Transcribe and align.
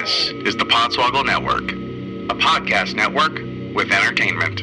This 0.00 0.28
is 0.44 0.56
the 0.56 0.64
Podswoggle 0.64 1.26
Network, 1.26 1.72
a 1.72 2.40
podcast 2.40 2.94
network 2.94 3.32
with 3.74 3.90
entertainment. 3.90 4.62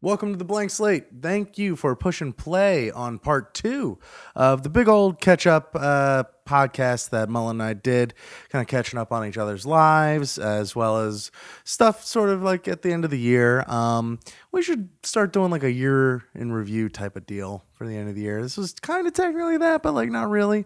Welcome 0.00 0.32
to 0.32 0.38
the 0.38 0.44
Blank 0.44 0.70
Slate. 0.70 1.04
Thank 1.20 1.58
you 1.58 1.76
for 1.76 1.94
pushing 1.94 2.32
play 2.32 2.90
on 2.90 3.18
part 3.18 3.52
two 3.52 3.98
of 4.34 4.62
the 4.62 4.70
big 4.70 4.88
old 4.88 5.20
catch 5.20 5.46
up 5.46 5.76
uh, 5.78 6.24
podcast 6.46 7.10
that 7.10 7.28
Mullet 7.28 7.56
and 7.56 7.62
I 7.62 7.74
did, 7.74 8.14
kind 8.48 8.62
of 8.62 8.68
catching 8.68 8.98
up 8.98 9.12
on 9.12 9.26
each 9.26 9.36
other's 9.36 9.66
lives 9.66 10.38
as 10.38 10.74
well 10.74 11.00
as 11.00 11.30
stuff 11.64 12.02
sort 12.02 12.30
of 12.30 12.42
like 12.42 12.66
at 12.68 12.80
the 12.80 12.90
end 12.90 13.04
of 13.04 13.10
the 13.10 13.18
year. 13.18 13.64
Um, 13.68 14.18
we 14.50 14.62
should 14.62 14.88
start 15.02 15.34
doing 15.34 15.50
like 15.50 15.62
a 15.62 15.72
year 15.72 16.24
in 16.34 16.52
review 16.52 16.88
type 16.88 17.16
of 17.16 17.26
deal 17.26 17.66
for 17.74 17.86
the 17.86 17.94
end 17.94 18.08
of 18.08 18.14
the 18.14 18.22
year. 18.22 18.40
This 18.40 18.56
was 18.56 18.72
kind 18.72 19.06
of 19.06 19.12
technically 19.12 19.58
that, 19.58 19.82
but 19.82 19.92
like 19.92 20.08
not 20.08 20.30
really. 20.30 20.64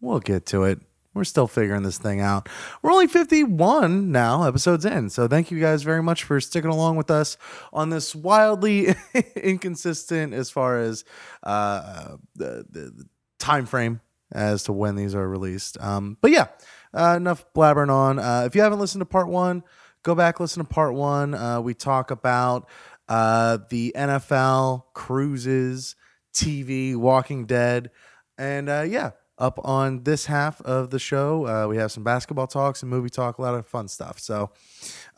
We'll 0.00 0.18
get 0.18 0.46
to 0.46 0.64
it. 0.64 0.80
We're 1.14 1.24
still 1.24 1.46
figuring 1.46 1.84
this 1.84 1.98
thing 1.98 2.20
out. 2.20 2.48
We're 2.82 2.90
only 2.90 3.06
51 3.06 4.10
now 4.10 4.42
episodes 4.44 4.84
in. 4.84 5.10
So 5.10 5.28
thank 5.28 5.50
you 5.50 5.60
guys 5.60 5.84
very 5.84 6.02
much 6.02 6.24
for 6.24 6.40
sticking 6.40 6.70
along 6.70 6.96
with 6.96 7.10
us 7.10 7.36
on 7.72 7.90
this 7.90 8.14
wildly 8.14 8.94
inconsistent 9.36 10.34
as 10.34 10.50
far 10.50 10.80
as 10.80 11.04
uh, 11.44 12.16
the, 12.34 12.66
the, 12.68 12.80
the 12.80 13.08
time 13.38 13.66
frame 13.66 14.00
as 14.32 14.64
to 14.64 14.72
when 14.72 14.96
these 14.96 15.14
are 15.14 15.28
released. 15.28 15.80
Um, 15.80 16.18
but 16.20 16.32
yeah, 16.32 16.48
uh, 16.92 17.14
enough 17.16 17.44
blabbering 17.54 17.90
on. 17.90 18.18
Uh, 18.18 18.42
if 18.46 18.54
you 18.54 18.62
haven't 18.62 18.80
listened 18.80 19.00
to 19.00 19.06
part 19.06 19.28
one, 19.28 19.62
go 20.02 20.14
back 20.14 20.40
listen 20.40 20.62
to 20.62 20.68
part 20.68 20.94
one. 20.94 21.34
Uh, 21.34 21.60
we 21.60 21.74
talk 21.74 22.10
about 22.10 22.68
uh, 23.08 23.58
the 23.70 23.92
NFL, 23.96 24.84
cruises, 24.94 25.94
TV, 26.32 26.96
Walking 26.96 27.46
Dead, 27.46 27.90
and 28.38 28.68
uh, 28.68 28.82
yeah, 28.82 29.10
up 29.38 29.58
on 29.64 30.04
this 30.04 30.26
half 30.26 30.60
of 30.62 30.90
the 30.90 30.98
show, 30.98 31.46
uh, 31.46 31.66
we 31.68 31.76
have 31.76 31.90
some 31.90 32.04
basketball 32.04 32.46
talks 32.46 32.82
and 32.82 32.90
movie 32.90 33.10
talk, 33.10 33.38
a 33.38 33.42
lot 33.42 33.54
of 33.54 33.66
fun 33.66 33.88
stuff. 33.88 34.18
So, 34.18 34.50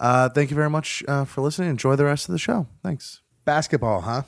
uh, 0.00 0.28
thank 0.30 0.50
you 0.50 0.56
very 0.56 0.70
much 0.70 1.02
uh, 1.06 1.24
for 1.24 1.42
listening. 1.42 1.70
Enjoy 1.70 1.96
the 1.96 2.04
rest 2.04 2.28
of 2.28 2.32
the 2.32 2.38
show. 2.38 2.66
Thanks. 2.82 3.20
Basketball, 3.44 4.00
huh? 4.00 4.22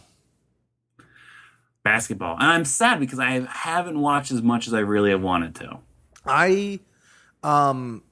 basketball. 1.88 2.34
And 2.34 2.44
I'm 2.44 2.64
sad 2.64 3.00
because 3.00 3.18
I 3.18 3.46
haven't 3.48 3.98
watched 3.98 4.30
as 4.30 4.42
much 4.42 4.66
as 4.66 4.74
I 4.74 4.80
really 4.80 5.10
have 5.10 5.22
wanted 5.22 5.54
to. 5.56 5.78
I, 6.26 6.80
um, 7.42 8.02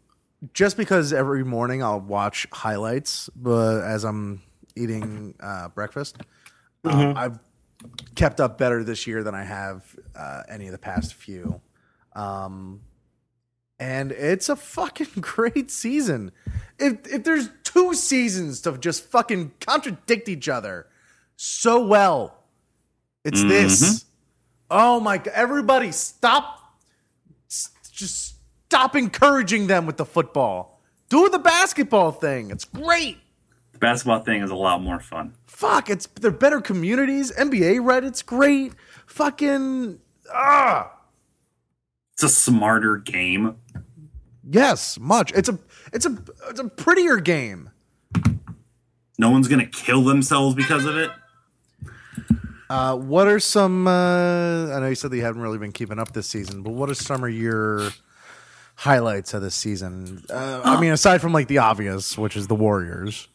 just 0.55 0.77
because 0.77 1.13
every 1.13 1.45
morning 1.45 1.83
I'll 1.83 2.01
watch 2.01 2.47
highlights, 2.53 3.29
but 3.37 3.83
as 3.83 4.05
I'm 4.05 4.43
eating 4.77 5.35
uh, 5.41 5.69
breakfast, 5.69 6.17
uh, 6.85 7.13
I've 7.17 7.39
kept 8.15 8.41
up 8.41 8.59
better 8.59 8.83
this 8.85 9.07
year 9.07 9.23
than 9.23 9.35
I 9.35 9.45
have 9.45 9.85
uh, 10.15 10.43
any 10.49 10.67
of 10.67 10.73
the 10.73 10.79
past 10.79 11.15
few. 11.15 11.61
Um, 12.15 12.81
and 13.79 14.11
it's 14.13 14.49
a 14.49 14.57
fucking 14.57 15.09
great 15.21 15.71
season. 15.71 16.33
If 16.79 17.07
if 17.13 17.25
there's 17.25 17.51
two 17.63 17.95
seasons 17.95 18.61
to 18.63 18.77
just 18.79 19.05
fucking 19.05 19.53
contradict 19.61 20.29
each 20.29 20.49
other 20.49 20.87
so 21.37 21.85
well, 21.85 22.43
it's 23.25 23.43
this. 23.43 24.05
Oh 24.71 24.99
my 25.01 25.19
god! 25.19 25.33
Everybody, 25.35 25.93
stop! 25.93 26.77
S- 27.51 27.71
Just 27.93 28.37
stop 28.69 28.97
encouraging 28.97 29.67
them 29.67 29.87
with 29.87 29.97
the 29.99 30.05
football. 30.07 30.81
Do 31.09 31.29
the 31.29 31.39
basketball 31.39 32.13
thing. 32.13 32.51
It's 32.51 32.65
great. 32.65 33.19
Basketball 33.81 34.21
thing 34.21 34.43
is 34.43 34.51
a 34.51 34.57
lot 34.57 34.83
more 34.83 35.01
fun. 35.01 35.35
Fuck, 35.47 35.91
it's 35.91 36.07
they're 36.21 36.31
better 36.31 36.61
communities. 36.61 37.33
NBA 37.33 37.81
Reddit's 37.81 38.23
great. 38.23 38.73
Fucking 39.07 39.99
ah. 40.33 40.93
It's 42.15 42.23
a 42.23 42.29
smarter 42.29 42.97
game. 42.97 43.57
Yes, 44.49 44.99
much. 44.99 45.33
It's 45.33 45.49
a 45.49 45.59
it's 45.93 46.07
a 46.07 46.17
it's 46.49 46.61
a 46.61 46.69
prettier 46.69 47.17
game. 47.17 47.71
No 49.19 49.31
one's 49.31 49.49
gonna 49.49 49.67
kill 49.67 50.03
themselves 50.03 50.55
because 50.55 50.85
of 50.85 50.97
it. 50.97 51.11
Uh, 52.69 52.97
what 52.97 53.29
are 53.29 53.39
some? 53.39 53.87
Uh, 53.87 54.73
I 54.73 54.81
know 54.81 54.89
you 54.89 54.95
said 54.95 55.11
that 55.11 55.17
you 55.17 55.23
haven't 55.23 55.43
really 55.43 55.59
been 55.59 55.73
keeping 55.73 55.99
up 55.99 56.13
this 56.13 56.27
season, 56.27 56.63
but 56.63 56.73
what 56.73 56.91
are 56.91 56.95
some 56.95 57.23
of 57.23 57.31
your 57.31 57.91
highlights 58.77 59.35
of 59.35 59.43
this 59.43 59.55
season? 59.55 60.25
Uh, 60.29 60.63
I 60.65 60.81
mean, 60.81 60.93
aside 60.93 61.21
from 61.21 61.33
like 61.33 61.49
the 61.49 61.59
obvious, 61.59 62.19
which 62.19 62.37
is 62.37 62.47
the 62.49 62.57
Warriors. 62.57 63.29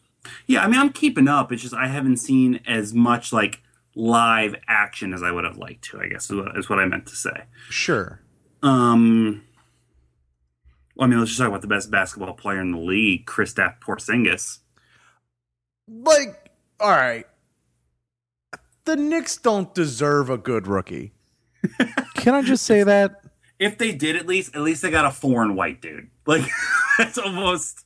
Yeah, 0.46 0.62
I 0.62 0.68
mean, 0.68 0.78
I'm 0.78 0.92
keeping 0.92 1.28
up. 1.28 1.52
It's 1.52 1.62
just 1.62 1.74
I 1.74 1.88
haven't 1.88 2.18
seen 2.18 2.60
as 2.66 2.94
much 2.94 3.32
like 3.32 3.60
live 3.94 4.54
action 4.68 5.12
as 5.12 5.22
I 5.22 5.30
would 5.30 5.44
have 5.44 5.56
liked 5.56 5.84
to. 5.90 6.00
I 6.00 6.08
guess 6.08 6.30
is 6.30 6.36
what, 6.36 6.56
is 6.56 6.68
what 6.68 6.78
I 6.78 6.86
meant 6.86 7.06
to 7.06 7.16
say. 7.16 7.44
Sure. 7.68 8.20
Um, 8.62 9.42
well, 10.94 11.06
I 11.06 11.10
mean, 11.10 11.18
let's 11.18 11.30
just 11.30 11.40
talk 11.40 11.48
about 11.48 11.62
the 11.62 11.68
best 11.68 11.90
basketball 11.90 12.34
player 12.34 12.60
in 12.60 12.72
the 12.72 12.78
league, 12.78 13.26
Kristaps 13.26 13.80
Porzingis. 13.80 14.58
Like, 15.88 16.50
all 16.78 16.90
right, 16.90 17.26
the 18.84 18.96
Knicks 18.96 19.36
don't 19.36 19.74
deserve 19.74 20.30
a 20.30 20.38
good 20.38 20.66
rookie. 20.66 21.12
Can 22.14 22.34
I 22.34 22.42
just 22.42 22.64
say 22.64 22.82
that? 22.82 23.22
If 23.58 23.78
they 23.78 23.92
did, 23.92 24.16
at 24.16 24.26
least, 24.26 24.56
at 24.56 24.62
least 24.62 24.82
they 24.82 24.90
got 24.90 25.04
a 25.04 25.10
foreign 25.10 25.54
white 25.54 25.80
dude. 25.80 26.10
Like 26.26 26.44
that's 26.98 27.18
almost, 27.18 27.84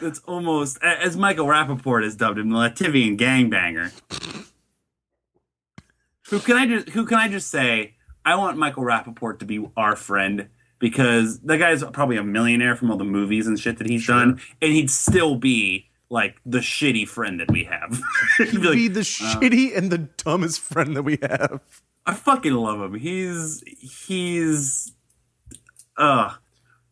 that's 0.00 0.20
almost 0.20 0.78
as 0.82 1.16
Michael 1.16 1.46
Rapaport 1.46 2.04
has 2.04 2.16
dubbed 2.16 2.38
him, 2.38 2.50
the 2.50 2.56
Latvian 2.56 3.18
gangbanger. 3.18 3.92
Who 6.30 6.38
can 6.38 6.56
I 6.56 6.66
just? 6.66 6.90
Who 6.90 7.06
can 7.06 7.18
I 7.18 7.28
just 7.28 7.50
say? 7.50 7.94
I 8.24 8.36
want 8.36 8.58
Michael 8.58 8.84
Rapaport 8.84 9.38
to 9.40 9.44
be 9.44 9.66
our 9.76 9.96
friend 9.96 10.48
because 10.78 11.40
that 11.40 11.58
guy's 11.58 11.82
probably 11.84 12.16
a 12.16 12.22
millionaire 12.22 12.76
from 12.76 12.90
all 12.90 12.96
the 12.96 13.04
movies 13.04 13.46
and 13.46 13.58
shit 13.58 13.78
that 13.78 13.88
he's 13.88 14.06
done, 14.06 14.40
and 14.62 14.72
he'd 14.72 14.90
still 14.90 15.36
be 15.36 15.90
like 16.10 16.40
the 16.44 16.58
shitty 16.58 17.06
friend 17.08 17.40
that 17.40 17.50
we 17.50 17.64
have. 17.64 18.00
He'd 18.38 18.50
be 18.52 18.58
like, 18.58 18.74
Be 18.74 18.88
the 18.88 19.00
shitty 19.00 19.76
and 19.76 19.90
the 19.90 19.98
dumbest 19.98 20.60
friend 20.60 20.96
that 20.96 21.04
we 21.04 21.18
have. 21.22 21.60
I 22.04 22.14
fucking 22.14 22.52
love 22.52 22.80
him. 22.80 22.94
He's 22.94 23.62
he's 24.06 24.92
uh 25.96 26.34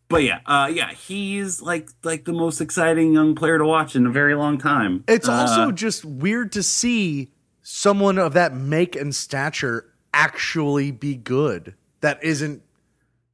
but 0.08 0.22
yeah, 0.22 0.40
uh 0.46 0.70
yeah, 0.72 0.92
he's 0.92 1.60
like 1.62 1.88
like 2.02 2.24
the 2.24 2.32
most 2.32 2.60
exciting 2.60 3.12
young 3.12 3.34
player 3.34 3.58
to 3.58 3.64
watch 3.64 3.94
in 3.96 4.06
a 4.06 4.10
very 4.10 4.34
long 4.34 4.58
time. 4.58 5.04
It's 5.08 5.28
Uh, 5.28 5.32
also 5.32 5.70
just 5.72 6.04
weird 6.04 6.52
to 6.52 6.62
see 6.62 7.30
someone 7.62 8.18
of 8.18 8.32
that 8.34 8.54
make 8.54 8.96
and 8.96 9.14
stature 9.14 9.92
actually 10.14 10.90
be 10.90 11.14
good. 11.14 11.74
That 12.00 12.22
isn't 12.24 12.62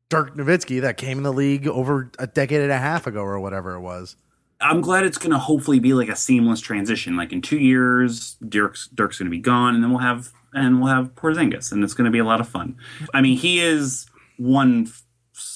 Dirk 0.09 0.37
Nowitzki 0.37 0.81
that 0.83 0.97
came 0.97 1.19
in 1.19 1.23
the 1.25 1.33
league 1.33 1.67
over 1.67 2.11
a 2.19 2.27
decade 2.27 2.61
and 2.61 2.73
a 2.73 2.79
half 2.79 3.07
ago 3.07 3.21
or 3.21 3.39
whatever 3.41 3.75
it 3.75 3.81
was. 3.81 4.17
I'm 4.61 4.81
glad 4.81 5.05
it's 5.05 5.19
gonna 5.19 5.39
hopefully 5.39 5.79
be 5.79 5.93
like 5.95 6.09
a 6.09 6.17
seamless 6.17 6.61
transition. 6.61 7.17
Like 7.17 7.33
in 7.33 7.43
two 7.43 7.59
years, 7.59 8.37
Dirk's 8.49 8.89
Dirk's 8.95 9.19
gonna 9.19 9.31
be 9.31 9.39
gone, 9.39 9.75
and 9.75 9.83
then 9.85 9.91
we'll 9.91 10.01
have 10.01 10.33
and 10.53 10.81
we'll 10.81 10.93
have 10.95 11.15
Porzingis, 11.15 11.73
and 11.73 11.83
it's 11.85 11.95
gonna 11.95 12.11
be 12.11 12.19
a 12.21 12.25
lot 12.25 12.41
of 12.41 12.49
fun. 12.49 12.77
I 13.13 13.21
mean, 13.21 13.37
he 13.37 13.61
is 13.61 14.07
one 14.39 14.87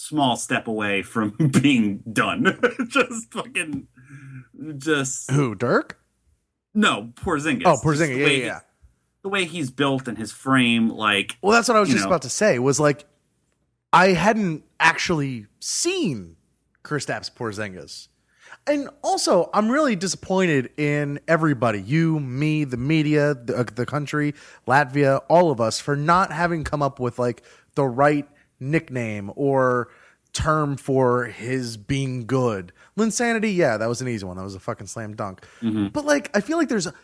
small 0.09 0.37
step 0.37 0.67
away 0.67 1.03
from 1.03 1.31
being 1.63 2.03
done. 2.13 2.59
just 2.89 3.33
fucking, 3.33 3.87
just 4.79 5.31
Who, 5.31 5.55
Dirk? 5.55 5.99
no 6.75 7.11
Porzingis. 7.15 7.63
Oh, 7.65 7.77
Porzingis. 7.83 8.09
the 8.15 8.19
Yeah, 8.19 8.25
way 8.25 8.41
yeah, 8.41 8.47
yeah. 8.47 8.61
the 9.23 9.29
way 9.29 9.45
he's 9.45 9.71
built 9.71 10.09
and 10.09 10.17
his 10.19 10.33
frame, 10.33 10.89
like 10.89 11.37
Well, 11.43 11.53
that's 11.53 11.69
what 11.69 11.77
I 11.77 11.81
was 11.81 11.89
just 11.89 12.03
know. 12.03 12.09
about 12.09 12.23
to 12.23 12.31
say. 12.31 12.59
Was 12.59 12.79
like, 12.81 13.05
I 13.93 14.09
hadn't 14.09 14.65
actually 14.81 15.47
seen 15.61 16.37
Kristaps 16.85 17.31
Porzingis, 17.35 18.09
and 18.67 18.89
also 19.03 19.51
I'm 19.55 19.71
really 19.71 19.97
disappointed 19.97 20.71
in 20.79 21.21
everybody, 21.27 21.81
you, 21.83 22.21
me, 22.21 22.65
the 22.65 22.77
media, 22.77 23.35
the, 23.35 23.57
uh, 23.59 23.65
the 23.75 23.87
country, 23.87 24.35
Latvia, 24.67 25.21
all 25.29 25.51
of 25.51 25.61
us, 25.61 25.81
for 25.81 25.97
not 25.97 26.33
having 26.33 26.65
come 26.65 26.83
up 26.83 27.01
with 27.01 27.19
like 27.19 27.43
the 27.75 27.85
right 27.85 28.29
nickname 28.61 29.31
or 29.37 29.89
term 30.39 30.77
for 30.77 31.25
his 31.27 31.77
being 31.77 32.27
good. 32.27 32.73
Linsanity, 32.97 33.55
yeah, 33.55 33.77
that 33.77 33.89
was 33.89 34.01
an 34.01 34.09
easy 34.09 34.25
one. 34.25 34.37
That 34.37 34.43
was 34.45 34.55
a 34.55 34.61
fucking 34.61 34.87
slam 34.87 35.15
dunk. 35.17 35.45
But 35.63 36.05
like, 36.05 36.31
I 36.37 36.41
feel 36.41 36.57
like 36.59 36.69
there's 36.69 36.87
a, 36.87 36.95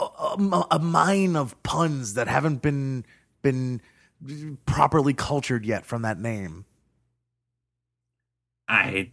a, 0.00 0.64
a 0.72 0.78
mine 0.78 1.36
of 1.36 1.60
puns 1.62 2.14
that 2.14 2.28
haven't 2.28 2.62
been 2.62 3.04
been 3.42 3.80
properly 4.66 5.14
cultured 5.14 5.64
yet 5.64 5.86
from 5.86 6.02
that 6.02 6.18
name. 6.18 6.64
I 8.68 9.10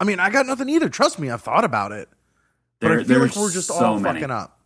I 0.00 0.04
mean, 0.04 0.20
I 0.20 0.30
got 0.30 0.46
nothing 0.46 0.68
either. 0.68 0.88
Trust 0.88 1.18
me, 1.18 1.30
I've 1.30 1.42
thought 1.42 1.64
about 1.64 1.92
it, 1.92 2.08
but 2.80 2.88
there, 2.88 3.00
I 3.00 3.04
feel 3.04 3.18
like 3.20 3.36
we're 3.36 3.50
just 3.50 3.68
so 3.68 3.74
all 3.84 3.98
many. 3.98 4.20
fucking 4.20 4.30
up. 4.30 4.58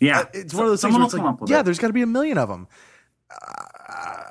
Yeah, 0.00 0.20
Uh, 0.20 0.24
It's 0.34 0.52
So- 0.52 0.58
one 0.58 0.66
of 0.66 0.72
those 0.72 0.82
things 0.82 0.94
where 0.94 1.04
it's 1.04 1.14
like, 1.14 1.36
yeah, 1.48 1.62
there's 1.62 1.78
got 1.78 1.86
to 1.88 1.92
be 1.92 2.02
a 2.02 2.06
million 2.06 2.36
of 2.38 2.48
them. 2.48 2.66
Uh, 3.30 4.23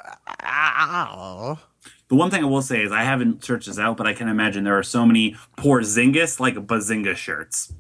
The 2.10 2.16
one 2.16 2.30
thing 2.30 2.44
I 2.44 2.48
will 2.48 2.62
say 2.62 2.84
is 2.84 2.92
I 2.92 3.04
haven't 3.04 3.44
searched 3.44 3.68
this 3.68 3.80
out, 3.80 3.98
but 3.98 4.06
I 4.08 4.14
can 4.14 4.28
imagine 4.28 4.64
there 4.64 4.78
are 4.78 4.84
so 4.84 5.06
many 5.06 5.36
poor 5.56 5.82
Porzingis 5.82 6.40
like 6.40 6.56
Bazinga 6.56 7.16
shirts. 7.16 7.74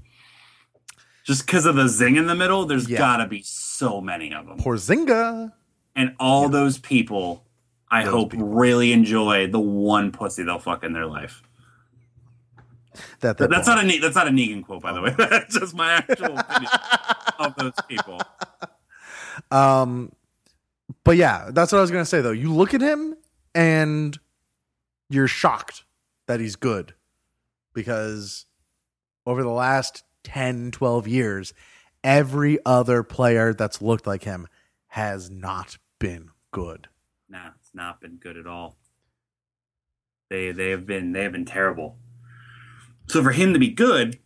Just 1.23 1.45
because 1.45 1.65
of 1.65 1.75
the 1.75 1.87
zing 1.87 2.15
in 2.17 2.27
the 2.27 2.35
middle, 2.35 2.65
there's 2.65 2.89
Yeah. 2.89 2.97
gotta 2.97 3.27
be 3.27 3.41
so 3.43 4.01
many 4.01 4.33
of 4.33 4.45
them. 4.47 4.57
Porzinga. 4.57 5.53
and 5.95 6.15
all 6.19 6.49
those 6.49 6.79
people, 6.79 7.45
I 7.91 8.03
those 8.03 8.11
hope 8.13 8.31
people. 8.31 8.47
really 8.47 8.91
enjoy 8.91 9.45
the 9.47 9.59
one 9.59 10.11
pussy 10.11 10.41
they'll 10.43 10.57
fuck 10.59 10.83
in 10.83 10.93
their 10.93 11.05
life. 11.05 11.43
That, 13.19 13.37
that 13.37 13.49
That's 13.49 13.67
not 13.67 13.83
a 13.83 13.99
that's 13.99 14.15
not 14.15 14.27
a 14.27 14.31
Negan 14.31 14.63
quote, 14.65 14.81
by 14.81 14.91
the 14.93 15.01
way. 15.01 15.11
That's 15.17 15.57
just 15.59 15.73
my 15.75 15.93
actual 15.93 16.37
opinion 16.37 16.71
of 17.39 17.55
those 17.55 17.73
people. 17.87 18.19
Um, 19.51 20.11
but 21.03 21.17
yeah, 21.17 21.49
that's 21.51 21.71
what 21.71 21.79
I 21.79 21.81
was 21.81 21.91
gonna 21.91 22.05
say 22.05 22.21
though. 22.21 22.31
You 22.31 22.53
look 22.53 22.73
at 22.73 22.81
him 22.81 23.15
and 23.53 24.17
you're 25.09 25.27
shocked 25.27 25.83
that 26.27 26.39
he's 26.39 26.55
good 26.55 26.93
because 27.73 28.45
over 29.25 29.43
the 29.43 29.49
last 29.49 30.03
10, 30.23 30.71
12 30.71 31.07
years, 31.07 31.53
every 32.03 32.59
other 32.65 33.03
player 33.03 33.53
that's 33.53 33.81
looked 33.81 34.07
like 34.07 34.23
him 34.23 34.47
has 34.87 35.29
not 35.29 35.77
been 35.99 36.29
good. 36.51 36.87
Nah, 37.29 37.49
it's 37.59 37.71
not 37.73 37.99
been 37.99 38.17
good 38.17 38.37
at 38.37 38.47
all. 38.47 38.77
They 40.29 40.51
they 40.51 40.69
have 40.69 40.85
been 40.85 41.11
they 41.11 41.23
have 41.23 41.31
been 41.31 41.45
terrible. 41.45 41.97
So 43.07 43.21
for 43.21 43.31
him 43.31 43.53
to 43.53 43.59
be 43.59 43.69
good 43.69 44.19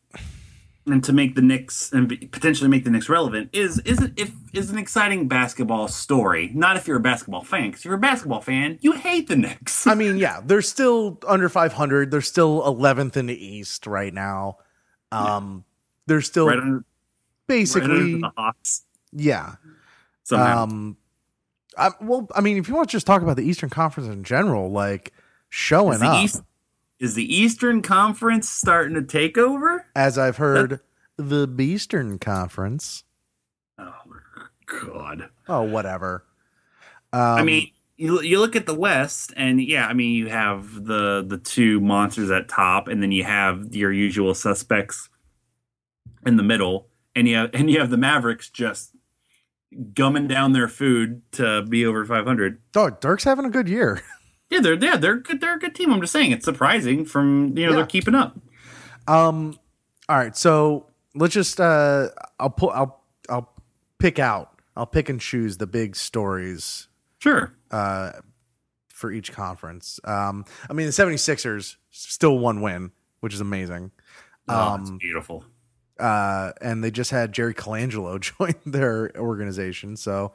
and 0.87 1.03
to 1.03 1.13
make 1.13 1.35
the 1.35 1.41
Knicks 1.41 1.91
and 1.91 2.09
potentially 2.31 2.69
make 2.69 2.83
the 2.83 2.89
Knicks 2.89 3.09
relevant 3.09 3.49
is 3.53 3.79
is 3.79 4.09
if 4.15 4.33
is 4.53 4.69
an 4.71 4.77
exciting 4.77 5.27
basketball 5.27 5.87
story. 5.87 6.51
Not 6.53 6.77
if 6.77 6.87
you're 6.87 6.97
a 6.97 7.01
basketball 7.01 7.43
fan, 7.43 7.69
because 7.69 7.81
if 7.81 7.85
you're 7.85 7.95
a 7.95 7.99
basketball 7.99 8.41
fan, 8.41 8.79
you 8.81 8.93
hate 8.93 9.27
the 9.27 9.35
Knicks. 9.35 9.85
I 9.87 9.95
mean, 9.95 10.17
yeah, 10.17 10.41
they're 10.43 10.61
still 10.61 11.19
under 11.27 11.49
500. 11.49 12.11
They're 12.11 12.21
still 12.21 12.61
11th 12.63 13.17
in 13.17 13.27
the 13.27 13.45
East 13.45 13.87
right 13.87 14.13
now. 14.13 14.57
Um, 15.11 15.65
they're 16.05 16.21
still 16.21 16.47
right 16.47 16.57
under, 16.57 16.77
right 16.77 16.85
basically, 17.47 17.91
under 17.91 18.17
the 18.19 18.31
Hawks. 18.37 18.83
yeah. 19.11 19.55
Somehow. 20.23 20.63
Um, 20.63 20.97
I, 21.77 21.91
well, 22.01 22.27
I 22.35 22.41
mean, 22.41 22.57
if 22.57 22.67
you 22.67 22.75
want 22.75 22.89
to 22.89 22.91
just 22.91 23.05
talk 23.05 23.21
about 23.21 23.35
the 23.37 23.43
Eastern 23.43 23.69
Conference 23.69 24.09
in 24.09 24.23
general, 24.23 24.71
like 24.71 25.13
showing 25.49 26.01
up, 26.01 26.23
East 26.23 26.41
is 26.99 27.13
the 27.15 27.35
Eastern 27.35 27.81
Conference 27.81 28.49
starting 28.49 28.95
to 28.95 29.03
take 29.03 29.37
over? 29.37 29.85
as 29.95 30.17
I've 30.17 30.37
heard, 30.37 30.79
the 31.17 31.47
Eastern 31.59 32.19
Conference. 32.19 33.03
Oh 33.77 33.93
God. 34.65 35.29
Oh, 35.47 35.61
whatever. 35.63 36.25
Um, 37.13 37.21
I 37.21 37.43
mean, 37.43 37.71
you 37.95 38.21
you 38.21 38.39
look 38.39 38.55
at 38.55 38.65
the 38.65 38.75
West, 38.75 39.33
and 39.37 39.61
yeah, 39.61 39.87
I 39.87 39.93
mean, 39.93 40.13
you 40.13 40.27
have 40.27 40.85
the 40.85 41.23
the 41.27 41.37
two 41.37 41.79
monsters 41.79 42.29
at 42.29 42.49
top, 42.49 42.87
and 42.87 43.01
then 43.01 43.11
you 43.11 43.23
have 43.23 43.73
your 43.75 43.91
usual 43.91 44.33
suspects 44.35 45.09
in 46.25 46.37
the 46.37 46.43
middle, 46.43 46.87
and 47.15 47.27
you 47.27 47.35
have, 47.37 47.49
and 47.53 47.69
you 47.69 47.79
have 47.79 47.89
the 47.89 47.97
Mavericks 47.97 48.49
just 48.49 48.91
gumming 49.93 50.27
down 50.27 50.53
their 50.53 50.67
food 50.67 51.21
to 51.33 51.61
be 51.63 51.85
over 51.85 52.05
500. 52.05 52.61
oh, 52.75 52.89
Dirk's 52.89 53.23
having 53.23 53.45
a 53.45 53.49
good 53.49 53.67
year. 53.67 54.01
Yeah, 54.49 54.59
they're 54.61 54.75
yeah, 54.75 54.95
they're 54.97 55.17
good. 55.17 55.41
They're 55.41 55.55
a 55.55 55.59
good 55.59 55.75
team. 55.75 55.91
I'm 55.91 55.99
just 56.01 56.13
saying, 56.13 56.31
it's 56.31 56.45
surprising 56.45 57.05
from 57.05 57.57
you 57.57 57.65
know 57.65 57.71
Yeah. 57.71 57.75
they're 57.77 57.85
keeping 57.85 58.15
up. 58.15 58.37
Um, 59.07 59.57
all 60.09 60.17
right, 60.17 60.35
so 60.35 60.87
let's 61.15 61.33
just 61.33 61.59
uh, 61.59 62.09
I'll 62.39 62.49
pull, 62.49 62.69
I'll, 62.71 63.03
I'll 63.29 63.53
pick 63.99 64.19
out, 64.19 64.59
I'll 64.75 64.85
pick 64.85 65.09
and 65.09 65.19
choose 65.19 65.57
the 65.57 65.67
big 65.67 65.95
stories 65.95 66.87
Sure. 67.19 67.53
uh, 67.71 68.11
for 68.89 69.11
each 69.11 69.31
conference. 69.33 69.99
Um, 70.03 70.45
I 70.69 70.73
mean, 70.73 70.85
the 70.87 70.91
76ers 70.91 71.75
still 71.91 72.37
one 72.39 72.61
win, 72.61 72.91
which 73.21 73.33
is 73.33 73.41
amazing. 73.41 73.91
Oh, 74.49 74.55
Um, 74.75 74.97
beautiful. 74.97 75.43
uh, 75.99 76.51
and 76.61 76.83
they 76.83 76.91
just 76.91 77.11
had 77.11 77.33
Jerry 77.33 77.53
Colangelo 77.53 78.19
join 78.37 78.53
their 78.65 79.11
organization. 79.17 79.95
So 79.97 80.33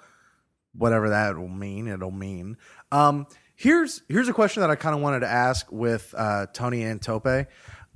whatever 0.74 1.08
that 1.10 1.36
will 1.36 1.48
mean, 1.48 1.88
it'll 1.88 2.10
mean. 2.10 2.56
Um, 2.90 3.26
here's 3.62 4.02
here's 4.08 4.28
a 4.28 4.32
question 4.32 4.60
that 4.60 4.70
I 4.70 4.74
kind 4.74 4.94
of 4.94 5.00
wanted 5.00 5.20
to 5.20 5.28
ask 5.28 5.70
with 5.70 6.12
uh, 6.16 6.46
Tony 6.52 6.82
and 6.82 7.00
Tope 7.00 7.46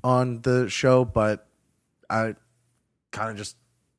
on 0.05 0.41
the 0.43 0.69
show, 0.69 1.05
but 1.05 1.47
I 2.09 2.37
kind 3.11 3.31
of 3.31 3.37
just 3.37 3.57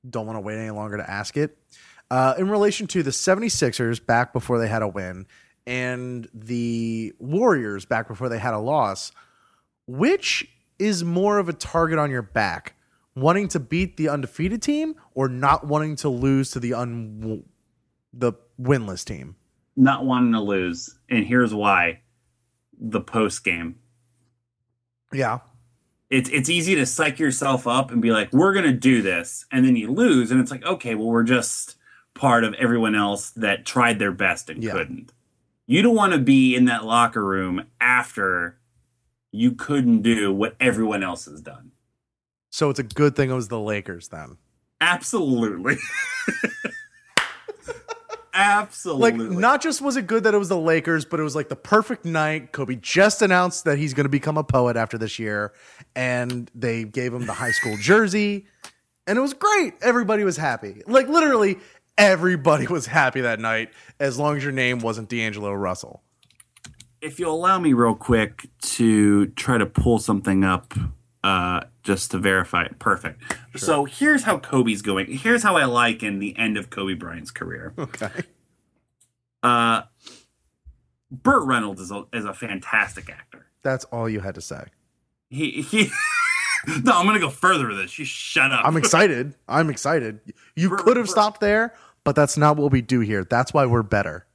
don't 0.10 0.26
want 0.26 0.38
to 0.38 0.42
wait 0.42 0.58
any 0.58 0.70
longer 0.70 0.98
to 0.98 1.10
ask 1.10 1.36
it. 1.36 1.58
Uh, 2.10 2.36
in 2.38 2.50
relation 2.50 2.88
to 2.88 3.04
the 3.04 3.12
76ers 3.12 4.04
back 4.04 4.32
before 4.32 4.60
they 4.60 4.70
had 4.70 4.82
a 4.82 4.88
win 4.88 5.28
and 5.66 6.30
the 6.34 7.14
Warriors 7.20 7.86
back 7.86 8.08
before 8.08 8.30
they 8.30 8.40
had 8.40 8.54
a 8.54 8.60
loss, 8.60 9.12
which 9.88 10.48
is 10.80 11.04
more 11.04 11.38
of 11.38 11.50
a 11.50 11.54
target 11.54 12.00
on 12.00 12.10
your 12.10 12.22
back? 12.22 12.76
Wanting 13.14 13.48
to 13.50 13.60
beat 13.60 13.98
the 13.98 14.10
undefeated 14.10 14.62
team 14.62 14.96
or 15.16 15.28
not 15.28 15.66
wanting 15.66 15.96
to 15.98 16.10
lose 16.10 16.52
to 16.52 16.60
the 16.60 16.76
un 16.76 17.44
the 18.14 18.34
winless 18.62 19.04
team? 19.04 19.37
Not 19.78 20.04
wanting 20.06 20.34
to 20.34 20.42
lose, 20.42 20.98
and 21.10 21.24
here's 21.26 21.54
why: 21.54 22.02
the 22.78 23.00
post 23.02 23.44
game. 23.44 23.76
Yeah. 25.14 25.40
it's 26.10 26.30
it's 26.30 26.50
easy 26.50 26.76
to 26.76 26.86
psych 26.86 27.20
yourself 27.20 27.66
up 27.68 27.92
and 27.92 28.02
be 28.02 28.12
like, 28.12 28.34
we're 28.34 28.54
gonna 28.54 28.74
do 28.74 29.02
this, 29.02 29.46
and 29.52 29.64
then 29.64 29.76
you 29.76 29.92
lose, 29.92 30.32
and 30.32 30.42
it's 30.42 30.52
like, 30.52 30.66
okay, 30.66 30.96
well, 30.96 31.08
we're 31.08 31.24
just 31.24 31.76
part 32.16 32.44
of 32.44 32.54
everyone 32.56 32.96
else 32.96 33.30
that 33.32 33.66
tried 33.66 34.00
their 34.00 34.12
best 34.12 34.50
and 34.50 34.64
Yeah. 34.64 34.72
couldn't. 34.72 35.14
You 35.68 35.82
don't 35.84 35.96
want 35.96 36.14
to 36.14 36.20
be 36.20 36.56
in 36.56 36.66
that 36.66 36.84
locker 36.86 37.24
room 37.24 37.66
after 37.80 38.58
you 39.32 39.52
couldn't 39.52 40.02
do 40.02 40.34
what 40.34 40.56
everyone 40.60 41.04
else 41.04 41.26
has 41.26 41.42
done. 41.42 41.72
So 42.50 42.70
it's 42.72 42.80
a 42.80 42.84
good 42.84 43.16
thing 43.16 43.30
it 43.30 43.34
was 43.34 43.50
the 43.50 43.60
Lakers 43.60 44.08
then. 44.08 44.38
Absolutely. 44.82 45.78
Like, 49.00 49.16
not 49.16 49.62
just 49.62 49.82
was 49.82 49.98
it 49.98 50.08
good 50.08 50.24
that 50.24 50.34
it 50.34 50.38
was 50.38 50.50
the 50.50 50.58
Lakers, 50.60 51.06
but 51.06 51.20
it 51.20 51.24
was 51.24 51.36
like 51.36 51.50
the 51.50 51.56
perfect 51.56 52.06
night. 52.06 52.52
Kobe 52.52 52.76
just 52.76 53.22
announced 53.22 53.66
that 53.66 53.78
he's 53.78 53.94
going 53.94 54.06
to 54.06 54.10
become 54.10 54.38
a 54.38 54.44
poet 54.44 54.78
after 54.78 54.98
this 54.98 55.18
year, 55.20 55.54
and 55.96 56.50
they 56.54 56.84
gave 56.84 57.14
him 57.14 57.26
the 57.26 57.34
high 57.34 57.52
school 57.52 57.76
jersey, 57.82 58.46
and 59.08 59.18
it 59.18 59.22
was 59.22 59.34
great. 59.34 59.74
Everybody 59.82 60.24
was 60.24 60.38
happy. 60.38 60.82
Like, 60.88 61.08
literally, 61.08 61.58
everybody 61.98 62.68
was 62.68 62.86
happy 62.86 63.22
that 63.22 63.40
night, 63.40 63.70
as 64.00 64.18
long 64.20 64.38
as 64.38 64.44
your 64.44 64.52
name 64.54 64.80
wasn't 64.80 65.10
D'Angelo 65.10 65.54
Russell. 65.54 66.04
if 67.02 67.20
you'll 67.20 67.34
allow 67.36 67.60
me 67.60 67.74
real 67.74 67.96
quick 67.96 68.50
to 68.62 69.28
try 69.28 69.58
to 69.58 69.66
pull 69.66 70.00
something 70.00 70.44
up 70.44 70.74
uh, 71.28 71.62
just 71.84 72.12
to 72.12 72.18
verify 72.18 72.64
it. 72.64 72.80
Perfect. 72.80 73.22
So 73.58 73.84
here's 73.84 74.24
how 74.24 74.38
Kobe's 74.40 74.82
going. 74.82 75.12
Here's 75.12 75.44
how 75.44 75.58
I 75.58 75.66
liken 75.66 76.20
the 76.20 76.38
end 76.38 76.56
of 76.56 76.70
Kobe 76.70 76.94
Bryant's 76.94 77.32
career. 77.32 77.74
Okay. 77.78 78.10
Uh, 79.44 79.82
Burt 81.12 81.44
Reynolds 81.46 81.82
is 81.82 81.92
a, 81.92 82.06
is 82.14 82.24
a 82.24 82.34
fantastic 82.34 83.10
actor. 83.10 83.46
That's 83.62 83.84
all 83.86 84.08
you 84.08 84.22
had 84.22 84.36
to 84.36 84.42
say. 84.42 84.68
He, 85.30 85.62
he 85.62 85.90
no, 86.84 86.94
I'm 86.98 87.06
gonna 87.06 87.20
go 87.20 87.30
further 87.30 87.68
with 87.68 87.78
this. 87.78 88.00
You 88.00 88.06
shut 88.06 88.54
up. 88.54 88.62
I'm 88.64 88.78
excited. 88.78 89.36
I'm 89.50 89.70
excited. 89.70 90.22
You 90.56 90.70
Burt- 90.70 90.80
could 90.80 90.96
have 90.96 91.08
Burt- 91.08 91.12
stopped 91.12 91.42
there, 91.42 91.74
but 92.06 92.16
that's 92.16 92.38
not 92.38 92.56
what 92.56 92.72
we 92.72 92.82
do 92.82 93.02
here. 93.02 93.26
That's 93.26 93.54
why 93.54 93.66
we're 93.66 93.84
better. 93.84 94.26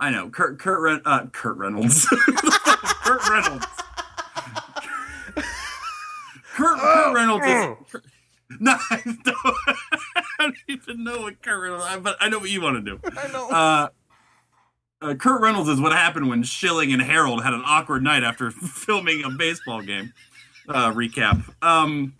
I 0.00 0.10
know. 0.10 0.30
Kurt 0.30 0.58
Kurt 0.58 0.80
Ren- 0.80 1.02
uh, 1.04 1.26
Kurt 1.26 1.58
Reynolds. 1.58 2.06
Kurt 2.06 3.28
Reynolds. 3.28 3.66
Kurt, 6.54 6.78
Kurt 6.78 7.14
Reynolds. 7.14 7.46
Is, 7.46 8.02
no, 8.60 8.76
I 8.90 9.02
don't, 9.04 9.36
I 10.16 10.22
don't 10.38 10.56
even 10.68 11.04
know 11.04 11.22
what 11.22 11.42
Kurt 11.42 11.60
Reynolds. 11.60 11.86
But 12.02 12.16
I 12.20 12.28
know 12.28 12.38
what 12.38 12.50
you 12.50 12.60
want 12.60 12.84
to 12.84 12.90
do. 12.90 13.00
I 13.16 13.28
know. 13.28 13.48
Uh, 13.48 13.88
uh, 15.00 15.14
Kurt 15.14 15.40
Reynolds 15.40 15.68
is 15.68 15.80
what 15.80 15.92
happened 15.92 16.28
when 16.28 16.42
Schilling 16.42 16.92
and 16.92 17.02
Harold 17.02 17.42
had 17.42 17.54
an 17.54 17.62
awkward 17.64 18.02
night 18.02 18.22
after 18.22 18.50
filming 18.50 19.24
a 19.24 19.30
baseball 19.30 19.82
game. 19.82 20.12
Uh, 20.68 20.92
recap. 20.92 21.42
Um, 21.60 22.14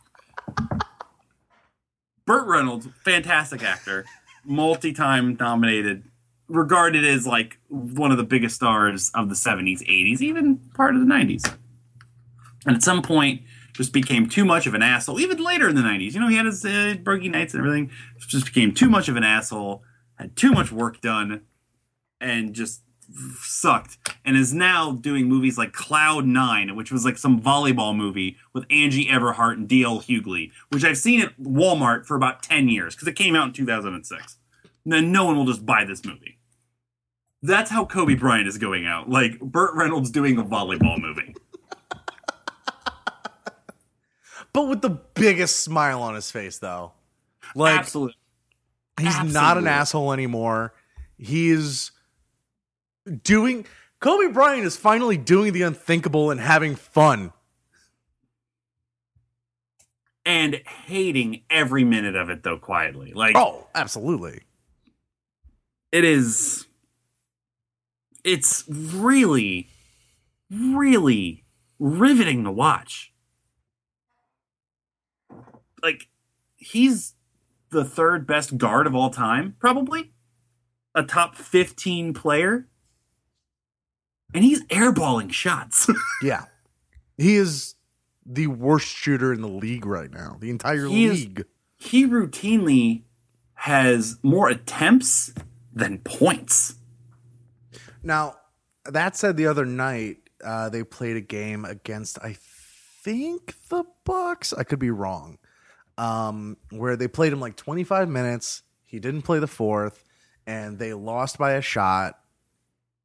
Burt 2.27 2.47
Reynolds, 2.47 2.89
fantastic 3.05 3.63
actor, 3.63 4.05
multi-time 4.45 5.37
nominated, 5.39 6.05
regarded 6.49 7.05
as 7.05 7.27
like 7.27 7.59
one 7.69 8.11
of 8.11 8.19
the 8.19 8.25
biggest 8.25 8.57
stars 8.57 9.11
of 9.15 9.29
the 9.29 9.35
70s, 9.37 9.81
80s, 9.89 10.21
even 10.21 10.57
part 10.75 10.95
of 10.95 11.01
the 11.01 11.07
90s. 11.07 11.57
And 12.67 12.77
at 12.77 12.83
some 12.83 13.03
point, 13.03 13.43
just 13.73 13.93
became 13.93 14.29
too 14.29 14.45
much 14.45 14.67
of 14.67 14.75
an 14.75 14.83
asshole. 14.83 15.21
Even 15.21 15.43
later 15.43 15.69
in 15.69 15.75
the 15.75 15.83
90s, 15.83 16.13
you 16.13 16.21
know, 16.21 16.29
he 16.29 16.37
had 16.37 16.47
his 16.47 16.65
uh, 16.65 16.95
Nights 17.05 17.55
and 17.55 17.65
everything. 17.65 17.91
Just 18.19 18.47
became 18.47 18.73
too 18.73 18.89
much 18.89 19.09
of 19.09 19.17
an 19.17 19.25
asshole, 19.25 19.83
had 20.17 20.37
too 20.37 20.53
much 20.53 20.71
work 20.71 21.01
done, 21.01 21.43
and 22.21 22.53
just 22.53 22.83
sucked. 23.41 23.99
And 24.25 24.37
is 24.37 24.53
now 24.53 24.93
doing 24.93 25.29
movies 25.29 25.59
like 25.59 25.73
Cloud 25.73 26.27
Nine, 26.27 26.77
which 26.77 26.93
was 26.93 27.05
like 27.05 27.19
some 27.19 27.41
volleyball 27.41 27.97
movie 27.97 28.37
with 28.53 28.65
Angie 28.71 29.07
Everhart 29.07 29.55
and 29.55 29.69
D.L. 29.69 30.01
Hughley, 30.01 30.53
which 30.71 30.85
I've 30.85 30.99
seen 30.99 31.21
at 31.21 31.39
Walmart 31.39 32.07
for 32.07 32.17
about 32.17 32.43
10 32.43 32.69
years 32.69 32.95
because 32.95 33.09
it 33.09 33.17
came 33.17 33.35
out 33.35 33.49
in 33.49 33.53
2006. 33.53 34.37
And 34.85 34.93
then 34.93 35.13
no 35.13 35.25
one 35.25 35.37
will 35.37 35.47
just 35.47 35.67
buy 35.67 35.85
this 35.85 36.05
movie. 36.05 36.39
That's 37.43 37.71
how 37.71 37.85
Kobe 37.85 38.15
Bryant 38.15 38.47
is 38.47 38.59
going 38.59 38.87
out. 38.87 39.09
Like 39.11 39.41
Burt 39.41 39.75
Reynolds 39.75 40.11
doing 40.11 40.39
a 40.39 40.45
volleyball 40.45 41.01
movie. 41.01 41.35
But 44.53 44.69
with 44.69 44.81
the 44.83 44.91
biggest 44.91 45.61
smile 45.61 46.03
on 46.03 46.15
his 46.15 46.31
face, 46.31 46.59
though. 46.59 46.93
Like, 47.55 47.79
Absolutely. 47.79 48.17
He's 49.01 49.33
not 49.33 49.57
an 49.59 49.67
asshole 49.67 50.13
anymore. 50.13 50.75
He's 51.17 51.91
doing 53.25 53.65
Kobe 54.01 54.33
Bryant 54.33 54.65
is 54.65 54.77
finally 54.77 55.17
doing 55.17 55.53
the 55.53 55.63
unthinkable 55.63 56.31
and 56.31 56.39
having 56.41 56.75
fun. 56.77 57.33
and 60.25 60.55
hating 60.87 61.43
every 61.51 61.83
minute 61.83 62.15
of 62.15 62.31
it 62.31 62.43
though 62.45 62.59
quietly. 62.59 63.13
Like 63.13 63.35
Oh, 63.37 63.67
absolutely. 63.75 64.43
it 65.91 66.05
is 66.05 66.67
it's 68.23 68.65
really 68.69 69.69
really 70.51 71.45
riveting 71.81 72.45
to 72.45 72.53
watch. 72.53 73.12
Like 75.83 76.09
he's 76.57 77.15
the 77.71 77.85
third 77.85 78.27
best 78.27 78.59
guard 78.59 78.87
of 78.87 78.95
all 78.95 79.11
time, 79.11 79.57
probably. 79.59 80.13
A 80.95 81.03
top 81.03 81.37
15 81.37 82.13
player. 82.15 82.69
And 84.35 84.45
he's 84.45 84.63
airballing 84.67 85.33
shots. 85.33 85.89
Yeah. 86.23 86.45
He 87.19 87.37
is 87.37 87.75
the 88.25 88.47
worst 88.47 88.87
shooter 88.87 89.33
in 89.33 89.41
the 89.43 89.49
league 89.49 89.85
right 89.85 90.11
now. 90.11 90.37
The 90.41 90.51
entire 90.51 90.87
He 90.87 91.05
is- 91.07 91.13
league. 91.25 91.45
he 91.79 92.07
routinely 92.07 93.03
has 93.55 94.19
more 94.23 94.49
attempts 94.49 95.33
than 95.73 95.99
points. 95.99 96.77
Now, 98.03 98.37
that 98.85 99.17
said, 99.17 99.37
the 99.37 99.47
other 99.47 99.65
night 99.65 100.19
uh, 100.45 100.69
they 100.69 100.83
played 100.85 101.17
a 101.17 101.21
game 101.21 101.65
against, 101.65 102.19
I 102.23 102.37
think, 103.05 103.55
the 103.69 103.85
Bucks. 104.05 104.53
I 104.53 104.65
could 104.65 104.79
be 104.81 104.91
wrong. 104.91 105.39
Um, 106.03 106.57
where 106.71 106.97
they 106.97 107.07
played 107.07 107.33
him 107.33 107.39
like 107.41 107.55
25 107.57 108.09
minutes. 108.09 108.63
He 108.85 108.99
didn't 108.99 109.23
play 109.23 109.39
the 109.39 109.47
fourth, 109.47 110.03
and 110.47 110.79
they 110.79 110.95
lost 110.95 111.39
by 111.39 111.53
a 111.53 111.63
shot. 111.63 112.19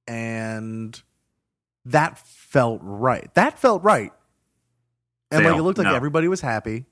And 0.07 0.99
that 1.85 2.17
felt 2.17 2.79
right. 2.83 3.33
That 3.35 3.59
felt 3.59 3.83
right. 3.83 4.11
And 5.31 5.45
like 5.45 5.57
it 5.57 5.61
looked 5.61 5.77
like 5.77 5.85
No. 5.87 5.95
everybody 5.95 6.27
was 6.27 6.41
happy. 6.41 6.85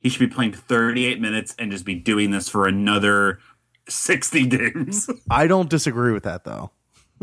He 0.00 0.08
should 0.08 0.28
be 0.28 0.34
playing 0.34 0.52
38 0.54 1.20
minutes 1.20 1.54
and 1.58 1.70
just 1.70 1.84
be 1.84 1.94
doing 1.94 2.30
this 2.30 2.48
for 2.48 2.66
another 2.66 3.38
60 3.88 4.46
games. 4.46 5.08
I 5.30 5.46
don't 5.46 5.68
disagree 5.70 6.12
with 6.12 6.24
that 6.24 6.44
though. 6.44 6.70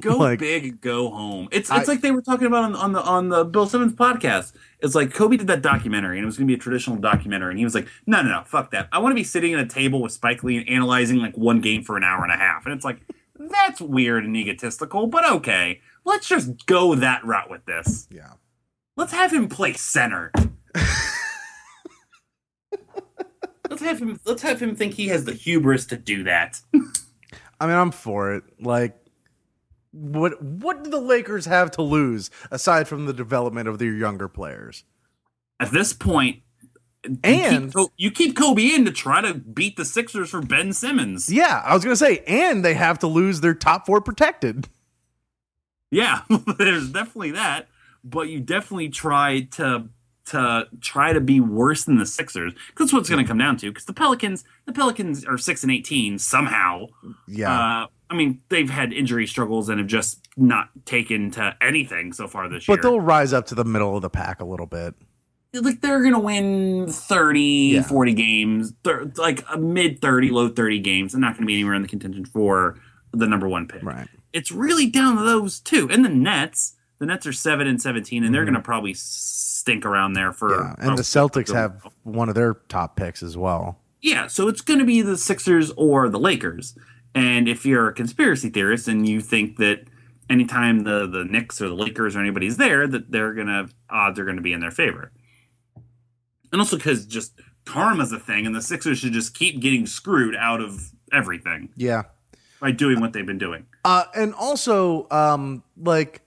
Go 0.02 0.18
Like- 0.18 0.40
big, 0.40 0.82
go 0.82 1.10
home. 1.10 1.48
It's 1.52 1.70
I- 1.72 1.80
it's 1.80 1.88
like 1.88 2.02
they 2.02 2.12
were 2.12 2.22
talking 2.22 2.48
about 2.48 2.64
on, 2.64 2.76
on 2.76 2.92
the 2.94 3.02
on 3.02 3.30
the 3.30 3.46
Bill 3.46 3.68
Simmons 3.68 3.94
podcast. 3.94 4.54
It's 4.80 4.96
like 4.96 5.14
Kobe 5.14 5.38
did 5.38 5.48
that 5.48 5.62
documentary 5.62 6.18
and 6.18 6.24
it 6.24 6.26
was 6.26 6.38
going 6.38 6.48
to 6.48 6.52
be 6.52 6.56
a 6.56 6.62
traditional 6.62 6.98
documentary 6.98 7.52
and 7.52 7.60
he 7.60 7.64
was 7.64 7.76
like, 7.76 7.88
"No, 8.08 8.22
no, 8.22 8.30
no, 8.30 8.44
fuck 8.46 8.72
that. 8.72 8.88
I 8.92 9.00
want 9.00 9.12
to 9.12 9.16
be 9.16 9.24
sitting 9.24 9.54
at 9.54 9.60
a 9.60 9.66
table 9.66 10.02
with 10.02 10.12
Spike 10.12 10.44
Lee 10.44 10.58
and 10.58 10.68
analyzing 10.68 11.18
like 11.18 11.38
one 11.38 11.62
game 11.62 11.84
for 11.84 11.98
an 11.98 12.04
hour 12.04 12.24
and 12.24 12.32
a 12.34 12.38
half." 12.38 12.66
And 12.66 12.74
it's 12.74 12.84
like, 12.86 13.00
that's 13.38 13.80
weird 13.82 14.24
and 14.26 14.36
egotistical, 14.36 15.08
but 15.08 15.30
okay. 15.32 15.82
Let's 16.04 16.28
just 16.28 16.66
go 16.66 16.96
that 16.96 17.24
route 17.26 17.50
with 17.50 17.66
this. 17.66 18.08
Yeah. 18.12 18.34
Let's 18.98 19.14
have 19.14 19.32
him 19.32 19.48
play 19.48 19.74
center. 19.74 20.32
let's 23.70 23.82
have 23.82 24.00
him. 24.02 24.20
Let's 24.26 24.42
have 24.42 24.62
him 24.62 24.76
think 24.76 24.96
he 24.96 25.08
has 25.10 25.26
the 25.26 25.34
hubris 25.34 25.86
to 25.88 25.98
do 25.98 26.24
that. 26.24 26.60
I 27.60 27.68
mean, 27.68 27.76
I'm 27.76 27.92
for 27.92 28.34
it. 28.36 28.44
Like, 28.60 28.98
what 29.92 30.42
what 30.42 30.84
do 30.84 30.90
the 30.90 31.00
Lakers 31.02 31.46
have 31.46 31.72
to 31.72 31.82
lose 31.82 32.30
aside 32.50 32.88
from 32.88 33.06
the 33.06 33.14
development 33.14 33.68
of 33.68 33.80
their 33.80 33.94
younger 33.94 34.28
players? 34.28 34.84
At 35.60 35.72
this 35.72 35.94
point, 35.94 36.42
you 37.04 37.18
And 37.24 37.74
keep, 37.74 37.90
you 37.98 38.12
keep 38.12 38.36
Kobe 38.38 38.64
in 38.74 38.86
to 38.86 38.92
try 38.92 39.22
to 39.22 39.34
beat 39.34 39.76
the 39.76 39.86
Sixers 39.86 40.30
for 40.30 40.42
Ben 40.42 40.74
Simmons. 40.74 41.30
yeah, 41.32 41.62
I 41.66 41.74
was 41.74 41.84
gonna 41.84 41.96
say, 41.96 42.20
and 42.28 42.64
they 42.64 42.74
have 42.76 43.00
to 43.00 43.08
lose 43.08 43.42
their 43.42 43.54
top 43.54 43.86
four 43.86 44.02
protected. 44.02 44.68
Yeah, 45.90 46.22
there's 46.58 46.90
definitely 46.90 47.32
that. 47.32 47.68
But 48.04 48.30
you 48.30 48.40
definitely 48.40 48.90
try 48.90 49.42
to 49.52 49.90
to 50.32 50.68
try 50.82 51.14
to 51.14 51.22
be 51.22 51.40
worse 51.40 51.84
than 51.86 51.98
the 51.98 52.06
Sixers. 52.06 52.54
That's 52.78 52.92
what's 52.92 53.10
going 53.10 53.24
to 53.24 53.28
come 53.28 53.38
down 53.38 53.58
to. 53.58 53.70
Because 53.70 53.86
the 53.86 53.94
Pelicans, 53.94 54.44
the 54.66 54.74
Pelicans 54.74 55.24
are 55.26 55.38
six 55.38 55.64
and 55.64 55.72
eighteen 55.72 56.20
somehow. 56.20 56.88
Yeah, 57.28 57.52
Uh, 57.84 57.88
I 58.10 58.16
mean, 58.16 58.42
they've 58.50 58.70
had 58.70 58.92
injury 58.92 59.26
struggles 59.26 59.70
and 59.70 59.80
have 59.80 59.88
just 59.88 60.28
not 60.36 60.70
taken 60.86 61.32
to 61.32 61.56
anything 61.62 62.12
so 62.14 62.28
far 62.28 62.50
this 62.50 62.68
year. 62.68 62.76
but 62.78 62.82
they'll 62.84 63.00
rise 63.00 63.32
up 63.34 63.46
to 63.48 63.56
the 63.56 63.64
middle 63.66 63.96
of 63.96 64.02
the 64.02 64.10
pack 64.10 64.42
a 64.42 64.46
little 64.46 64.66
bit. 64.66 64.96
like 65.54 65.82
they're 65.82 66.02
gonna 66.02 66.18
win 66.20 66.88
30 66.90 67.42
Yeah. 67.76 67.82
40 67.84 68.14
games 68.14 68.74
thir- 68.86 69.12
like 69.18 69.44
a 69.54 69.58
mid 69.58 70.00
30 70.02 70.30
low 70.30 70.48
30 70.48 70.80
games 70.80 71.12
they're 71.12 71.20
not 71.20 71.36
gonna 71.36 71.46
be 71.46 71.56
anywhere 71.56 71.74
in 71.74 71.82
the 71.82 71.90
contention 71.90 72.24
for 72.24 72.80
the 73.12 73.28
number 73.28 73.50
one 73.50 73.68
pick 73.68 73.84
Right. 73.84 74.08
it's 74.32 74.50
really 74.52 74.88
down 74.88 75.18
to 75.18 75.24
those 75.24 75.60
two 75.60 75.90
and 75.92 76.06
the 76.06 76.10
nets 76.10 76.76
the 77.02 77.08
nets 77.08 77.26
are 77.26 77.34
7 77.34 77.66
and 77.68 77.82
17 77.82 78.24
and 78.24 78.34
they're 78.34 78.44
Mhm. 78.44 78.54
gonna 78.54 78.62
probably 78.62 78.94
stink 78.94 79.86
around 79.86 80.14
there 80.14 80.32
for 80.32 80.52
Yeah, 80.54 80.76
and 80.78 80.92
oh, 80.92 80.96
the 80.96 81.02
Celtics 81.02 81.52
have 81.52 81.88
one 82.04 82.30
of 82.30 82.36
their 82.36 82.54
top 82.70 82.96
picks 82.96 83.24
as 83.24 83.36
well. 83.36 83.80
yeah 84.02 84.28
so 84.28 84.48
it's 84.48 84.62
gonna 84.62 84.86
be 84.86 85.02
the 85.02 85.18
sixers 85.18 85.72
or 85.78 86.10
the 86.10 86.20
lakers 86.20 86.76
and 87.16 87.48
if 87.50 87.66
you're 87.66 87.88
a 87.90 87.94
conspiracy 87.94 88.50
theorist 88.50 88.88
and 88.88 89.10
you 89.10 89.20
think 89.20 89.58
that 89.58 89.86
anytime 90.30 90.82
the 90.82 91.08
the 91.08 91.26
Knicks 91.26 91.60
or 91.62 91.68
the 91.70 91.76
Lakers 91.76 92.16
or 92.16 92.20
anybody's 92.22 92.56
there, 92.58 92.88
that 92.88 93.12
they're 93.12 93.34
gonna 93.34 93.68
odds 93.90 94.18
are 94.20 94.24
gonna 94.26 94.42
be 94.42 94.54
in 94.54 94.60
their 94.62 94.72
favor. 94.72 95.12
And 96.54 96.62
also 96.62 96.78
because 96.78 97.06
just 97.06 97.34
karma's 97.66 98.12
a 98.14 98.20
thing, 98.20 98.46
and 98.46 98.56
the 98.56 98.62
Sixers 98.62 99.00
should 99.00 99.12
just 99.14 99.34
keep 99.34 99.60
getting 99.60 99.86
screwed 99.86 100.36
out 100.36 100.62
of 100.62 100.92
everything 101.12 101.70
Yeah, 101.76 102.04
by 102.62 102.72
doing 102.72 103.00
what 103.02 103.12
they've 103.14 103.26
been 103.26 103.38
doing. 103.38 103.66
uh, 103.84 104.06
and 104.16 104.34
also 104.36 105.08
um, 105.12 105.64
like 105.78 106.22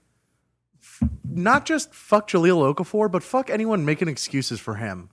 not 1.23 1.65
just 1.65 1.93
fuck 1.93 2.29
Jahlil 2.29 2.73
Okafor, 2.73 3.11
but 3.11 3.23
fuck 3.23 3.49
anyone 3.49 3.85
making 3.85 4.07
excuses 4.07 4.59
for 4.59 4.75
him. 4.75 5.09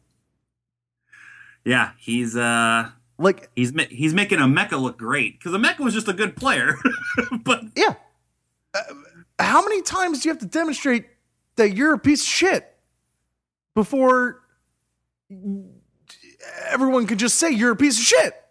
Yeah, 1.64 1.92
he's 1.98 2.36
uh 2.36 2.90
Like, 3.18 3.50
he's 3.54 3.72
he's 3.90 4.14
making 4.14 4.38
a 4.38 4.48
Mecca 4.48 4.76
look 4.76 4.98
great 4.98 5.38
because 5.38 5.56
Mecca 5.58 5.82
was 5.82 5.94
just 5.94 6.08
a 6.08 6.12
good 6.12 6.36
player, 6.36 6.76
but 7.44 7.62
yeah, 7.76 7.94
uh, 8.74 8.80
how 9.38 9.62
many 9.62 9.82
times 9.82 10.20
do 10.20 10.28
you 10.28 10.32
have 10.32 10.40
to 10.40 10.46
demonstrate 10.46 11.06
that 11.56 11.76
you're 11.76 11.94
a 11.94 11.98
piece 11.98 12.22
of 12.22 12.28
shit 12.28 12.74
before 13.74 14.40
everyone 16.68 17.06
can 17.06 17.18
just 17.18 17.36
say 17.36 17.50
you're 17.50 17.72
a 17.72 17.76
piece 17.76 17.98
of 17.98 18.04
shit? 18.04 18.41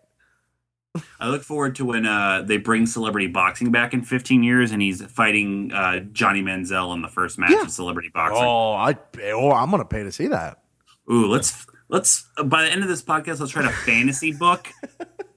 I 1.20 1.30
look 1.30 1.44
forward 1.44 1.76
to 1.76 1.86
when 1.86 2.06
uh, 2.06 2.42
they 2.46 2.58
bring 2.58 2.86
celebrity 2.86 3.28
boxing 3.28 3.72
back 3.72 3.94
in 3.94 4.02
15 4.02 4.44
years 4.44 4.72
and 4.72 4.82
he's 4.82 5.02
fighting 5.06 5.72
uh, 5.72 6.00
Johnny 6.12 6.42
Manziel 6.42 6.94
in 6.94 7.02
the 7.02 7.08
first 7.08 7.40
match 7.40 7.52
Yeah. 7.52 7.62
of 7.62 7.72
celebrity 7.72 8.10
boxing. 8.14 8.44
Oh, 8.44 8.74
I 8.74 8.98
oh, 9.32 9.52
I'm 9.52 9.72
gonna 9.72 9.86
pay 9.86 10.04
to 10.04 10.12
see 10.12 10.28
that. 10.28 10.62
Ooh, 11.10 11.28
let's 11.28 11.66
let's 11.88 12.28
by 12.44 12.64
the 12.64 12.72
end 12.72 12.82
of 12.84 12.90
this 12.90 13.02
podcast, 13.02 13.40
let's 13.40 13.52
try 13.54 13.62
to 13.62 13.70
fantasy 13.70 14.34
book 14.34 14.68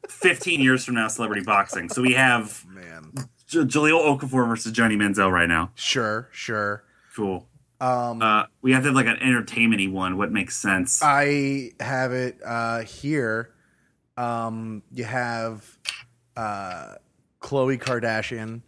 15 0.08 0.60
years 0.60 0.84
from 0.84 0.96
now 0.96 1.06
celebrity 1.08 1.42
boxing. 1.44 1.88
So 1.88 2.02
we 2.02 2.14
have 2.14 2.64
Man, 2.68 3.12
J- 3.46 3.60
Jahlil 3.60 4.18
Okafor 4.18 4.48
versus 4.48 4.72
Johnny 4.72 4.96
Manziel 4.96 5.30
right 5.30 5.48
now. 5.48 5.70
sure, 5.76 6.28
sure. 6.32 6.82
Cool. 7.14 7.46
Um, 7.80 8.20
Uh, 8.22 8.46
we 8.60 8.72
have 8.72 8.82
to 8.82 8.88
have 8.88 8.96
like 8.96 9.06
an 9.06 9.18
entertainment-y 9.20 9.86
one. 9.88 10.16
What 10.16 10.32
makes 10.32 10.56
sense? 10.56 11.00
I 11.02 11.70
have 11.78 12.12
it 12.12 12.38
uh, 12.44 12.80
here. 12.80 13.50
Um, 14.16 14.82
you 14.92 15.04
have 15.04 15.78
uh, 16.36 16.94
Khloe 17.40 17.78
Kardashian 17.78 18.62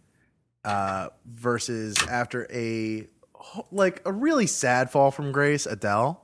uh, 0.63 1.09
versus 1.25 1.95
after 2.09 2.47
a 2.51 3.07
like 3.71 4.01
a 4.05 4.11
really 4.11 4.47
sad 4.47 4.89
fall 4.89 5.11
from 5.11 5.31
grace, 5.31 5.65
Adele. 5.65 6.23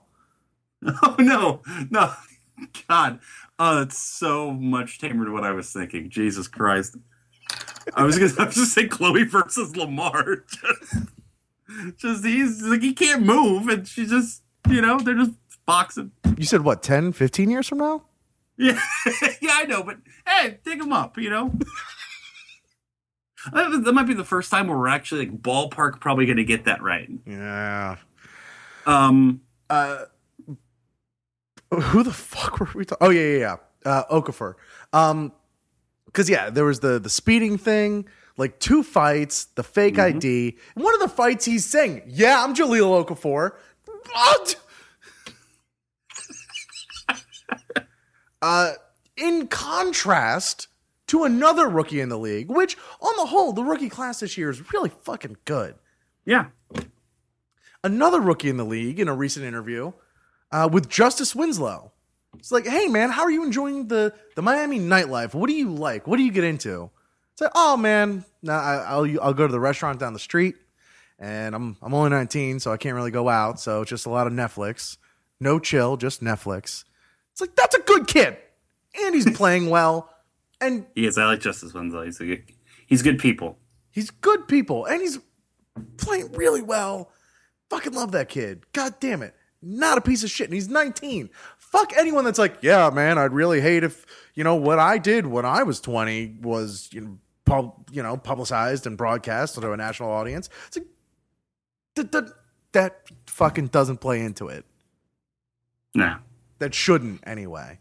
oh 0.86 1.16
no, 1.18 1.62
no, 1.90 2.14
God! 2.88 3.20
Oh, 3.58 3.82
it's 3.82 3.98
so 3.98 4.52
much 4.52 5.00
tamer 5.00 5.26
to 5.26 5.32
what 5.32 5.44
I 5.44 5.52
was 5.52 5.72
thinking. 5.72 6.10
Jesus 6.10 6.48
Christ! 6.48 6.98
I 7.96 8.04
was 8.04 8.18
gonna, 8.18 8.34
I 8.40 8.46
was 8.46 8.56
just 8.56 8.74
say 8.74 8.88
Khloe 8.88 9.28
versus 9.30 9.76
Lamar. 9.76 10.44
Just, 11.98 11.98
just 11.98 12.26
he's 12.26 12.62
like 12.62 12.82
he 12.82 12.94
can't 12.94 13.24
move, 13.24 13.68
and 13.68 13.88
she 13.88 14.06
just 14.06 14.44
you 14.70 14.80
know 14.80 15.00
they're 15.00 15.16
just 15.16 15.32
boxing. 15.66 16.12
You 16.38 16.46
said 16.46 16.62
what 16.62 16.84
10, 16.84 17.14
15 17.14 17.50
years 17.50 17.68
from 17.68 17.80
now? 17.80 18.04
Yeah, 18.64 18.80
yeah, 19.42 19.52
I 19.56 19.66
know, 19.66 19.84
but 19.84 19.98
hey, 20.26 20.60
dig 20.64 20.80
them 20.80 20.94
up, 20.94 21.18
you 21.18 21.30
know. 21.30 21.54
that 23.52 23.92
might 23.94 24.08
be 24.08 24.14
the 24.14 24.24
first 24.24 24.50
time 24.50 24.68
where 24.68 24.78
we're 24.78 24.88
actually 24.88 25.26
like 25.28 25.42
ballpark 25.42 26.00
probably 26.00 26.26
going 26.26 26.38
to 26.38 26.46
get 26.46 26.64
that 26.66 26.82
right. 26.82 27.10
Yeah. 27.26 27.98
Um, 28.86 29.42
Uh, 29.70 30.06
who 31.72 32.04
the 32.04 32.14
fuck 32.14 32.60
were 32.60 32.70
we 32.74 32.86
talking? 32.86 33.06
Oh 33.06 33.10
yeah, 33.10 33.22
yeah, 33.22 33.38
yeah. 33.38 33.56
Uh, 33.92 34.04
Okafor. 34.22 34.54
Um, 34.94 35.34
because 36.06 36.30
yeah, 36.30 36.50
there 36.50 36.66
was 36.66 36.80
the 36.80 37.00
the 37.00 37.10
speeding 37.10 37.58
thing, 37.58 38.08
like 38.38 38.60
two 38.60 38.84
fights, 38.84 39.46
the 39.56 39.64
fake 39.64 39.98
ID. 40.00 40.56
One 40.76 40.94
of 40.94 41.00
the 41.02 41.10
fights, 41.10 41.44
he's 41.46 41.66
saying, 41.66 42.04
"Yeah, 42.06 42.44
I'm 42.44 42.54
Jahlil 42.54 43.04
Okafor." 43.06 43.54
What? 44.12 44.56
Uh, 48.44 48.74
in 49.16 49.48
contrast 49.48 50.68
to 51.08 51.24
another 51.24 51.70
rookie 51.70 52.02
in 52.02 52.10
the 52.10 52.20
league, 52.20 52.50
which 52.50 52.78
on 53.00 53.16
the 53.16 53.26
whole, 53.26 53.54
the 53.54 53.64
rookie 53.64 53.88
class 53.88 54.20
this 54.20 54.38
year 54.38 54.50
is 54.50 54.74
really 54.74 54.90
fucking 54.90 55.38
good. 55.46 55.76
Yeah. 56.26 56.48
Another 57.86 58.20
rookie 58.20 58.50
in 58.50 58.58
the 58.58 58.66
league 58.66 59.00
in 59.00 59.08
a 59.08 59.16
recent 59.16 59.46
interview 59.46 59.94
uh, 60.52 60.68
with 60.70 60.90
Justice 60.90 61.34
Winslow. 61.34 61.94
It's 62.38 62.52
like, 62.52 62.68
hey 62.68 62.88
man, 62.88 63.12
how 63.12 63.22
are 63.22 63.32
you 63.32 63.46
enjoying 63.46 63.88
the 63.88 64.14
the 64.36 64.42
Miami 64.42 64.80
nightlife? 64.80 65.34
What 65.34 65.48
do 65.48 65.54
you 65.54 65.70
like? 65.70 66.08
What 66.08 66.18
do 66.18 66.24
you 66.24 66.32
get 66.32 66.44
into? 66.44 66.90
It's 67.32 67.42
like, 67.42 67.52
oh 67.56 67.78
man, 67.78 68.26
nah, 68.42 68.60
I, 68.60 68.76
I'll 68.76 69.22
I'll 69.22 69.34
go 69.34 69.46
to 69.46 69.52
the 69.52 69.60
restaurant 69.60 70.00
down 70.00 70.14
the 70.14 70.20
street, 70.20 70.56
and 71.20 71.54
I'm 71.56 71.78
I'm 71.82 71.94
only 71.94 72.10
19, 72.10 72.60
so 72.60 72.72
I 72.72 72.78
can't 72.78 72.96
really 72.96 73.12
go 73.12 73.30
out. 73.30 73.60
So 73.60 73.82
it's 73.82 73.90
just 73.90 74.06
a 74.06 74.10
lot 74.10 74.26
of 74.28 74.34
Netflix, 74.34 74.98
no 75.40 75.60
chill, 75.60 75.96
just 75.96 76.24
Netflix. 76.24 76.86
It's 77.34 77.42
like 77.42 77.56
that's 77.56 77.76
a 77.76 77.82
good 77.82 78.08
kid, 78.08 78.38
and 79.04 79.14
he's 79.14 79.30
playing 79.32 79.70
well, 79.70 80.10
and 80.62 80.86
Yes, 80.96 81.18
I 81.18 81.26
like 81.26 81.42
Justice 81.42 81.74
Winslow. 81.74 82.06
He's 82.06 82.20
a 82.22 82.26
good, 82.26 82.44
he's 82.88 83.02
good 83.02 83.20
people. 83.20 83.58
he's 83.92 84.10
good 84.10 84.48
people, 84.48 84.86
and 84.86 85.02
he's 85.02 85.20
playing 85.98 86.32
really 86.34 86.62
well. 86.62 87.12
Fucking 87.70 87.94
love 87.94 88.12
that 88.12 88.30
kid. 88.30 88.66
God 88.74 88.96
damn 89.00 89.24
it. 89.24 89.36
Not 89.62 89.98
a 89.98 90.02
piece 90.02 90.24
of 90.24 90.30
shit. 90.30 90.48
And 90.48 90.54
he's 90.54 90.68
19. 90.68 91.30
Fuck 91.58 91.94
anyone 91.98 92.26
that's 92.26 92.38
like, 92.38 92.58
yeah, 92.62 92.90
man, 92.90 93.18
I'd 93.18 93.32
really 93.32 93.62
hate 93.62 93.84
if, 93.84 94.06
you 94.36 94.44
know, 94.44 94.56
what 94.56 94.78
I 94.78 94.98
did 94.98 95.26
when 95.26 95.46
I 95.46 95.64
was 95.64 95.80
20 95.80 96.40
was, 96.42 96.90
you 96.92 97.02
know, 97.02 97.18
pub, 97.46 97.90
you 97.92 98.04
know 98.04 98.16
publicized 98.18 98.86
and 98.86 98.98
broadcast 98.98 99.56
to 99.56 99.72
a 99.72 99.78
national 99.78 100.12
audience. 100.12 100.50
It's 100.68 100.78
like, 100.78 100.88
that, 101.96 102.12
that, 102.12 102.26
that 102.74 103.02
fucking 103.28 103.68
doesn't 103.68 103.98
play 103.98 104.22
into 104.22 104.50
it. 104.50 104.66
Nah. 105.96 106.18
That 106.64 106.74
shouldn't, 106.74 107.20
anyway. 107.28 107.80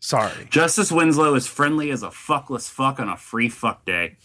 Sorry. 0.00 0.46
Justice 0.50 0.92
Winslow 0.92 1.34
is 1.34 1.46
friendly 1.46 1.90
as 1.90 2.02
a 2.02 2.08
fuckless 2.08 2.68
fuck 2.68 3.00
on 3.00 3.08
a 3.08 3.16
free 3.16 3.48
fuck 3.48 3.86
day. 3.86 4.18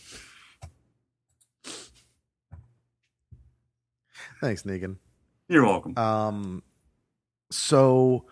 Thanks, 4.42 4.64
Negan. 4.64 4.98
You're 5.48 5.64
welcome. 5.64 5.98
Um, 5.98 6.64
so, 7.50 8.26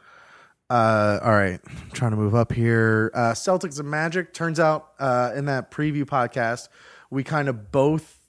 uh, 0.70 1.20
all 1.24 1.32
right, 1.32 1.62
I'm 1.66 1.92
trying 1.94 2.12
to 2.12 2.18
move 2.18 2.36
up 2.36 2.52
here. 2.52 3.12
Uh, 3.14 3.32
Celtics 3.32 3.80
and 3.80 3.90
Magic. 3.90 4.34
Turns 4.34 4.60
out, 4.60 4.90
uh, 5.00 5.32
in 5.38 5.46
that 5.46 5.72
preview 5.72 6.04
podcast, 6.04 6.68
we 7.10 7.24
kind 7.24 7.48
of 7.48 7.72
both 7.72 8.20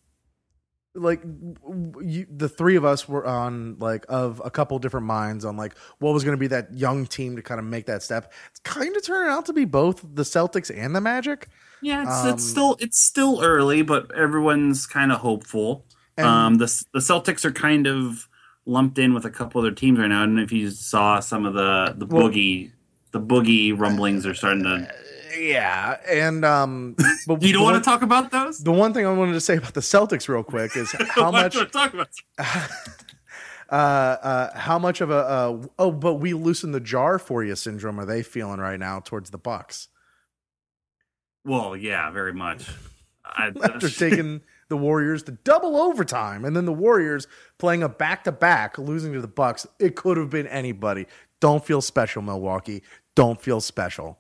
like 0.96 1.22
you, 2.02 2.26
the 2.34 2.48
three 2.48 2.76
of 2.76 2.84
us 2.84 3.08
were 3.08 3.26
on 3.26 3.76
like 3.78 4.04
of 4.08 4.40
a 4.44 4.50
couple 4.50 4.78
different 4.78 5.06
minds 5.06 5.44
on 5.44 5.56
like 5.56 5.76
what 5.98 6.12
was 6.14 6.24
going 6.24 6.36
to 6.36 6.40
be 6.40 6.46
that 6.48 6.72
young 6.74 7.06
team 7.06 7.36
to 7.36 7.42
kind 7.42 7.60
of 7.60 7.66
make 7.66 7.86
that 7.86 8.02
step. 8.02 8.32
It's 8.50 8.60
kind 8.60 8.96
of 8.96 9.04
turning 9.04 9.30
out 9.32 9.46
to 9.46 9.52
be 9.52 9.64
both 9.64 10.00
the 10.14 10.22
Celtics 10.22 10.76
and 10.76 10.96
the 10.96 11.00
Magic. 11.00 11.48
yeah, 11.82 12.02
it's, 12.02 12.24
um, 12.24 12.28
it's 12.30 12.44
still 12.44 12.76
it's 12.80 12.98
still 13.00 13.42
early, 13.42 13.82
but 13.82 14.12
everyone's 14.14 14.86
kind 14.86 15.12
of 15.12 15.18
hopeful. 15.20 15.84
Um, 16.18 16.54
the 16.54 16.66
the 16.92 17.00
Celtics 17.00 17.44
are 17.44 17.52
kind 17.52 17.86
of 17.86 18.28
lumped 18.64 18.98
in 18.98 19.12
with 19.14 19.24
a 19.24 19.30
couple 19.30 19.60
other 19.60 19.70
teams 19.70 19.98
right 19.98 20.08
now. 20.08 20.22
I 20.22 20.26
don't 20.26 20.36
know 20.36 20.42
if 20.42 20.50
you 20.52 20.70
saw 20.70 21.20
some 21.20 21.44
of 21.46 21.54
the 21.54 21.94
the 21.96 22.06
Well- 22.06 22.28
boogie 22.28 22.72
the 23.12 23.20
boogie 23.20 23.78
rumblings 23.78 24.26
are 24.26 24.34
starting 24.34 24.64
to. 24.64 24.90
Yeah, 25.36 25.98
and 26.08 26.44
um, 26.44 26.96
but 27.26 27.42
You 27.42 27.52
don't 27.52 27.62
want 27.62 27.74
one- 27.74 27.82
to 27.82 27.84
talk 27.84 28.02
about 28.02 28.30
those? 28.30 28.58
The 28.58 28.72
one 28.72 28.92
thing 28.94 29.06
I 29.06 29.12
wanted 29.12 29.32
to 29.32 29.40
say 29.40 29.56
about 29.56 29.74
the 29.74 29.80
Celtics 29.80 30.28
real 30.28 30.42
quick 30.42 30.76
is 30.76 30.92
how 31.10 31.30
much 31.30 31.54
talk 31.72 31.92
about? 31.94 32.08
uh, 33.70 33.72
uh, 33.72 34.58
how 34.58 34.78
much 34.78 35.00
of 35.00 35.10
a 35.10 35.14
uh, 35.16 35.62
oh, 35.78 35.90
but 35.92 36.14
we 36.14 36.32
loosen 36.34 36.72
the 36.72 36.80
jar 36.80 37.18
for 37.18 37.42
you 37.44 37.56
syndrome 37.56 37.98
are 38.00 38.04
they 38.06 38.22
feeling 38.22 38.60
right 38.60 38.78
now 38.80 39.00
towards 39.00 39.30
the 39.30 39.38
Bucks 39.38 39.88
Well, 41.44 41.76
yeah, 41.76 42.10
very 42.10 42.32
much. 42.32 42.66
I, 43.24 43.52
after 43.62 43.90
taking 43.90 44.42
the 44.68 44.76
Warriors 44.76 45.24
to 45.24 45.32
double 45.32 45.76
overtime 45.76 46.44
and 46.44 46.56
then 46.56 46.64
the 46.64 46.72
Warriors 46.72 47.26
playing 47.58 47.82
a 47.82 47.88
back 47.88 48.24
to 48.24 48.32
back, 48.32 48.78
losing 48.78 49.12
to 49.14 49.20
the 49.20 49.28
Bucks? 49.28 49.66
It 49.80 49.96
could 49.96 50.16
have 50.16 50.30
been 50.30 50.46
anybody. 50.46 51.06
Don't 51.40 51.64
feel 51.64 51.80
special, 51.80 52.22
Milwaukee. 52.22 52.82
Don't 53.16 53.40
feel 53.40 53.60
special. 53.60 54.18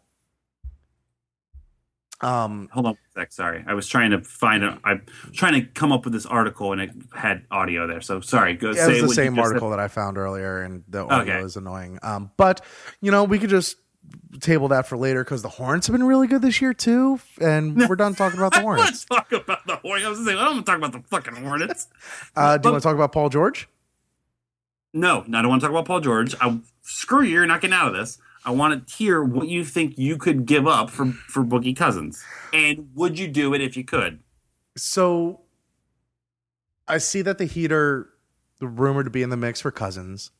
Um, 2.22 2.68
Hold 2.72 2.86
on 2.86 2.92
a 2.94 2.96
sec. 3.20 3.32
Sorry, 3.32 3.62
I 3.66 3.74
was 3.74 3.86
trying 3.86 4.10
to 4.12 4.22
find 4.22 4.64
a. 4.64 4.78
I'm 4.84 5.04
trying 5.32 5.52
to 5.54 5.62
come 5.62 5.92
up 5.92 6.04
with 6.04 6.14
this 6.14 6.24
article 6.26 6.72
and 6.72 6.80
it 6.80 6.90
had 7.14 7.44
audio 7.50 7.86
there. 7.86 8.00
So 8.00 8.20
sorry. 8.20 8.54
Go 8.54 8.70
Yeah, 8.70 8.86
say 8.86 8.98
it 8.98 9.02
was 9.02 9.10
the 9.10 9.14
same 9.16 9.38
article 9.38 9.70
that 9.70 9.78
I 9.80 9.88
found 9.88 10.16
earlier, 10.16 10.62
and 10.62 10.82
the 10.88 11.04
audio 11.04 11.34
Okay. 11.34 11.44
is 11.44 11.56
annoying. 11.56 11.98
Um, 12.02 12.30
but 12.36 12.64
you 13.02 13.10
know, 13.10 13.24
we 13.24 13.38
could 13.38 13.50
just 13.50 13.76
table 14.40 14.68
that 14.68 14.86
for 14.86 14.96
later 14.96 15.24
because 15.24 15.42
the 15.42 15.48
Hornets 15.48 15.88
have 15.88 15.94
been 15.94 16.06
really 16.06 16.26
good 16.26 16.40
this 16.40 16.60
year 16.62 16.72
too, 16.72 17.20
and 17.40 17.76
we're 17.88 17.96
done 17.96 18.14
talking 18.14 18.38
about 18.38 18.52
the 18.52 18.60
I 18.60 18.62
Let's 18.62 19.04
talk 19.04 19.30
about 19.32 19.66
the 19.66 19.76
Hornets. 19.76 20.06
I 20.06 20.10
was 20.10 20.18
gonna 20.20 20.30
I 20.40 20.44
don't 20.44 20.54
want 20.54 20.66
to 20.66 20.72
talk 20.72 20.78
about 20.78 20.92
the 20.92 21.02
fucking 21.08 21.36
Hornets. 21.44 21.88
Uh, 22.36 22.56
do 22.56 22.68
you 22.68 22.72
want 22.72 22.82
to 22.82 22.86
talk 22.88 22.94
about 22.94 23.12
Paul 23.12 23.28
George? 23.28 23.68
No, 24.94 25.24
no, 25.26 25.38
I 25.38 25.42
don't 25.42 25.50
want 25.50 25.60
to 25.60 25.66
talk 25.66 25.72
about 25.72 25.84
Paul 25.86 26.00
George. 26.00 26.34
I, 26.40 26.58
screw 26.82 27.22
you. 27.22 27.32
You're 27.34 27.46
not 27.46 27.60
getting 27.60 27.74
out 27.74 27.88
of 27.88 27.94
this. 27.94 28.18
I 28.46 28.50
want 28.52 28.86
to 28.86 28.94
hear 28.94 29.22
what 29.22 29.48
you 29.48 29.64
think 29.64 29.98
you 29.98 30.16
could 30.16 30.46
give 30.46 30.66
up 30.66 30.88
for 30.88 31.06
for 31.12 31.44
Boogie 31.44 31.76
Cousins, 31.76 32.24
and 32.54 32.88
would 32.94 33.18
you 33.18 33.28
do 33.28 33.52
it 33.52 33.60
if 33.60 33.76
you 33.76 33.84
could? 33.84 34.20
So, 34.76 35.40
I 36.86 36.98
see 36.98 37.22
that 37.22 37.38
the 37.38 37.44
Heat 37.46 37.72
are 37.72 38.08
rumored 38.60 39.06
to 39.06 39.10
be 39.10 39.22
in 39.22 39.30
the 39.30 39.36
mix 39.36 39.60
for 39.60 39.70
Cousins. 39.70 40.30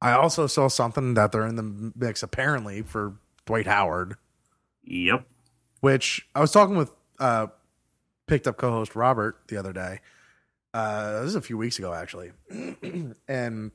I 0.00 0.12
also 0.12 0.46
saw 0.46 0.68
something 0.68 1.14
that 1.14 1.32
they're 1.32 1.46
in 1.46 1.56
the 1.56 1.92
mix 1.96 2.22
apparently 2.22 2.82
for 2.82 3.16
Dwight 3.46 3.66
Howard. 3.66 4.16
Yep. 4.84 5.26
which 5.80 6.28
I 6.34 6.40
was 6.40 6.52
talking 6.52 6.76
with 6.76 6.92
uh 7.18 7.46
picked 8.26 8.46
up 8.46 8.58
co-host 8.58 8.94
Robert 8.94 9.38
the 9.48 9.56
other 9.56 9.72
day. 9.72 10.00
Uh 10.74 11.20
this 11.20 11.28
is 11.28 11.34
a 11.36 11.40
few 11.40 11.56
weeks 11.56 11.78
ago 11.78 11.94
actually. 11.94 12.32
and 13.28 13.72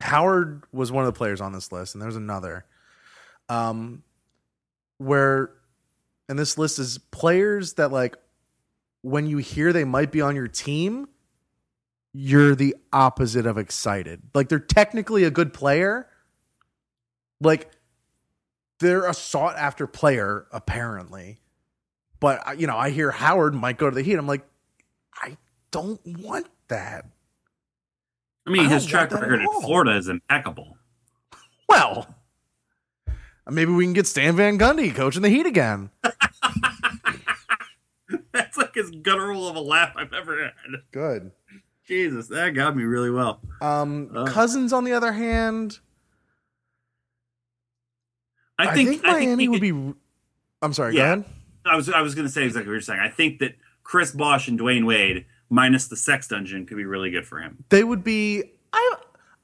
Howard 0.00 0.62
was 0.72 0.92
one 0.92 1.04
of 1.04 1.12
the 1.12 1.18
players 1.18 1.40
on 1.40 1.52
this 1.52 1.72
list 1.72 1.94
and 1.94 2.02
there's 2.02 2.14
another 2.16 2.64
um 3.48 4.02
where 4.98 5.50
and 6.28 6.38
this 6.38 6.58
list 6.58 6.78
is 6.78 6.98
players 6.98 7.74
that 7.74 7.92
like 7.92 8.16
when 9.02 9.26
you 9.26 9.38
hear 9.38 9.72
they 9.72 9.84
might 9.84 10.10
be 10.10 10.20
on 10.20 10.34
your 10.34 10.48
team 10.48 11.08
you're 12.18 12.54
the 12.54 12.74
opposite 12.94 13.44
of 13.44 13.58
excited. 13.58 14.22
Like 14.32 14.48
they're 14.48 14.58
technically 14.58 15.24
a 15.24 15.30
good 15.30 15.52
player. 15.52 16.08
Like 17.42 17.70
they're 18.78 19.06
a 19.06 19.14
sought 19.14 19.56
after 19.56 19.86
player 19.86 20.46
apparently 20.52 21.40
but 22.20 22.58
you 22.58 22.66
know 22.66 22.76
i 22.76 22.90
hear 22.90 23.10
howard 23.10 23.54
might 23.54 23.78
go 23.78 23.88
to 23.88 23.94
the 23.94 24.02
heat 24.02 24.14
i'm 24.14 24.26
like 24.26 24.46
i 25.20 25.36
don't 25.70 26.00
want 26.20 26.46
that 26.68 27.06
I 28.46 28.50
mean, 28.50 28.66
I 28.66 28.68
his 28.68 28.86
track 28.86 29.10
record 29.10 29.40
in. 29.40 29.46
Florida 29.60 29.96
is 29.96 30.08
impeccable. 30.08 30.76
well 31.68 32.14
maybe 33.50 33.72
we 33.72 33.84
can 33.84 33.92
get 33.92 34.06
stan 34.06 34.36
van 34.36 34.58
gundy 34.58 34.94
coaching 34.94 35.22
the 35.22 35.28
heat 35.30 35.46
again 35.46 35.90
That's 38.32 38.56
like 38.58 38.76
as 38.76 38.90
guttural 38.90 39.48
of 39.48 39.56
a 39.56 39.60
laugh 39.60 39.94
I've 39.96 40.12
ever 40.12 40.44
had. 40.44 40.52
good 40.92 41.32
Jesus, 41.88 42.26
that 42.28 42.50
got 42.54 42.76
me 42.76 42.82
really 42.84 43.10
well. 43.10 43.40
um 43.60 44.10
Uh. 44.14 44.26
cousins 44.26 44.72
on 44.72 44.84
the 44.84 44.92
other 44.92 45.12
hand 45.12 45.78
I 48.58 48.68
i 48.68 48.74
think, 48.74 48.88
think, 48.90 49.04
I 49.04 49.14
think 49.24 49.40
he 49.40 49.48
would 49.48 49.60
could- 49.60 49.92
be 49.92 49.94
i'm 50.62 50.72
sorry 50.72 50.96
Yeah. 50.96 51.22
I 51.64 51.74
was 51.74 51.88
I 51.90 52.00
was 52.00 52.14
going 52.14 52.26
to 52.28 52.32
say 52.32 52.44
exactly 52.44 52.68
what 52.68 52.74
you're 52.74 52.80
saying. 52.80 53.00
I 53.00 53.08
think 53.08 53.40
that 53.40 53.56
Chris 53.82 54.12
Bosh 54.12 54.46
and 54.46 54.56
Dwyane 54.58 54.86
Wade 54.86 55.26
minus 55.50 55.88
the 55.88 55.96
sex 55.96 56.28
dungeon 56.28 56.64
could 56.64 56.76
be 56.76 56.84
really 56.84 57.10
good 57.10 57.26
for 57.26 57.40
him. 57.40 57.64
they 57.70 57.82
would 57.82 58.04
be 58.04 58.44
i 58.72 58.94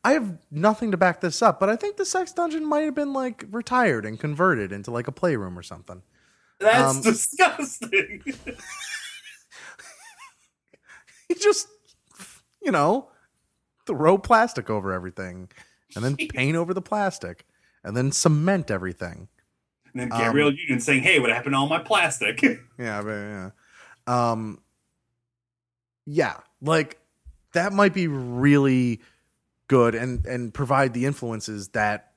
i 0.05 0.13
have 0.13 0.39
nothing 0.51 0.91
to 0.91 0.97
back 0.97 1.21
this 1.21 1.41
up 1.43 1.59
but 1.61 1.69
i 1.69 1.77
think 1.77 1.97
the 1.97 2.05
sex 2.05 2.33
dungeon 2.33 2.65
might 2.65 2.81
have 2.83 2.95
been 2.95 3.13
like 3.13 3.45
retired 3.51 4.05
and 4.05 4.19
converted 4.21 4.73
into 4.73 4.91
like 4.91 5.07
a 5.09 5.13
playroom 5.13 5.59
or 5.59 5.63
something 5.63 6.03
That's 6.61 6.97
Um, 6.97 7.03
disgusting. 7.03 8.23
you 11.29 11.37
just 11.37 11.69
you 12.63 12.71
know 12.71 13.09
throw 13.87 14.19
plastic 14.19 14.71
over 14.71 14.93
everything 14.93 15.49
and 15.97 16.05
then 16.05 16.17
paint 16.17 16.57
over 16.57 16.73
the 16.75 16.83
plastic 16.83 17.45
and 17.85 17.97
then 17.97 18.13
cement 18.13 18.71
everything 18.71 19.29
and 19.93 20.01
then 20.01 20.09
Gabrielle 20.09 20.55
Union 20.55 20.81
saying, 20.81 21.03
"Hey, 21.03 21.19
what 21.19 21.29
happened 21.29 21.53
to 21.53 21.59
all 21.59 21.69
my 21.69 21.79
plastic?" 21.81 22.41
yeah 22.79 23.03
but 23.03 23.11
yeah 23.11 23.51
um 24.07 24.59
yeah 26.07 26.39
like 26.63 26.99
that 27.53 27.73
might 27.75 27.93
be 27.93 28.09
really 28.09 29.01
good 29.73 29.95
and 29.95 30.27
and 30.27 30.53
provide 30.53 30.93
the 30.93 31.07
influences 31.07 31.69
that 31.69 32.13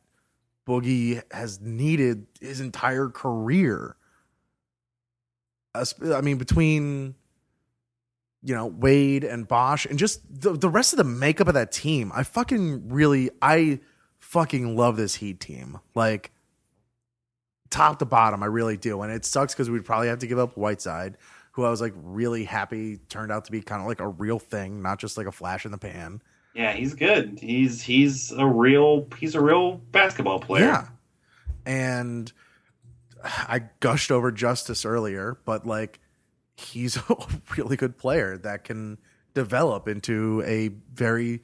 boogie 0.67 1.21
has 1.31 1.61
needed 1.61 2.27
his 2.41 2.59
entire 2.59 3.07
career. 3.07 3.95
I 5.73 6.19
mean 6.19 6.37
between 6.37 7.15
you 8.43 8.53
know 8.53 8.65
wade 8.65 9.23
and 9.23 9.47
bosh 9.47 9.85
and 9.85 9.97
just 9.97 10.19
the, 10.29 10.51
the 10.51 10.67
rest 10.67 10.91
of 10.91 10.97
the 10.97 11.05
makeup 11.05 11.47
of 11.47 11.55
that 11.55 11.71
team 11.71 12.11
i 12.13 12.21
fucking 12.21 12.89
really 12.89 13.31
i 13.41 13.79
fucking 14.19 14.75
love 14.75 14.97
this 14.97 15.15
heat 15.15 15.39
team. 15.39 15.79
Like 15.93 16.31
top 17.69 17.99
to 17.99 18.05
bottom 18.05 18.43
i 18.43 18.47
really 18.47 18.75
do. 18.75 19.01
And 19.01 19.13
it 19.13 19.23
sucks 19.23 19.53
because 19.53 19.69
we'd 19.69 19.85
probably 19.85 20.09
have 20.09 20.19
to 20.19 20.27
give 20.27 20.39
up 20.39 20.57
whiteside 20.57 21.17
who 21.53 21.63
I 21.63 21.69
was 21.69 21.79
like 21.79 21.93
really 21.95 22.43
happy 22.43 22.97
turned 23.07 23.31
out 23.31 23.45
to 23.45 23.51
be 23.53 23.61
kind 23.61 23.81
of 23.81 23.87
like 23.87 24.01
a 24.01 24.09
real 24.09 24.39
thing, 24.39 24.81
not 24.81 24.99
just 24.99 25.17
like 25.17 25.25
a 25.25 25.31
flash 25.31 25.63
in 25.63 25.71
the 25.71 25.77
pan. 25.77 26.21
Yeah, 26.55 26.71
he's 26.71 26.93
good. 26.93 27.39
He's 27.41 27.81
he's 27.81 28.31
a 28.31 28.45
real 28.45 29.07
he's 29.19 29.35
a 29.35 29.41
real 29.41 29.81
basketball 29.91 30.39
player. 30.39 30.65
Yeah. 30.65 30.87
And 31.65 32.31
I 33.23 33.63
gushed 33.81 34.09
over 34.09 34.31
Justice 34.31 34.85
earlier, 34.85 35.37
but 35.43 35.67
like 35.67 35.99
he's 36.55 36.97
a 37.09 37.15
really 37.57 37.75
good 37.75 37.97
player 37.97 38.37
that 38.37 38.63
can 38.63 38.97
develop 39.33 39.87
into 39.87 40.41
a 40.45 40.69
very 40.93 41.41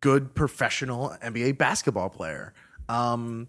good 0.00 0.34
professional 0.34 1.14
NBA 1.22 1.58
basketball 1.58 2.08
player. 2.08 2.54
Um, 2.88 3.48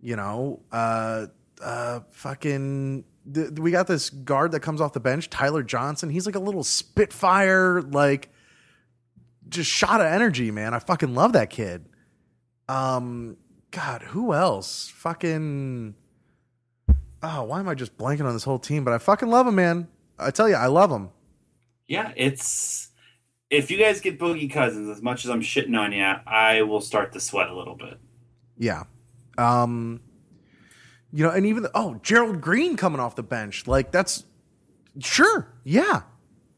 you 0.00 0.14
know, 0.16 0.60
uh, 0.70 1.26
uh, 1.62 2.00
fucking, 2.10 3.04
th- 3.32 3.52
we 3.52 3.70
got 3.70 3.86
this 3.86 4.10
guard 4.10 4.52
that 4.52 4.60
comes 4.60 4.82
off 4.82 4.92
the 4.92 5.00
bench, 5.00 5.30
Tyler 5.30 5.62
Johnson. 5.62 6.10
He's 6.10 6.26
like 6.26 6.34
a 6.34 6.40
little 6.40 6.62
spitfire, 6.62 7.80
like 7.80 8.28
just 9.48 9.70
shot 9.70 10.00
of 10.00 10.06
energy, 10.06 10.50
man. 10.50 10.74
I 10.74 10.78
fucking 10.78 11.14
love 11.14 11.32
that 11.34 11.50
kid. 11.50 11.86
Um, 12.68 13.36
God, 13.70 14.02
who 14.02 14.32
else? 14.32 14.88
Fucking. 14.88 15.94
Oh, 17.22 17.42
why 17.44 17.60
am 17.60 17.68
I 17.68 17.74
just 17.74 17.96
blanking 17.96 18.24
on 18.24 18.32
this 18.32 18.44
whole 18.44 18.58
team? 18.58 18.84
But 18.84 18.94
I 18.94 18.98
fucking 18.98 19.28
love 19.28 19.46
him, 19.46 19.54
man. 19.54 19.88
I 20.18 20.30
tell 20.30 20.48
you, 20.48 20.54
I 20.54 20.66
love 20.66 20.90
him. 20.90 21.10
Yeah, 21.88 22.12
it's 22.16 22.90
if 23.50 23.70
you 23.70 23.78
guys 23.78 24.00
get 24.00 24.18
Boogie 24.18 24.50
Cousins 24.50 24.88
as 24.88 25.02
much 25.02 25.24
as 25.24 25.30
I'm 25.30 25.40
shitting 25.40 25.78
on 25.78 25.92
you, 25.92 26.04
I 26.04 26.62
will 26.62 26.80
start 26.80 27.12
to 27.12 27.20
sweat 27.20 27.48
a 27.48 27.56
little 27.56 27.76
bit. 27.76 27.98
Yeah. 28.58 28.84
Um 29.38 30.00
you 31.12 31.24
know, 31.24 31.30
and 31.30 31.46
even 31.46 31.66
oh, 31.74 32.00
Gerald 32.02 32.40
Green 32.40 32.76
coming 32.76 33.00
off 33.00 33.14
the 33.14 33.22
bench. 33.22 33.66
Like 33.66 33.92
that's 33.92 34.24
sure. 34.98 35.54
Yeah. 35.64 36.02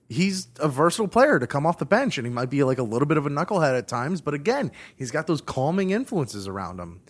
He's 0.09 0.49
a 0.59 0.69
versatile 0.69 1.09
player 1.09 1.39
to 1.39 1.47
come 1.47 1.67
off 1.67 1.79
the 1.79 1.85
bench 1.85 2.17
and 2.17 2.27
he 2.27 2.33
might 2.33 2.49
be 2.49 2.65
like 2.65 2.79
a 2.79 2.83
little 2.83 3.07
bit 3.07 3.19
of 3.19 3.27
a 3.27 3.31
knucklehead 3.31 3.77
at 3.77 3.89
times, 3.89 4.21
but 4.21 4.33
again, 4.33 4.73
he's 4.97 5.11
got 5.11 5.27
those 5.27 5.43
calming 5.43 5.91
influences 5.91 6.49
around 6.49 6.81
him. 6.81 7.03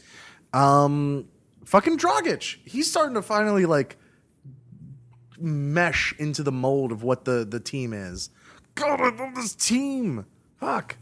Um 0.53 1.29
fucking 1.65 1.99
Dragic. 1.99 2.57
He's 2.65 2.91
starting 2.91 3.15
to 3.15 3.23
finally 3.23 3.67
like 3.67 3.97
mesh 5.39 6.15
into 6.19 6.43
the 6.43 6.51
mold 6.53 6.91
of 6.91 7.03
what 7.03 7.25
the 7.25 7.45
the 7.49 7.61
team 7.61 7.93
is. 7.93 8.31
God, 8.75 9.01
I 9.01 9.11
love 9.11 9.35
this 9.35 9.55
team. 9.55 10.27
Fuck. 10.59 10.97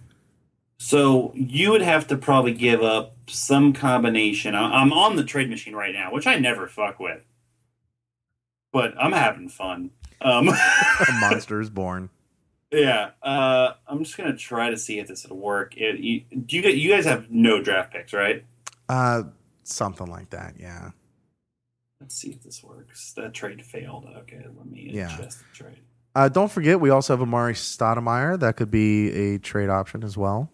So 0.79 1.33
you 1.35 1.71
would 1.71 1.83
have 1.83 2.07
to 2.09 2.17
probably 2.17 2.53
give 2.53 2.83
up 2.83 3.17
some 3.29 3.73
combination. 3.73 4.55
I'm 4.55 4.93
on 4.93 5.17
the 5.17 5.25
trade 5.25 5.49
machine 5.49 5.75
right 5.75 5.93
now, 5.93 6.13
which 6.13 6.27
I 6.27 6.39
never 6.39 6.67
fuck 6.67 7.01
with, 7.01 7.23
but 8.73 8.95
I'm 8.99 9.13
having 9.13 9.49
fun. 9.49 9.91
Um, 10.21 10.49
A 10.49 10.57
monster 11.21 11.61
is 11.61 11.71
born. 11.71 12.11
yeah, 12.73 13.11
uh, 13.23 13.75
I'm 13.87 14.03
just 14.05 14.17
gonna 14.17 14.37
try 14.37 14.71
to 14.71 14.77
see 14.77 14.99
if 14.99 15.09
this 15.09 15.27
would 15.27 15.37
work. 15.39 15.77
It, 15.77 16.01
you, 16.01 16.23
do 16.47 16.57
you 16.57 16.63
guys- 16.63 16.75
you 16.77 16.91
guys 16.91 17.05
have 17.05 17.31
no 17.31 17.63
draft 17.63 17.93
picks, 17.93 18.13
right? 18.13 18.45
Uh 18.89 19.25
something 19.65 20.07
like 20.07 20.31
that, 20.31 20.55
yeah. 20.59 20.91
Let's 22.01 22.15
see 22.17 22.31
if 22.31 22.43
this 22.43 22.63
works. 22.63 23.13
That 23.15 23.35
trade 23.35 23.65
failed. 23.65 24.07
Okay, 24.19 24.45
let 24.57 24.67
me 24.67 24.91
Yeah. 24.93 25.15
adjust 25.19 25.39
the 25.41 25.45
trade. 25.65 25.79
Uh, 26.15 26.29
don't 26.29 26.51
forget, 26.51 26.81
we 26.81 26.89
also 26.91 27.15
have 27.17 27.27
Amar'e 27.27 27.53
Stoudemire. 27.55 28.39
That 28.41 28.57
could 28.57 28.71
be 28.71 29.11
a 29.11 29.39
trade 29.39 29.69
option 29.69 30.03
as 30.05 30.17
well. 30.17 30.51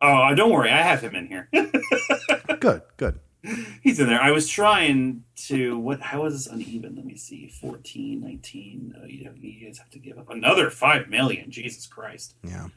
Oh, 0.00 0.34
don't 0.34 0.50
worry, 0.50 0.70
I 0.70 0.78
have 0.82 1.00
him 1.02 1.14
in 1.14 1.26
here. 1.28 1.48
Good, 2.60 2.82
good. 2.96 3.20
He's 3.82 3.98
in 3.98 4.06
there. 4.08 4.20
I 4.20 4.30
was 4.32 4.48
trying 4.48 5.24
to 5.46 5.78
what? 5.78 6.00
How 6.00 6.24
is 6.26 6.34
this 6.34 6.46
uneven? 6.52 6.94
Let 6.96 7.04
me 7.06 7.16
see. 7.16 7.48
14, 7.48 8.20
19. 8.20 8.94
Oh, 9.00 9.06
you, 9.06 9.24
have, 9.24 9.38
you 9.38 9.66
guys 9.66 9.78
have 9.78 9.90
to 9.90 9.98
give 9.98 10.18
up 10.18 10.28
another 10.30 10.70
five 10.70 11.08
million. 11.08 11.50
Jesus 11.50 11.86
Christ. 11.86 12.34
Yeah. 12.44 12.68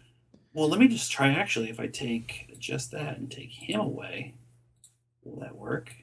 Well, 0.54 0.70
let 0.70 0.80
me 0.80 0.88
just 0.88 1.12
try. 1.12 1.30
Actually, 1.30 1.70
if 1.70 1.80
I 1.80 1.88
take 1.88 2.56
just 2.60 2.92
that 2.92 3.18
and 3.18 3.30
take 3.30 3.50
him 3.52 3.80
away, 3.80 4.36
will 5.24 5.40
that 5.42 5.56
work? 5.56 5.94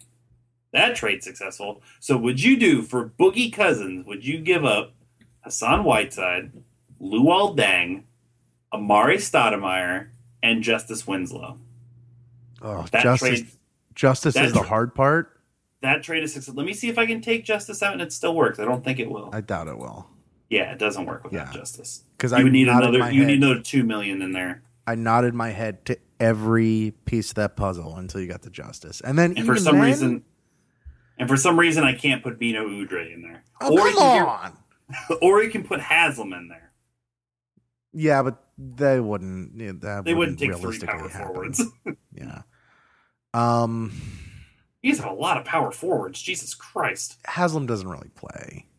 That 0.73 0.95
trade 0.95 1.23
successful. 1.23 1.83
So, 1.99 2.17
would 2.17 2.43
you 2.43 2.59
do 2.59 2.83
for 2.83 3.09
Boogie 3.19 3.53
Cousins? 3.53 4.05
Would 4.07 4.27
you 4.27 4.39
give 4.41 4.65
up 4.65 4.93
Hassan 5.43 5.85
Whiteside, 5.85 6.53
Luol 7.01 7.57
Deng, 7.57 8.03
Amar'e 8.73 9.17
Stoudemire, 9.17 10.09
and 10.43 10.63
Justice 10.63 11.07
Winslow? 11.07 11.59
Oh, 12.63 12.85
That 12.93 13.03
justice. 13.03 13.29
trade. 13.29 13.47
Justice 13.95 14.35
that 14.35 14.45
is 14.47 14.53
the 14.53 14.63
hard 14.63 14.95
part. 14.95 15.41
That 15.83 16.03
trade 16.03 16.23
is 16.23 16.33
successful. 16.35 16.57
Let 16.63 16.67
me 16.67 16.75
see 16.75 16.89
if 16.89 16.99
I 16.99 17.07
can 17.07 17.21
take 17.21 17.45
Justice 17.45 17.83
out 17.83 17.93
and 17.95 18.03
it 18.03 18.13
still 18.13 18.35
works. 18.35 18.59
I 18.59 18.65
don't 18.65 18.85
think 18.85 18.99
it 18.99 19.11
will. 19.11 19.31
I 19.33 19.41
doubt 19.41 19.69
it 19.69 19.79
will 19.79 20.09
yeah, 20.51 20.73
it 20.73 20.79
doesn't 20.81 21.07
work 21.07 21.23
without 21.23 21.47
Yeah. 21.47 21.53
Justice. 21.61 22.03
because 22.17 22.33
I 22.33 22.43
would 22.43 22.53
need 22.53 22.69
another. 22.69 22.99
You 23.13 23.21
head. 23.23 23.27
need 23.29 23.37
another 23.43 23.61
two 23.61 23.85
million 23.85 24.21
in 24.21 24.33
there. 24.33 24.63
I 24.87 24.97
nodded 24.97 25.33
my 25.33 25.51
head 25.51 25.85
to 25.87 25.97
every 26.19 26.93
piece 27.05 27.29
of 27.31 27.37
that 27.37 27.57
puzzle 27.57 27.95
until 27.97 28.21
you 28.21 28.27
got 28.27 28.43
the 28.43 28.51
justice, 28.51 29.01
and 29.01 29.17
then 29.17 29.35
And 29.37 29.47
for 29.47 29.57
some 29.57 29.77
then- 29.77 29.85
reason, 29.85 30.25
and 31.19 31.29
for 31.29 31.37
some 31.37 31.59
reason, 31.59 31.85
I 31.85 31.93
can't 31.95 32.21
put 32.23 32.41
Beno 32.41 32.65
Udrih 32.67 33.15
in 33.15 33.23
there. 33.23 33.45
oh 33.61 33.73
or 33.73 33.79
come 33.79 33.87
you 33.89 33.95
can 33.95 34.27
on, 34.27 34.57
get- 35.09 35.19
or 35.23 35.43
you 35.45 35.51
can 35.51 35.63
put 35.63 35.81
Haslem 35.81 36.33
in 36.33 36.49
there. 36.49 36.73
yeah, 37.93 38.23
but 38.23 38.43
they 38.59 38.99
wouldn't. 38.99 39.57
that 39.83 40.05
They 40.05 40.15
wouldn't 40.15 40.39
take 40.41 40.51
three 40.51 40.61
realistically 40.61 40.99
power 40.99 41.09
happen. 41.09 41.27
forwards. 41.29 41.63
Yeah. 42.13 42.43
Um, 43.35 43.93
guys 44.85 44.99
have 44.99 45.11
a 45.11 45.15
lot 45.15 45.37
of 45.39 45.45
power 45.45 45.71
forwards. 45.71 46.21
Jesus 46.21 46.55
Christ. 46.55 47.19
Haslem 47.27 47.67
doesn't 47.67 47.89
really 47.89 48.11
play. 48.15 48.67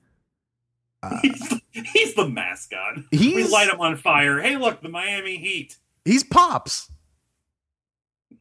Uh, 1.03 1.17
He's, 1.23 1.53
he's 1.71 2.13
the 2.13 2.29
mascot. 2.29 2.97
we 3.11 3.17
he's 3.17 3.51
light 3.51 3.67
him 3.67 3.81
on 3.81 3.97
fire. 3.97 4.39
Hey, 4.39 4.55
look, 4.55 4.83
the 4.83 4.87
Miami 4.87 5.37
Heat. 5.37 5.77
he's 6.05 6.23
pops. 6.23 6.91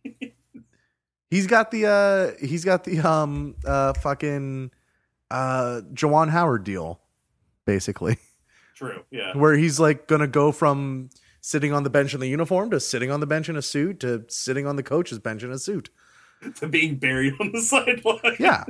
he's 1.31 1.47
got 1.47 1.71
the 1.71 1.87
uh 1.87 2.33
he's 2.47 2.63
got 2.67 2.85
the 2.85 3.01
um 3.01 3.55
uh 3.65 3.95
fucking 3.95 4.71
uh 5.31 5.81
Juwan 5.95 6.29
Howard 6.29 6.65
deal, 6.65 7.01
basically. 7.65 8.19
True. 8.75 9.05
Yeah. 9.11 9.35
Where 9.35 9.57
he's 9.57 9.81
like 9.81 10.07
gonna 10.07 10.27
go 10.27 10.53
from 10.53 11.09
sitting 11.41 11.73
on 11.73 11.83
the 11.85 11.91
bench 11.91 12.15
in 12.15 12.21
the 12.21 12.29
uniform 12.29 12.71
to 12.71 12.81
sitting 12.81 13.11
on 13.11 13.21
the 13.21 13.27
bench 13.27 13.49
in 13.49 13.57
a 13.57 13.63
suit 13.63 14.01
to 14.01 14.25
sitting 14.29 14.67
on 14.67 14.77
the 14.77 14.83
coach's 14.83 15.19
bench 15.19 15.43
in 15.43 15.51
a 15.51 15.59
suit. 15.59 15.91
To 16.57 16.69
being 16.69 16.97
buried 16.97 17.35
on 17.39 17.53
the 17.53 17.61
sideline. 17.63 18.37
Yeah. 18.39 18.65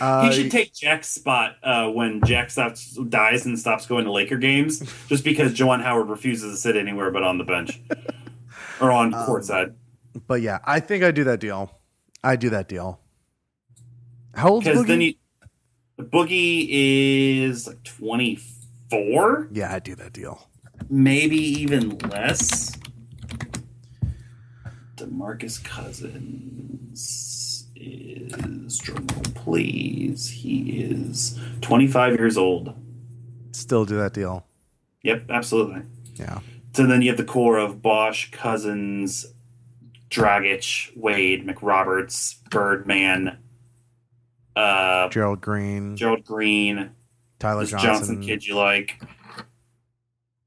Uh, 0.00 0.30
he 0.30 0.32
should 0.34 0.50
take 0.50 0.72
Jack's 0.72 1.08
spot 1.08 1.56
uh, 1.62 1.90
when 1.90 2.22
Jack 2.24 2.48
stops 2.50 2.96
dies 3.10 3.44
and 3.44 3.58
stops 3.58 3.84
going 3.84 4.06
to 4.06 4.10
Laker 4.12 4.38
games, 4.38 4.80
just 5.08 5.22
because 5.22 5.52
Juwan 5.52 5.82
Howard 5.82 6.08
refuses 6.08 6.50
to 6.52 6.56
sit 6.56 6.76
anywhere 6.76 7.10
but 7.10 7.22
on 7.22 7.36
the 7.36 7.44
bench 7.44 7.78
or 8.80 8.90
on 8.90 9.12
Um, 9.12 9.26
courtside. 9.26 9.74
but 10.26 10.40
yeah, 10.40 10.60
I 10.64 10.80
think 10.80 11.04
I 11.04 11.10
do 11.10 11.24
that 11.24 11.40
deal. 11.40 11.78
I 12.24 12.36
do 12.36 12.48
that 12.50 12.68
deal. 12.68 13.00
How 14.34 14.48
old? 14.48 14.64
Because 14.64 14.84
Boogie? 14.84 14.86
then 14.86 15.00
you, 15.02 15.14
Boogie 16.00 16.68
is 16.70 17.66
like 17.66 17.82
twenty 17.82 18.38
four, 18.90 19.48
yeah, 19.52 19.74
I 19.74 19.78
do 19.78 19.94
that 19.96 20.14
deal. 20.14 20.47
Maybe 20.90 21.36
even 21.36 21.98
less. 21.98 22.76
Demarcus 24.96 25.62
Cousins 25.62 27.68
is 27.76 28.80
drumroll 28.80 29.34
please. 29.34 30.28
He 30.28 30.80
is 30.80 31.38
twenty 31.60 31.86
five 31.86 32.18
years 32.18 32.36
old. 32.36 32.74
Still 33.52 33.84
do 33.84 33.96
that 33.96 34.12
deal. 34.12 34.46
Yep, 35.02 35.30
absolutely. 35.30 35.82
Yeah. 36.14 36.40
So 36.74 36.86
then 36.86 37.02
you 37.02 37.08
have 37.08 37.16
the 37.16 37.24
core 37.24 37.58
of 37.58 37.82
Bosh, 37.82 38.30
Cousins, 38.30 39.26
Dragic, 40.10 40.90
Wade, 40.96 41.46
McRoberts, 41.46 42.36
Birdman, 42.50 43.38
uh, 44.54 45.08
Gerald 45.08 45.40
Green, 45.40 45.96
Gerald 45.96 46.24
Green, 46.24 46.90
Tyler 47.38 47.64
Johnson. 47.64 47.88
Johnson. 47.88 48.22
kid 48.22 48.46
you 48.46 48.56
like. 48.56 49.00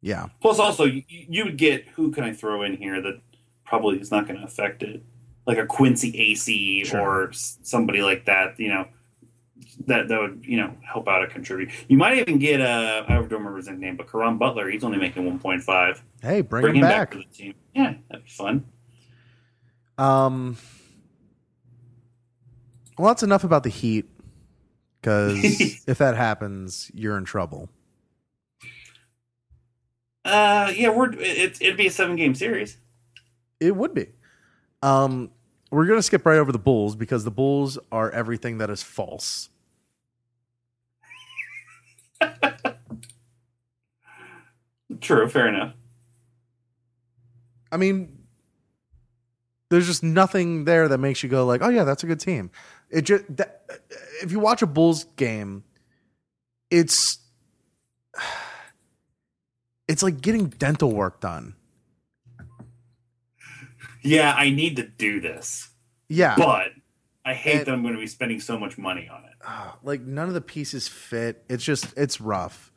Yeah. 0.01 0.27
Plus, 0.41 0.57
also 0.59 0.85
you, 0.85 1.03
you 1.07 1.45
would 1.45 1.57
get 1.57 1.87
who 1.89 2.11
can 2.11 2.23
I 2.23 2.33
throw 2.33 2.63
in 2.63 2.75
here 2.77 3.01
that 3.01 3.19
probably 3.65 3.99
is 3.99 4.11
not 4.11 4.27
going 4.27 4.39
to 4.39 4.45
affect 4.45 4.81
it, 4.83 5.03
like 5.45 5.57
a 5.57 5.65
Quincy 5.65 6.11
Acy 6.13 6.85
Sure. 6.85 6.99
or 7.27 7.31
somebody 7.33 8.01
like 8.01 8.25
that. 8.25 8.59
You 8.59 8.69
know, 8.69 8.87
that 9.87 10.07
that 10.07 10.19
would 10.19 10.43
you 10.45 10.57
know 10.57 10.75
help 10.83 11.07
out 11.07 11.23
a 11.23 11.27
contribute. 11.27 11.69
You 11.87 11.97
might 11.97 12.17
even 12.17 12.39
get 12.39 12.59
a 12.61 13.05
I 13.07 13.13
don't 13.13 13.31
remember 13.31 13.57
his 13.57 13.69
name, 13.69 13.95
but 13.95 14.11
Caron 14.11 14.37
Butler. 14.37 14.69
He's 14.69 14.83
only 14.83 14.97
making 14.97 15.25
one 15.25 15.39
point 15.39 15.61
five. 15.63 16.03
Hey, 16.21 16.41
bring, 16.41 16.61
Bring 16.63 16.75
him 16.75 16.83
him 16.83 16.89
back. 16.89 17.11
back 17.11 17.11
to 17.11 17.17
the 17.27 17.33
team. 17.35 17.53
Yeah, 17.75 17.93
that'd 18.09 18.25
be 18.25 18.29
fun. 18.31 18.65
Um, 19.97 20.57
well, 22.97 23.07
that's 23.09 23.23
enough 23.23 23.43
about 23.43 23.63
the 23.63 23.69
Heat. 23.69 24.05
Because 24.99 25.39
if 25.87 25.97
that 25.99 26.15
happens, 26.15 26.91
you're 26.93 27.17
in 27.17 27.25
trouble. 27.25 27.69
Uh, 30.23 30.71
yeah, 30.75 30.89
we're 30.89 31.11
it, 31.13 31.61
it'd 31.61 31.77
be 31.77 31.87
a 31.87 31.91
seven 31.91 32.15
game 32.15 32.35
series. 32.35 32.77
It 33.59 33.75
would 33.75 33.93
be. 33.93 34.07
Um, 34.81 35.31
we're 35.71 35.85
gonna 35.85 36.01
skip 36.01 36.25
right 36.25 36.37
over 36.37 36.51
the 36.51 36.59
Bulls 36.59 36.95
because 36.95 37.23
the 37.23 37.31
Bulls 37.31 37.79
are 37.91 38.11
everything 38.11 38.57
that 38.59 38.69
is 38.69 38.83
false. 38.83 39.49
True, 44.99 45.27
fair 45.29 45.47
enough. 45.47 45.73
I 47.71 47.77
mean, 47.77 48.17
there's 49.69 49.87
just 49.87 50.03
nothing 50.03 50.65
there 50.65 50.87
that 50.89 50.97
makes 50.97 51.23
you 51.23 51.29
go 51.29 51.45
like, 51.45 51.61
"Oh 51.63 51.69
yeah, 51.69 51.83
that's 51.85 52.03
a 52.03 52.07
good 52.07 52.19
team." 52.19 52.51
It 52.89 53.03
just 53.03 53.23
that, 53.37 53.63
if 54.21 54.31
you 54.31 54.39
watch 54.39 54.61
a 54.61 54.67
Bulls 54.67 55.05
game, 55.15 55.63
it's 56.69 57.19
it's 59.91 60.01
like 60.01 60.21
getting 60.21 60.47
dental 60.47 60.91
work 60.93 61.19
done. 61.19 61.55
Yeah, 64.03 64.33
I 64.35 64.49
need 64.49 64.77
to 64.77 64.83
do 64.83 65.19
this, 65.21 65.69
Yeah, 66.09 66.35
but 66.35 66.69
I 67.23 67.33
hate 67.35 67.57
And- 67.57 67.65
that 67.67 67.71
I'm 67.73 67.81
going 67.83 67.93
to 67.93 67.99
be 67.99 68.07
spending 68.07 68.39
so 68.39 68.57
much 68.57 68.77
money 68.77 69.07
on 69.11 69.23
it. 69.25 69.31
Ah, 69.45 69.77
like 69.83 70.01
none 70.01 70.27
of 70.27 70.33
the 70.33 70.41
pieces 70.41 70.87
fit. 70.87 71.43
It's 71.49 71.63
just 71.63 71.93
it's 71.97 72.19
rough. 72.19 72.71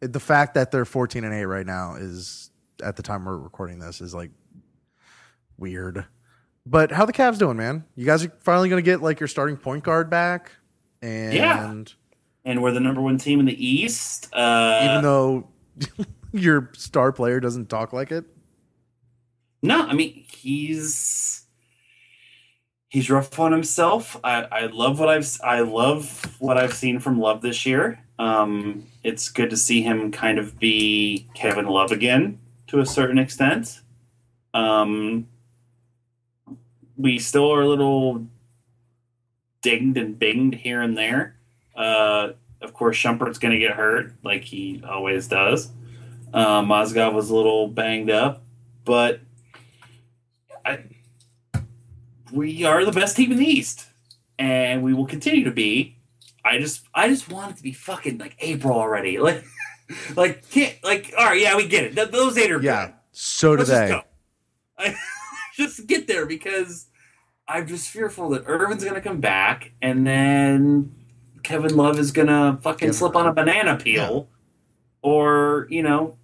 The 0.00 0.20
fact 0.20 0.54
that 0.54 0.70
they're 0.70 0.84
14 0.84 1.24
and 1.24 1.34
8 1.34 1.44
right 1.46 1.66
now 1.66 1.96
is 1.96 2.50
at 2.82 2.94
the 2.96 3.02
time 3.02 3.24
we're 3.24 3.36
recording 3.36 3.80
this 3.80 4.00
is 4.00 4.14
like 4.14 4.30
weird. 5.56 6.04
But 6.64 6.92
how 6.92 7.06
the 7.06 7.12
Cavs 7.12 7.38
doing, 7.38 7.56
man? 7.56 7.84
You 7.96 8.04
guys 8.06 8.24
are 8.24 8.32
finally 8.40 8.68
going 8.68 8.82
to 8.82 8.88
get 8.88 9.02
like 9.02 9.18
your 9.20 9.26
starting 9.28 9.56
point 9.56 9.82
guard 9.82 10.10
back 10.10 10.52
and 11.02 11.32
Yeah. 11.32 11.74
And 12.44 12.62
we're 12.62 12.70
the 12.72 12.80
number 12.80 13.00
one 13.00 13.18
team 13.18 13.40
in 13.40 13.46
the 13.46 13.66
East. 13.66 14.28
Uh, 14.32 14.80
even 14.84 15.02
though 15.02 15.48
your 16.32 16.70
star 16.74 17.12
player 17.12 17.40
doesn't 17.40 17.68
talk 17.68 17.92
like 17.92 18.12
it. 18.12 18.24
No, 19.62 19.86
I 19.86 19.92
mean 19.92 20.24
he's 20.30 21.44
he's 22.88 23.10
rough 23.10 23.38
on 23.38 23.52
himself. 23.52 24.18
I, 24.24 24.46
I 24.50 24.66
love 24.66 24.98
what 24.98 25.08
I've 25.08 25.28
I 25.44 25.60
love 25.60 26.36
what 26.38 26.56
I've 26.56 26.74
seen 26.74 27.00
from 27.00 27.18
Love 27.20 27.42
this 27.42 27.66
year. 27.66 28.00
Um, 28.18 28.84
it's 29.04 29.28
good 29.28 29.50
to 29.50 29.56
see 29.56 29.82
him 29.82 30.10
kind 30.10 30.38
of 30.38 30.58
be 30.58 31.28
Kevin 31.34 31.66
Love 31.66 31.92
again 31.92 32.38
to 32.68 32.80
a 32.80 32.86
certain 32.86 33.18
extent. 33.18 33.80
Um, 34.54 35.28
we 36.96 37.18
still 37.18 37.52
are 37.52 37.62
a 37.62 37.68
little 37.68 38.26
dinged 39.62 39.96
and 39.96 40.18
binged 40.18 40.56
here 40.56 40.82
and 40.82 40.96
there. 40.96 41.36
Uh, 41.76 42.30
of 42.60 42.74
course, 42.74 42.96
Shumpert's 42.96 43.38
going 43.38 43.52
to 43.52 43.58
get 43.58 43.76
hurt 43.76 44.14
like 44.24 44.42
he 44.42 44.82
always 44.88 45.28
does. 45.28 45.70
Uh, 46.32 46.62
Mozgov 46.62 47.14
was 47.14 47.30
a 47.30 47.34
little 47.34 47.68
banged 47.68 48.10
up, 48.10 48.42
but 48.84 49.20
I, 50.64 50.80
we 52.32 52.64
are 52.64 52.84
the 52.84 52.92
best 52.92 53.16
team 53.16 53.32
in 53.32 53.38
the 53.38 53.46
East, 53.46 53.86
and 54.38 54.82
we 54.82 54.92
will 54.94 55.06
continue 55.06 55.44
to 55.44 55.50
be. 55.50 55.96
I 56.44 56.58
just, 56.58 56.82
I 56.94 57.08
just 57.08 57.30
want 57.30 57.52
it 57.52 57.56
to 57.58 57.62
be 57.62 57.72
fucking 57.72 58.18
like 58.18 58.36
April 58.40 58.74
already. 58.74 59.18
Like, 59.28 59.44
like, 60.16 60.50
can't, 60.50 60.76
like, 60.84 61.14
all 61.18 61.24
right, 61.24 61.40
yeah, 61.40 61.56
we 61.56 61.66
get 61.66 61.82
it. 61.84 61.94
Th- 61.94 62.10
those 62.10 62.36
eight 62.36 62.50
are 62.50 62.60
Yeah. 62.60 62.86
good. 62.88 62.94
So 63.12 63.52
do 63.56 63.60
Let's 63.64 63.70
just 63.70 63.80
they. 63.80 63.88
go. 63.88 64.02
I, 64.78 64.94
just 65.56 65.86
get 65.86 66.06
there 66.06 66.26
because 66.26 66.88
I'm 67.48 67.66
just 67.66 67.88
fearful 67.88 68.28
that 68.30 68.42
Irving's 68.46 68.84
gonna 68.84 69.00
come 69.00 69.20
back 69.20 69.72
and 69.80 70.06
then 70.06 70.94
Kevin 71.42 71.74
Love 71.74 71.98
is 71.98 72.12
gonna 72.12 72.58
fucking 72.62 72.88
Yeah. 72.88 72.92
slip 72.92 73.16
on 73.16 73.26
a 73.26 73.32
banana 73.32 73.76
peel, 73.78 74.28
or 75.02 75.66
you 75.70 75.82
know, 75.82 76.16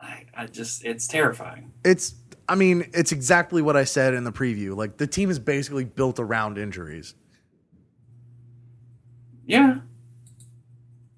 I, 0.00 0.24
I 0.36 0.46
just 0.46 0.84
it's 0.84 1.06
terrifying. 1.06 1.72
It's 1.84 2.14
I 2.48 2.54
mean, 2.54 2.88
it's 2.94 3.12
exactly 3.12 3.62
what 3.62 3.76
I 3.76 3.84
said 3.84 4.14
in 4.14 4.24
the 4.24 4.32
preview. 4.32 4.74
Like 4.76 4.96
the 4.96 5.06
team 5.06 5.30
is 5.30 5.38
basically 5.38 5.84
built 5.84 6.18
around 6.18 6.58
injuries. 6.58 7.14
Yeah, 9.46 9.78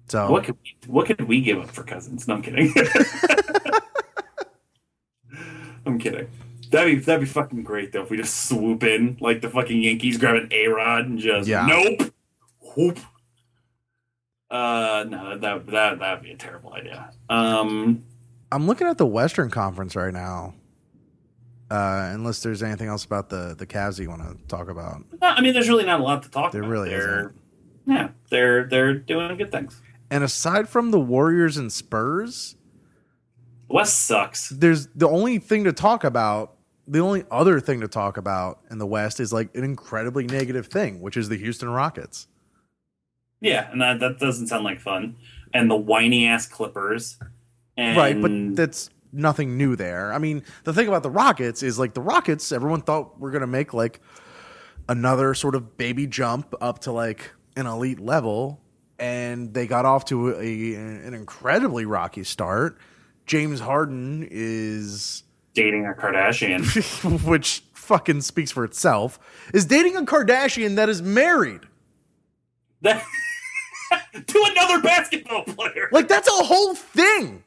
So 0.07 0.31
what 0.31 0.45
could 0.45 0.55
we, 0.63 0.77
what 0.87 1.05
could 1.05 1.27
we 1.27 1.41
give 1.41 1.59
up 1.59 1.69
for 1.69 1.83
Cousins? 1.83 2.29
No, 2.29 2.35
I'm 2.35 2.41
kidding. 2.41 2.73
I'm 5.85 5.99
kidding. 5.99 6.29
That'd 6.69 6.99
be 6.99 7.03
that'd 7.03 7.19
be 7.19 7.25
fucking 7.27 7.63
great 7.63 7.91
though 7.91 8.03
if 8.03 8.09
we 8.09 8.15
just 8.15 8.47
swoop 8.47 8.83
in 8.83 9.17
like 9.19 9.41
the 9.41 9.49
fucking 9.49 9.81
Yankees 9.81 10.17
grab 10.17 10.35
an 10.35 10.47
A 10.51 10.67
Rod 10.67 11.07
and 11.07 11.19
just 11.19 11.49
Yeah. 11.49 11.65
nope, 11.65 12.13
whoop. 12.77 12.99
Uh, 14.51 15.05
no, 15.07 15.37
that 15.37 15.65
that 15.67 15.99
that'd 15.99 16.23
be 16.23 16.31
a 16.31 16.37
terrible 16.37 16.73
idea. 16.73 17.09
Um, 17.29 18.03
I'm 18.51 18.67
looking 18.67 18.85
at 18.87 18.97
the 18.97 19.05
Western 19.07 19.49
Conference 19.49 19.95
right 19.95 20.13
now. 20.13 20.53
Uh, 21.69 22.11
unless 22.13 22.43
there's 22.43 22.61
anything 22.61 22.89
else 22.89 23.05
about 23.05 23.29
the 23.29 23.55
the 23.57 23.65
Cavs 23.65 23.97
you 23.97 24.09
want 24.09 24.21
to 24.23 24.37
talk 24.47 24.69
about. 24.69 25.03
I 25.21 25.39
mean, 25.39 25.53
there's 25.53 25.69
really 25.69 25.85
not 25.85 26.01
a 26.01 26.03
lot 26.03 26.23
to 26.23 26.29
talk 26.29 26.51
There 26.51 26.61
about. 26.61 26.69
really 26.71 26.89
they're, 26.89 27.19
isn't. 27.19 27.35
Yeah, 27.85 28.09
they're 28.29 28.65
they're 28.65 28.93
doing 28.93 29.37
good 29.37 29.51
things. 29.51 29.81
And 30.09 30.21
aside 30.25 30.67
from 30.67 30.91
the 30.91 30.99
Warriors 30.99 31.55
and 31.55 31.71
Spurs, 31.71 32.57
West 33.69 34.05
sucks. 34.05 34.49
there's 34.49 34.87
the 34.87 35.07
only 35.07 35.39
thing 35.39 35.63
to 35.63 35.71
talk 35.71 36.03
about. 36.03 36.55
The 36.89 36.99
only 36.99 37.23
other 37.31 37.61
thing 37.61 37.79
to 37.81 37.87
talk 37.87 38.17
about 38.17 38.59
in 38.69 38.77
the 38.77 38.85
West 38.87 39.21
is 39.21 39.31
like 39.31 39.55
an 39.55 39.63
incredibly 39.63 40.25
negative 40.25 40.67
thing, 40.67 40.99
which 40.99 41.15
is 41.15 41.29
the 41.29 41.37
Houston 41.37 41.69
Rockets. 41.69 42.27
Yeah, 43.41 43.69
and 43.71 43.81
that 43.81 43.99
that 43.99 44.19
doesn't 44.19 44.47
sound 44.47 44.63
like 44.63 44.79
fun. 44.79 45.17
And 45.53 45.69
the 45.69 45.75
whiny 45.75 46.27
ass 46.27 46.47
Clippers. 46.47 47.19
And 47.75 47.97
Right, 47.97 48.21
but 48.21 48.55
that's 48.55 48.89
nothing 49.11 49.57
new 49.57 49.75
there. 49.75 50.13
I 50.13 50.19
mean, 50.19 50.43
the 50.63 50.73
thing 50.73 50.87
about 50.87 51.03
the 51.03 51.09
Rockets 51.09 51.63
is 51.63 51.77
like 51.77 51.93
the 51.93 52.01
Rockets, 52.01 52.51
everyone 52.51 52.81
thought 52.81 53.19
we're 53.19 53.31
going 53.31 53.41
to 53.41 53.47
make 53.47 53.73
like 53.73 53.99
another 54.87 55.33
sort 55.33 55.55
of 55.55 55.77
baby 55.77 56.07
jump 56.07 56.53
up 56.61 56.79
to 56.79 56.91
like 56.91 57.31
an 57.55 57.65
elite 57.65 57.99
level 57.99 58.61
and 58.99 59.53
they 59.53 59.65
got 59.67 59.83
off 59.83 60.05
to 60.05 60.35
a, 60.35 60.75
an 60.75 61.13
incredibly 61.13 61.85
rocky 61.85 62.23
start. 62.23 62.77
James 63.25 63.59
Harden 63.59 64.27
is 64.29 65.23
dating 65.53 65.87
a 65.87 65.93
Kardashian. 65.93 67.25
which 67.27 67.63
fucking 67.73 68.21
speaks 68.21 68.51
for 68.51 68.63
itself, 68.63 69.19
is 69.53 69.65
dating 69.65 69.95
a 69.95 70.03
Kardashian 70.03 70.75
that 70.75 70.87
is 70.87 71.01
married. 71.01 71.61
That- 72.81 73.03
to 74.27 74.45
another 74.51 74.81
basketball 74.81 75.43
player. 75.43 75.89
Like 75.91 76.07
that's 76.07 76.27
a 76.27 76.43
whole 76.43 76.75
thing. 76.75 77.43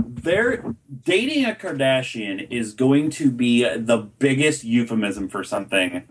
They're 0.00 0.74
dating 1.04 1.44
a 1.44 1.52
Kardashian 1.52 2.46
is 2.50 2.74
going 2.74 3.10
to 3.10 3.30
be 3.30 3.62
the 3.62 3.98
biggest 4.18 4.64
euphemism 4.64 5.28
for 5.28 5.44
something 5.44 5.94
It 5.96 6.06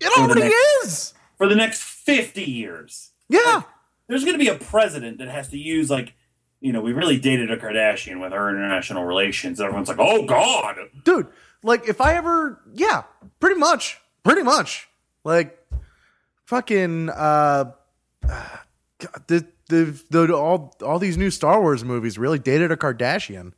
the 0.00 0.20
already 0.20 0.40
next- 0.42 0.84
is. 0.84 1.14
for 1.38 1.48
the 1.48 1.54
next 1.54 1.82
50 1.82 2.42
years. 2.42 3.10
Yeah. 3.28 3.62
There's 4.08 4.24
going 4.24 4.34
to 4.34 4.38
be 4.44 4.48
a 4.48 4.56
president 4.58 5.18
that 5.18 5.28
has 5.28 5.48
to 5.50 5.58
use 5.58 5.88
like, 5.90 6.14
you 6.60 6.72
know, 6.72 6.80
we 6.80 6.92
really 6.92 7.18
dated 7.18 7.50
a 7.50 7.56
Kardashian 7.56 8.20
with 8.20 8.32
our 8.32 8.50
international 8.50 9.04
relations. 9.04 9.60
Everyone's 9.60 9.88
like, 9.88 9.98
"Oh 10.00 10.24
god." 10.26 10.76
dude 11.04 11.26
like 11.62 11.88
if 11.88 11.98
i 12.00 12.14
ever 12.14 12.60
yeah 12.74 13.04
pretty 13.40 13.58
much 13.58 13.98
pretty 14.22 14.42
much 14.42 14.86
like 15.24 15.58
fucking 16.46 17.08
uh 17.10 17.72
God, 19.04 19.24
the, 19.26 19.46
the 19.68 20.02
the 20.10 20.34
all 20.34 20.74
all 20.82 20.98
these 20.98 21.16
new 21.16 21.30
star 21.30 21.60
wars 21.60 21.84
movies 21.84 22.18
really 22.18 22.38
dated 22.38 22.70
a 22.70 22.76
kardashian 22.76 23.52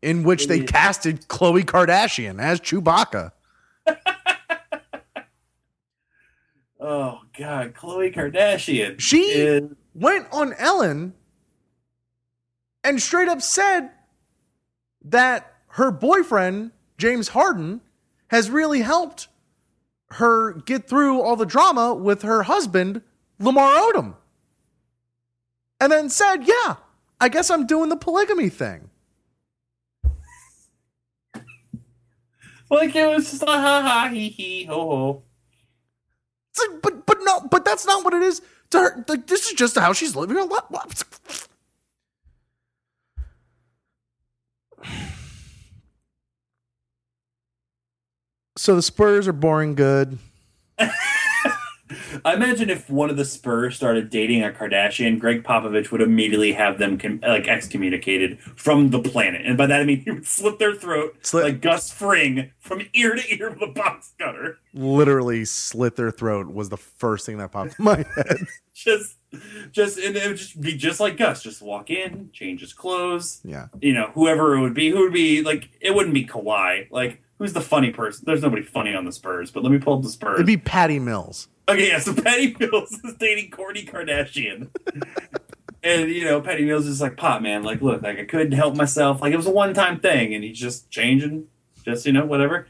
in 0.00 0.24
which 0.24 0.48
they 0.48 0.60
casted 0.60 1.28
Khloe 1.28 1.64
Kardashian 1.64 2.40
as 2.40 2.60
Chewbacca. 2.60 3.32
Oh 6.84 7.20
god, 7.38 7.74
Khloe 7.74 8.12
Kardashian. 8.12 8.98
She 8.98 9.20
is 9.20 9.70
went 9.94 10.26
on 10.32 10.52
Ellen 10.54 11.14
and 12.82 13.00
straight 13.00 13.28
up 13.28 13.40
said 13.40 13.90
that 15.04 15.54
her 15.68 15.92
boyfriend, 15.92 16.72
James 16.98 17.28
Harden, 17.28 17.80
has 18.28 18.50
really 18.50 18.80
helped 18.80 19.28
her 20.14 20.52
get 20.52 20.88
through 20.88 21.20
all 21.20 21.36
the 21.36 21.46
drama 21.46 21.94
with 21.94 22.22
her 22.22 22.42
husband, 22.44 23.02
Lamar 23.38 23.72
Odom. 23.72 24.14
And 25.80 25.90
then 25.90 26.08
said, 26.10 26.44
Yeah, 26.44 26.76
I 27.20 27.28
guess 27.28 27.50
I'm 27.50 27.66
doing 27.66 27.88
the 27.88 27.96
polygamy 27.96 28.48
thing. 28.48 28.90
like 32.70 32.94
it 32.94 33.06
was 33.08 33.30
just 33.30 33.42
a 33.42 33.46
ha 33.46 33.82
ha 33.82 34.08
he 34.12 34.28
he 34.28 34.64
ho 34.64 34.88
ho. 34.88 35.22
Like, 36.58 36.82
but 36.82 37.06
but 37.06 37.18
no, 37.22 37.40
but 37.50 37.64
that's 37.64 37.86
not 37.86 38.04
what 38.04 38.14
it 38.14 38.22
is 38.22 38.42
to 38.70 38.78
her. 38.78 39.04
Like 39.08 39.26
this 39.26 39.46
is 39.46 39.54
just 39.54 39.76
how 39.76 39.92
she's 39.92 40.14
living 40.14 40.36
her 40.36 40.44
life. 40.44 41.48
So 48.62 48.76
the 48.76 48.82
Spurs 48.82 49.26
are 49.26 49.32
boring 49.32 49.74
good. 49.74 50.20
I 50.78 52.34
imagine 52.34 52.70
if 52.70 52.88
one 52.88 53.10
of 53.10 53.16
the 53.16 53.24
Spurs 53.24 53.74
started 53.74 54.08
dating 54.08 54.44
a 54.44 54.50
Kardashian, 54.50 55.18
Gregg 55.18 55.42
Popovich 55.42 55.90
would 55.90 56.00
immediately 56.00 56.52
have 56.52 56.78
them 56.78 56.96
com- 56.96 57.18
like 57.26 57.48
excommunicated 57.48 58.38
from 58.40 58.90
the 58.90 59.00
planet, 59.00 59.44
and 59.44 59.58
by 59.58 59.66
that 59.66 59.80
I 59.80 59.84
mean 59.84 60.00
he 60.04 60.12
would 60.12 60.28
slit 60.28 60.60
their 60.60 60.76
throat 60.76 61.16
Slit- 61.22 61.44
like 61.44 61.60
Gus 61.60 61.90
Fring 61.90 62.52
from 62.60 62.82
ear 62.94 63.16
to 63.16 63.34
ear 63.34 63.50
with 63.50 63.68
a 63.68 63.72
box 63.72 64.12
cutter. 64.16 64.58
Literally 64.72 65.44
slit 65.44 65.96
their 65.96 66.12
throat 66.12 66.46
was 66.46 66.68
the 66.68 66.76
first 66.76 67.26
thing 67.26 67.38
that 67.38 67.50
popped 67.50 67.80
in 67.80 67.84
my 67.84 67.96
head. 68.14 68.46
Just, 68.72 69.16
just, 69.72 69.98
and 69.98 70.14
it 70.14 70.28
would 70.28 70.36
just 70.36 70.60
be 70.60 70.76
just 70.76 71.00
like 71.00 71.16
Gus. 71.16 71.42
Just 71.42 71.62
walk 71.62 71.90
in, 71.90 72.30
change 72.32 72.60
his 72.60 72.72
clothes. 72.72 73.40
Yeah. 73.44 73.66
You 73.80 73.92
know, 73.92 74.12
whoever 74.14 74.54
it 74.54 74.60
would 74.60 74.74
be, 74.74 74.88
who 74.90 75.00
would 75.00 75.12
be 75.12 75.42
like, 75.42 75.68
it 75.80 75.96
wouldn't 75.96 76.14
be 76.14 76.24
Kawhi. 76.24 76.88
Like, 76.92 77.21
who's 77.42 77.52
the 77.54 77.60
funny 77.60 77.90
person? 77.90 78.22
There's 78.24 78.40
nobody 78.40 78.62
funny 78.62 78.94
on 78.94 79.04
the 79.04 79.10
Spurs, 79.10 79.50
but 79.50 79.64
let 79.64 79.72
me 79.72 79.78
pull 79.78 79.96
up 79.96 80.02
the 80.02 80.08
Spurs. 80.08 80.36
It'd 80.36 80.46
be 80.46 80.56
Patty 80.56 81.00
Mills. 81.00 81.48
Okay, 81.68 81.88
yeah, 81.88 81.98
so 81.98 82.14
Patty 82.22 82.54
Mills 82.56 82.92
is 83.02 83.14
dating 83.14 83.50
Kourtney 83.50 83.84
Kardashian. 83.84 84.68
and, 85.82 86.08
you 86.08 86.24
know, 86.24 86.40
Patty 86.40 86.64
Mills 86.64 86.86
is 86.86 87.00
like, 87.00 87.16
Pop, 87.16 87.42
man, 87.42 87.64
like, 87.64 87.82
look, 87.82 88.00
like, 88.00 88.20
I 88.20 88.24
couldn't 88.26 88.52
help 88.52 88.76
myself. 88.76 89.20
Like, 89.20 89.32
it 89.32 89.36
was 89.36 89.48
a 89.48 89.50
one 89.50 89.74
time 89.74 89.98
thing, 89.98 90.34
and 90.34 90.44
he's 90.44 90.56
just 90.56 90.88
changing, 90.88 91.48
just, 91.84 92.06
you 92.06 92.12
know, 92.12 92.24
whatever. 92.24 92.68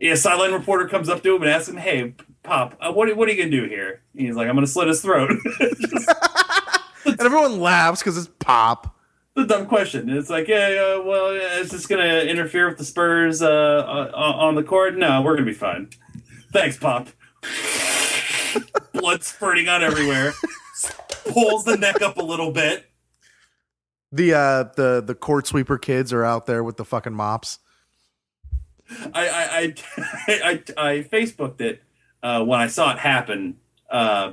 Yeah, 0.00 0.16
sideline 0.16 0.52
reporter 0.52 0.88
comes 0.88 1.08
up 1.08 1.22
to 1.22 1.36
him 1.36 1.42
and 1.42 1.50
asks 1.52 1.68
him, 1.68 1.76
hey, 1.76 2.14
Pop, 2.42 2.76
uh, 2.80 2.90
what, 2.90 3.16
what 3.16 3.28
are 3.28 3.30
you 3.30 3.38
going 3.38 3.52
to 3.52 3.60
do 3.60 3.68
here? 3.68 4.02
And 4.14 4.26
he's 4.26 4.34
like, 4.34 4.48
I'm 4.48 4.56
going 4.56 4.66
to 4.66 4.72
slit 4.72 4.88
his 4.88 5.00
throat. 5.00 5.30
just 5.60 6.10
And 7.04 7.20
everyone 7.20 7.60
laughs 7.60 8.00
because 8.00 8.18
it's 8.18 8.30
pop. 8.40 8.96
A 9.36 9.46
dumb 9.46 9.66
question. 9.66 10.10
It's 10.10 10.30
like, 10.30 10.48
yeah, 10.48 10.68
yeah 10.68 10.98
well, 10.98 11.34
yeah, 11.34 11.58
is 11.58 11.70
this 11.70 11.86
going 11.86 12.02
to 12.02 12.28
interfere 12.28 12.68
with 12.68 12.78
the 12.78 12.84
Spurs 12.84 13.42
uh, 13.42 13.48
uh, 13.48 14.10
on 14.14 14.54
the 14.54 14.62
court? 14.62 14.96
No, 14.96 15.22
we're 15.22 15.36
going 15.36 15.46
to 15.46 15.52
be 15.52 15.56
fine. 15.58 15.90
Thanks, 16.52 16.76
Pop. 16.76 17.08
Blood 18.92 19.24
spurting 19.24 19.68
out 19.68 19.82
everywhere. 19.82 20.32
Pulls 21.28 21.64
the 21.64 21.76
neck 21.76 22.02
up 22.02 22.18
a 22.18 22.22
little 22.22 22.52
bit. 22.52 22.86
The 24.14 24.34
uh 24.34 24.64
the 24.76 25.02
the 25.04 25.14
court 25.14 25.46
sweeper 25.46 25.78
kids 25.78 26.12
are 26.12 26.22
out 26.22 26.44
there 26.44 26.62
with 26.62 26.76
the 26.76 26.84
fucking 26.84 27.14
mops. 27.14 27.60
I 29.14 29.28
I 29.28 29.58
I, 29.58 29.74
I, 30.28 30.62
I 30.76 31.02
Facebooked 31.02 31.62
it 31.62 31.82
uh, 32.22 32.44
when 32.44 32.60
I 32.60 32.66
saw 32.66 32.92
it 32.92 32.98
happen 32.98 33.56
uh, 33.90 34.32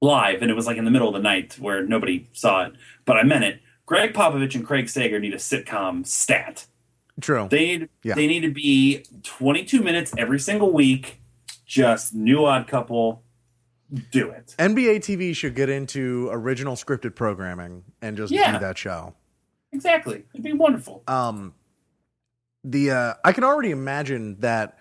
live, 0.00 0.42
and 0.42 0.50
it 0.50 0.54
was 0.54 0.66
like 0.66 0.76
in 0.76 0.84
the 0.84 0.90
middle 0.90 1.08
of 1.08 1.14
the 1.14 1.20
night 1.20 1.56
where 1.60 1.84
nobody 1.84 2.28
saw 2.32 2.64
it. 2.66 2.72
But 3.04 3.16
I 3.16 3.22
meant 3.22 3.44
it. 3.44 3.60
Gregg 3.90 4.12
Popovich 4.14 4.54
and 4.54 4.64
Craig 4.64 4.88
Sager 4.88 5.18
need 5.18 5.34
a 5.34 5.36
sitcom 5.38 6.06
stat. 6.06 6.66
True. 7.20 7.48
They 7.50 7.66
need 7.78 7.88
Yeah. 8.04 8.14
they 8.14 8.28
need 8.28 8.42
to 8.42 8.50
be 8.52 9.04
22 9.24 9.82
minutes 9.82 10.14
every 10.16 10.38
single 10.38 10.72
week. 10.72 11.20
Just 11.66 12.14
new 12.14 12.44
odd 12.44 12.68
couple. 12.68 13.24
Do 14.12 14.30
it. 14.30 14.54
NBA 14.60 15.00
TV 15.00 15.34
should 15.34 15.56
get 15.56 15.68
into 15.68 16.28
original 16.30 16.76
scripted 16.76 17.16
programming 17.16 17.82
and 18.00 18.16
just 18.16 18.32
Yeah. 18.32 18.52
do 18.52 18.58
that 18.60 18.78
show. 18.78 19.16
Exactly. 19.72 20.22
It'd 20.34 20.44
be 20.44 20.52
wonderful. 20.52 21.02
Um 21.08 21.54
the 22.62 22.92
uh 22.92 23.14
I 23.24 23.32
can 23.32 23.42
already 23.42 23.72
imagine 23.72 24.38
that 24.38 24.78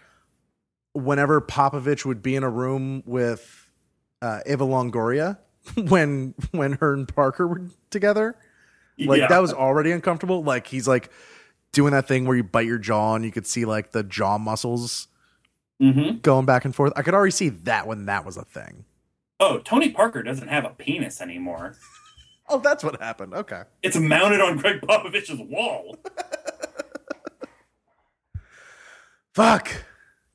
whenever 0.93 1.41
Popovich 1.41 2.06
would 2.06 2.22
be 2.22 2.36
in 2.36 2.43
a 2.43 2.50
room 2.50 3.02
with 3.08 3.72
uh 4.22 4.41
Eva 4.45 4.65
Longoria 4.65 5.39
when 5.89 6.36
when 6.52 6.74
her 6.74 6.93
and 6.93 7.08
Parker 7.08 7.48
were 7.48 7.63
together, 7.89 8.36
like 8.99 9.19
Yeah. 9.21 9.27
that 9.27 9.39
was 9.41 9.53
already 9.53 9.91
uncomfortable. 9.91 10.43
Like 10.43 10.67
he's 10.67 10.88
like 10.88 11.09
doing 11.71 11.91
that 11.93 12.07
thing 12.07 12.25
where 12.25 12.35
you 12.38 12.43
bite 12.43 12.65
your 12.67 12.77
jaw 12.79 13.15
and 13.15 13.23
you 13.25 13.31
could 13.31 13.45
see 13.47 13.65
like 13.65 13.91
the 13.91 14.03
jaw 14.03 14.38
muscles 14.38 15.07
Mhm. 15.81 16.21
going 16.21 16.45
back 16.45 16.65
and 16.65 16.75
forth. 16.75 16.91
I 16.95 17.01
could 17.03 17.13
already 17.13 17.31
see 17.31 17.49
that 17.49 17.88
when 17.88 18.05
that 18.07 18.25
was 18.25 18.38
a 18.38 18.43
thing. 18.45 18.85
Oh, 19.39 19.59
Tony 19.59 19.89
Parker 19.91 20.21
doesn't 20.23 20.47
have 20.49 20.65
a 20.65 20.69
penis 20.69 21.21
anymore. 21.21 21.75
Oh, 22.51 22.57
that's 22.57 22.83
what 22.83 22.99
happened. 22.99 23.35
Okay. 23.35 23.62
It's 23.83 23.95
mounted 23.95 24.41
on 24.41 24.57
Gregg 24.57 24.81
Popovich's 24.81 25.38
wall. 25.39 25.95
Fuck. 29.35 29.85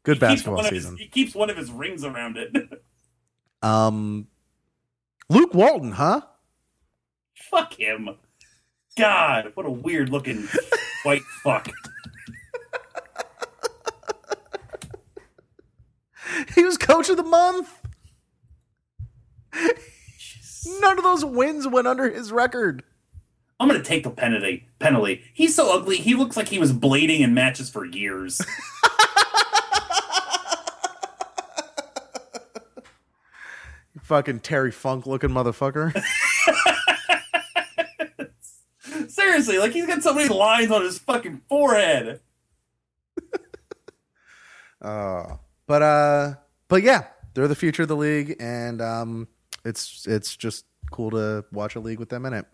Good 0.05 0.17
He 0.17 0.21
basketball 0.21 0.61
of 0.61 0.67
his- 0.67 0.85
season. 0.85 0.97
he 0.97 1.09
keeps 1.09 1.35
one 1.35 1.51
of 1.51 1.57
his 1.57 1.71
rings 1.71 2.05
around 2.05 2.37
it. 2.37 2.53
Um 3.63 4.27
Luke 5.31 5.55
Walton, 5.55 5.93
huh? 5.93 6.21
fuck 7.35 7.73
him. 7.81 8.11
God, 8.97 9.53
what 9.55 9.67
a 9.67 9.71
weird 9.71 10.09
looking 10.09 10.49
white 11.03 11.23
fuck. 11.43 11.69
He 16.55 16.65
was 16.65 16.79
coach 16.79 17.09
of 17.09 17.17
the 17.17 17.23
month. 17.23 17.81
None 20.81 20.99
of 20.99 21.05
those 21.05 21.25
wins 21.25 21.67
went 21.67 21.87
under 21.87 22.11
his 22.11 22.33
record. 22.33 22.83
I'm 23.61 23.69
gonna 23.69 23.83
take 23.83 24.05
the 24.05 24.11
penalty. 24.11 24.69
Penalty. 24.79 25.23
He's 25.33 25.55
so 25.55 25.73
ugly. 25.75 25.97
He 25.97 26.15
looks 26.15 26.37
like 26.37 26.49
he 26.49 26.59
was 26.59 26.73
blading 26.73 27.21
in 27.21 27.35
matches 27.35 27.71
for 27.71 27.85
years. 27.85 28.41
Fucking 34.03 34.41
Terry 34.41 34.71
Funk 34.71 35.07
looking 35.07 35.31
motherfucker. 35.31 35.95
Seriously, 39.25 39.59
like 39.59 39.73
he's 39.73 39.87
got 39.87 40.03
so 40.03 40.13
many 40.13 40.29
lines 40.29 40.71
on 40.71 40.83
his 40.83 40.99
fucking 40.99 41.41
forehead. 41.49 42.21
Uh, 44.83 45.39
but 45.67 45.81
uh, 45.81 46.35
but 46.69 46.83
yeah, 46.83 47.05
they're 47.33 47.49
the 47.49 47.55
future 47.55 47.85
of 47.85 47.89
the 47.89 47.97
league, 47.97 48.37
and 48.39 48.83
um, 48.83 49.27
it's 49.65 50.07
it's 50.07 50.37
just 50.37 50.67
cool 50.91 51.11
to 51.13 51.43
watch 51.53 51.75
a 51.75 51.81
league 51.81 51.99
with 51.99 52.11
them 52.11 52.27
in 52.27 52.35
it. 52.35 52.45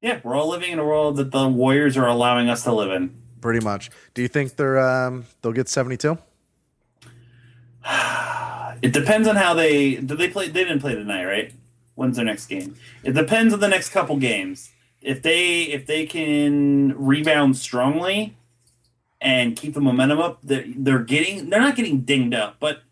Yeah, 0.00 0.20
we're 0.22 0.36
all 0.36 0.48
living 0.48 0.70
in 0.70 0.78
a 0.78 0.84
world 0.84 1.16
that 1.16 1.32
the 1.32 1.48
Warriors 1.48 1.96
are 1.96 2.06
allowing 2.06 2.48
us 2.48 2.62
to 2.62 2.72
live 2.72 2.92
in. 2.92 3.12
Pretty 3.40 3.58
much. 3.58 3.90
Do 4.12 4.22
you 4.22 4.28
think 4.28 4.54
they're 4.54 4.78
um 4.78 5.24
they'll 5.42 5.50
get 5.50 5.68
seventy 5.68 5.96
two? 5.96 6.16
It 8.82 8.92
depends 8.92 9.26
on 9.26 9.34
how 9.36 9.54
they 9.54 9.94
do. 9.94 10.14
They 10.14 10.28
play. 10.28 10.48
They 10.48 10.62
didn't 10.62 10.80
play 10.80 10.94
tonight, 10.94 11.24
right? 11.24 11.52
When's 11.96 12.16
their 12.16 12.24
next 12.24 12.46
game? 12.46 12.76
It 13.02 13.14
depends 13.14 13.52
on 13.54 13.60
the 13.60 13.68
next 13.68 13.88
couple 13.90 14.16
games. 14.16 14.70
If 15.04 15.20
they 15.22 15.64
if 15.64 15.86
they 15.86 16.06
can 16.06 16.94
rebound 16.96 17.56
strongly 17.58 18.36
and 19.20 19.54
keep 19.54 19.74
the 19.74 19.80
momentum 19.80 20.18
up, 20.18 20.38
they're, 20.42 20.64
they're 20.76 20.98
getting. 20.98 21.50
They're 21.50 21.60
not 21.60 21.76
getting 21.76 22.00
dinged 22.00 22.34
up, 22.34 22.56
but 22.58 22.82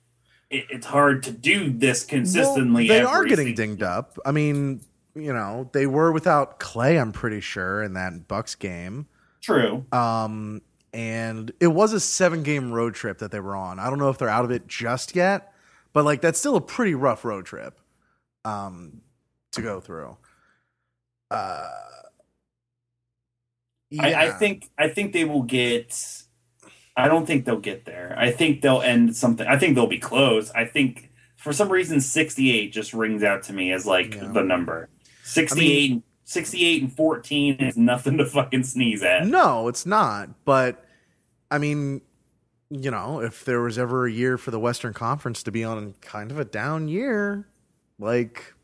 it, 0.50 0.66
it's 0.68 0.86
hard 0.86 1.22
to 1.24 1.30
do 1.32 1.70
this 1.70 2.04
consistently. 2.04 2.86
they 2.86 3.00
are 3.00 3.24
getting 3.24 3.46
season. 3.46 3.66
dinged 3.70 3.82
up. 3.82 4.18
I 4.26 4.30
mean, 4.30 4.82
you 5.14 5.32
know, 5.32 5.70
they 5.72 5.86
were 5.86 6.12
without 6.12 6.58
Clay. 6.58 6.98
I'm 6.98 7.12
pretty 7.12 7.40
sure 7.40 7.82
in 7.82 7.94
that 7.94 8.28
Bucks 8.28 8.54
game. 8.54 9.06
True. 9.40 9.84
Um, 9.90 10.60
and 10.92 11.50
it 11.60 11.68
was 11.68 11.94
a 11.94 12.00
seven 12.00 12.42
game 12.42 12.72
road 12.72 12.94
trip 12.94 13.18
that 13.18 13.30
they 13.30 13.40
were 13.40 13.56
on. 13.56 13.78
I 13.78 13.88
don't 13.88 13.98
know 13.98 14.10
if 14.10 14.18
they're 14.18 14.28
out 14.28 14.44
of 14.44 14.50
it 14.50 14.68
just 14.68 15.16
yet, 15.16 15.54
but 15.94 16.04
like 16.04 16.20
that's 16.20 16.38
still 16.38 16.56
a 16.56 16.60
pretty 16.60 16.94
rough 16.94 17.24
road 17.24 17.46
trip 17.46 17.80
um, 18.44 19.00
to 19.52 19.62
go 19.62 19.80
through. 19.80 20.16
Uh, 21.30 21.68
I, 24.00 24.26
I 24.26 24.30
think 24.30 24.68
I 24.78 24.88
think 24.88 25.12
they 25.12 25.24
will 25.24 25.42
get. 25.42 25.96
I 26.96 27.08
don't 27.08 27.26
think 27.26 27.44
they'll 27.46 27.58
get 27.60 27.84
there. 27.86 28.14
I 28.18 28.30
think 28.30 28.60
they'll 28.60 28.82
end 28.82 29.16
something. 29.16 29.46
I 29.46 29.58
think 29.58 29.74
they'll 29.74 29.86
be 29.86 29.98
close. 29.98 30.50
I 30.50 30.64
think 30.66 31.10
for 31.36 31.52
some 31.52 31.70
reason 31.70 32.00
68 32.00 32.72
just 32.72 32.92
rings 32.92 33.22
out 33.22 33.42
to 33.44 33.52
me 33.52 33.72
as 33.72 33.86
like 33.86 34.14
Yeah. 34.14 34.28
the 34.32 34.42
number. 34.42 34.88
68 35.24 36.02
68 36.24 36.82
and 36.82 36.92
14 36.96 37.54
is 37.56 37.76
nothing 37.76 38.18
to 38.18 38.26
fucking 38.26 38.64
sneeze 38.64 39.02
at. 39.02 39.26
No, 39.26 39.68
it's 39.68 39.84
not. 39.86 40.44
But 40.44 40.84
I 41.50 41.58
mean, 41.58 42.00
you 42.70 42.90
know, 42.90 43.20
if 43.20 43.44
there 43.44 43.60
was 43.60 43.78
ever 43.78 44.06
a 44.06 44.12
year 44.12 44.38
for 44.38 44.50
the 44.50 44.60
Western 44.60 44.92
Conference 44.94 45.42
to 45.44 45.50
be 45.52 45.64
on 45.64 45.94
kind 46.00 46.30
of 46.30 46.38
a 46.38 46.44
down 46.44 46.88
year, 46.88 47.46
like 47.98 48.54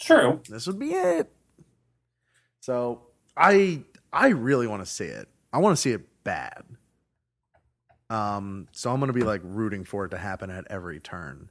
True. 0.00 0.40
this 0.48 0.66
would 0.66 0.78
be 0.78 0.90
it. 0.92 1.30
So 2.60 3.02
I 3.36 3.82
I 4.14 4.28
really 4.28 4.66
want 4.66 4.84
to 4.84 4.90
see 4.90 5.04
it. 5.04 5.28
I 5.52 5.58
want 5.58 5.76
to 5.76 5.80
see 5.80 5.90
it 5.92 6.02
bad. 6.24 6.62
Um, 8.10 8.68
so 8.72 8.92
I'm 8.92 9.00
gonna 9.00 9.12
be 9.12 9.22
like 9.22 9.40
rooting 9.44 9.84
for 9.84 10.04
it 10.04 10.10
to 10.10 10.18
happen 10.18 10.50
at 10.50 10.66
every 10.70 11.00
turn. 11.00 11.48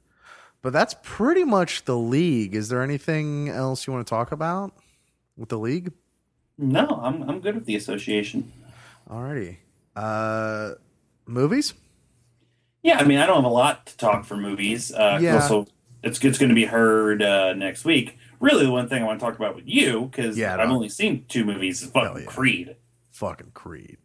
But 0.62 0.72
that's 0.72 0.94
pretty 1.02 1.44
much 1.44 1.84
the 1.84 1.96
league. 1.96 2.54
Is 2.54 2.68
there 2.68 2.82
anything 2.82 3.48
else 3.48 3.86
you 3.86 3.92
want 3.92 4.06
to 4.06 4.10
talk 4.10 4.32
about 4.32 4.72
with 5.36 5.48
the 5.50 5.58
league? 5.58 5.92
No, 6.56 6.86
I'm 7.02 7.28
I'm 7.28 7.40
good 7.40 7.54
with 7.56 7.66
the 7.66 7.76
association. 7.76 8.52
Alrighty. 9.10 9.58
Uh 9.96 10.72
movies? 11.26 11.74
Yeah, 12.82 12.98
I 12.98 13.04
mean, 13.04 13.18
I 13.18 13.26
don't 13.26 13.36
have 13.36 13.44
a 13.44 13.48
lot 13.54 13.86
to 13.86 13.96
talk 13.96 14.24
for 14.24 14.36
movies. 14.36 14.92
Uh, 14.92 15.18
Yeah. 15.20 15.36
Also, 15.36 15.66
it's 16.02 16.22
it's 16.22 16.38
going 16.38 16.50
to 16.50 16.54
be 16.54 16.66
heard 16.66 17.22
uh, 17.22 17.54
next 17.54 17.84
week. 17.86 18.18
Really, 18.44 18.66
the 18.66 18.70
one 18.70 18.90
thing 18.90 19.02
I 19.02 19.06
want 19.06 19.18
to 19.18 19.24
talk 19.24 19.36
about 19.36 19.56
with 19.56 19.66
you 19.66 20.02
because 20.02 20.36
Yeah, 20.36 20.56
I've 20.56 20.68
only 20.68 20.90
seen 20.90 21.24
two 21.28 21.46
movies. 21.46 21.82
Is 21.82 21.90
fucking 21.90 22.24
yeah. 22.24 22.28
Creed. 22.28 22.76
Fucking 23.12 23.52
Creed. 23.54 23.96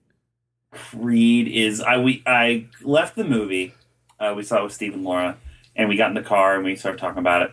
Creed 0.71 1.49
is 1.49 1.81
I 1.81 1.97
we 1.97 2.23
I 2.25 2.67
left 2.81 3.17
the 3.17 3.25
movie. 3.25 3.73
Uh, 4.17 4.33
we 4.37 4.43
saw 4.43 4.59
it 4.59 4.63
with 4.63 4.73
Steve 4.73 4.93
and 4.93 5.03
Laura, 5.03 5.37
and 5.75 5.89
we 5.89 5.97
got 5.97 6.09
in 6.09 6.13
the 6.13 6.21
car 6.21 6.55
and 6.55 6.63
we 6.63 6.77
started 6.77 6.99
talking 6.99 7.19
about 7.19 7.41
it. 7.41 7.51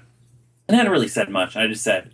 And 0.69 0.77
I 0.77 0.79
hadn't 0.79 0.93
really 0.93 1.09
said 1.09 1.29
much. 1.29 1.57
I 1.57 1.67
just 1.67 1.83
said, 1.83 2.13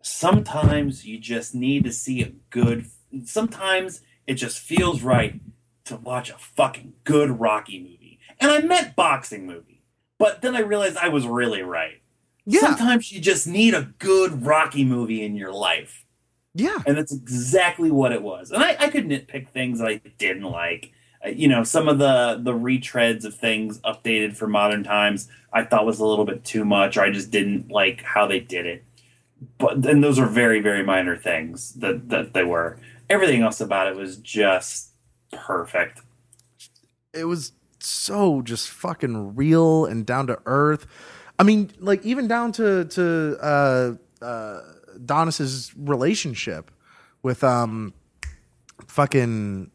sometimes 0.00 1.04
you 1.04 1.18
just 1.18 1.54
need 1.54 1.84
to 1.84 1.92
see 1.92 2.22
a 2.22 2.32
good. 2.50 2.86
Sometimes 3.24 4.00
it 4.26 4.34
just 4.34 4.58
feels 4.58 5.02
right 5.02 5.40
to 5.84 5.96
watch 5.96 6.30
a 6.30 6.38
fucking 6.38 6.94
good 7.04 7.38
Rocky 7.38 7.78
movie, 7.80 8.18
and 8.40 8.50
I 8.50 8.60
meant 8.60 8.96
boxing 8.96 9.46
movie. 9.46 9.82
But 10.18 10.42
then 10.42 10.56
I 10.56 10.60
realized 10.60 10.96
I 10.96 11.08
was 11.10 11.28
really 11.28 11.62
right. 11.62 12.02
Yeah. 12.50 12.60
Sometimes 12.60 13.12
you 13.12 13.20
just 13.20 13.46
need 13.46 13.74
a 13.74 13.92
good 13.98 14.46
Rocky 14.46 14.82
movie 14.82 15.22
in 15.22 15.36
your 15.36 15.52
life. 15.52 16.06
Yeah. 16.54 16.78
And 16.86 16.96
that's 16.96 17.12
exactly 17.12 17.90
what 17.90 18.10
it 18.10 18.22
was. 18.22 18.50
And 18.50 18.64
I, 18.64 18.74
I 18.80 18.88
could 18.88 19.06
nitpick 19.06 19.50
things 19.50 19.80
that 19.80 19.88
I 19.88 20.00
didn't 20.16 20.44
like. 20.44 20.92
Uh, 21.22 21.28
you 21.28 21.46
know, 21.46 21.62
some 21.62 21.88
of 21.88 21.98
the 21.98 22.40
the 22.42 22.54
retreads 22.54 23.24
of 23.24 23.34
things 23.34 23.80
updated 23.80 24.34
for 24.34 24.46
modern 24.46 24.82
times 24.82 25.28
I 25.52 25.64
thought 25.64 25.84
was 25.84 26.00
a 26.00 26.06
little 26.06 26.24
bit 26.24 26.44
too 26.44 26.64
much, 26.64 26.96
or 26.96 27.02
I 27.02 27.10
just 27.10 27.30
didn't 27.30 27.70
like 27.70 28.02
how 28.02 28.26
they 28.26 28.40
did 28.40 28.64
it. 28.64 28.82
But 29.58 29.82
then 29.82 30.00
those 30.00 30.18
are 30.18 30.26
very, 30.26 30.60
very 30.60 30.82
minor 30.82 31.16
things 31.16 31.74
that, 31.74 32.08
that 32.08 32.32
they 32.32 32.44
were. 32.44 32.78
Everything 33.10 33.42
else 33.42 33.60
about 33.60 33.86
it 33.88 33.96
was 33.96 34.16
just 34.16 34.90
perfect. 35.30 36.00
it 37.12 37.24
was 37.24 37.52
so 37.80 38.42
just 38.42 38.68
fucking 38.68 39.36
real 39.36 39.84
and 39.86 40.04
down 40.06 40.26
to 40.26 40.38
earth. 40.46 40.86
I 41.38 41.44
mean, 41.44 41.70
like 41.78 42.04
even 42.04 42.26
down 42.28 42.52
to 42.52 42.84
to 42.86 43.38
uh 43.40 43.94
uh 44.24 44.60
Donis's 45.04 45.72
relationship 45.76 46.70
with 47.22 47.44
um 47.44 47.94
fucking 48.86 49.70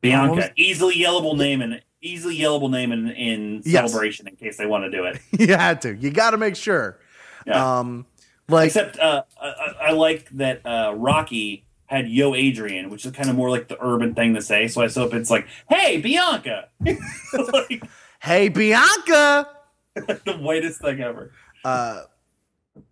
Bianca, 0.00 0.30
Almost- 0.30 0.52
easily 0.56 0.94
yellable 0.96 1.36
name 1.36 1.62
and 1.62 1.80
easily 2.02 2.36
yellable 2.38 2.70
name 2.70 2.92
in, 2.92 3.08
in 3.10 3.62
Yes. 3.64 3.90
celebration 3.90 4.28
in 4.28 4.36
case 4.36 4.56
they 4.58 4.66
want 4.66 4.84
to 4.84 4.90
do 4.90 5.04
it. 5.04 5.20
you 5.38 5.54
had 5.54 5.80
to. 5.82 5.94
You 5.94 6.10
got 6.10 6.30
to 6.32 6.36
make 6.36 6.56
sure. 6.56 6.98
Yeah. 7.46 7.78
Um 7.78 8.06
like 8.48 8.66
Except 8.66 8.98
uh, 8.98 9.22
I, 9.40 9.46
I 9.46 9.74
I 9.80 9.90
like 9.92 10.28
that 10.30 10.60
uh, 10.66 10.92
Rocky 10.96 11.64
had 11.86 12.08
Yo 12.08 12.34
Adrian, 12.34 12.90
which 12.90 13.06
is 13.06 13.12
kind 13.12 13.30
of 13.30 13.36
more 13.36 13.48
like 13.50 13.68
the 13.68 13.76
urban 13.82 14.14
thing 14.14 14.34
to 14.34 14.42
say. 14.42 14.68
So 14.68 14.82
I 14.82 14.88
hope 14.88 15.14
it's 15.14 15.30
like, 15.30 15.46
"Hey 15.68 15.98
Bianca," 15.98 16.68
like 16.84 17.82
hey 18.20 18.48
Bianca. 18.50 19.48
the 20.24 20.38
whitest 20.40 20.80
thing 20.80 21.00
ever. 21.00 21.30
Uh 21.64 22.02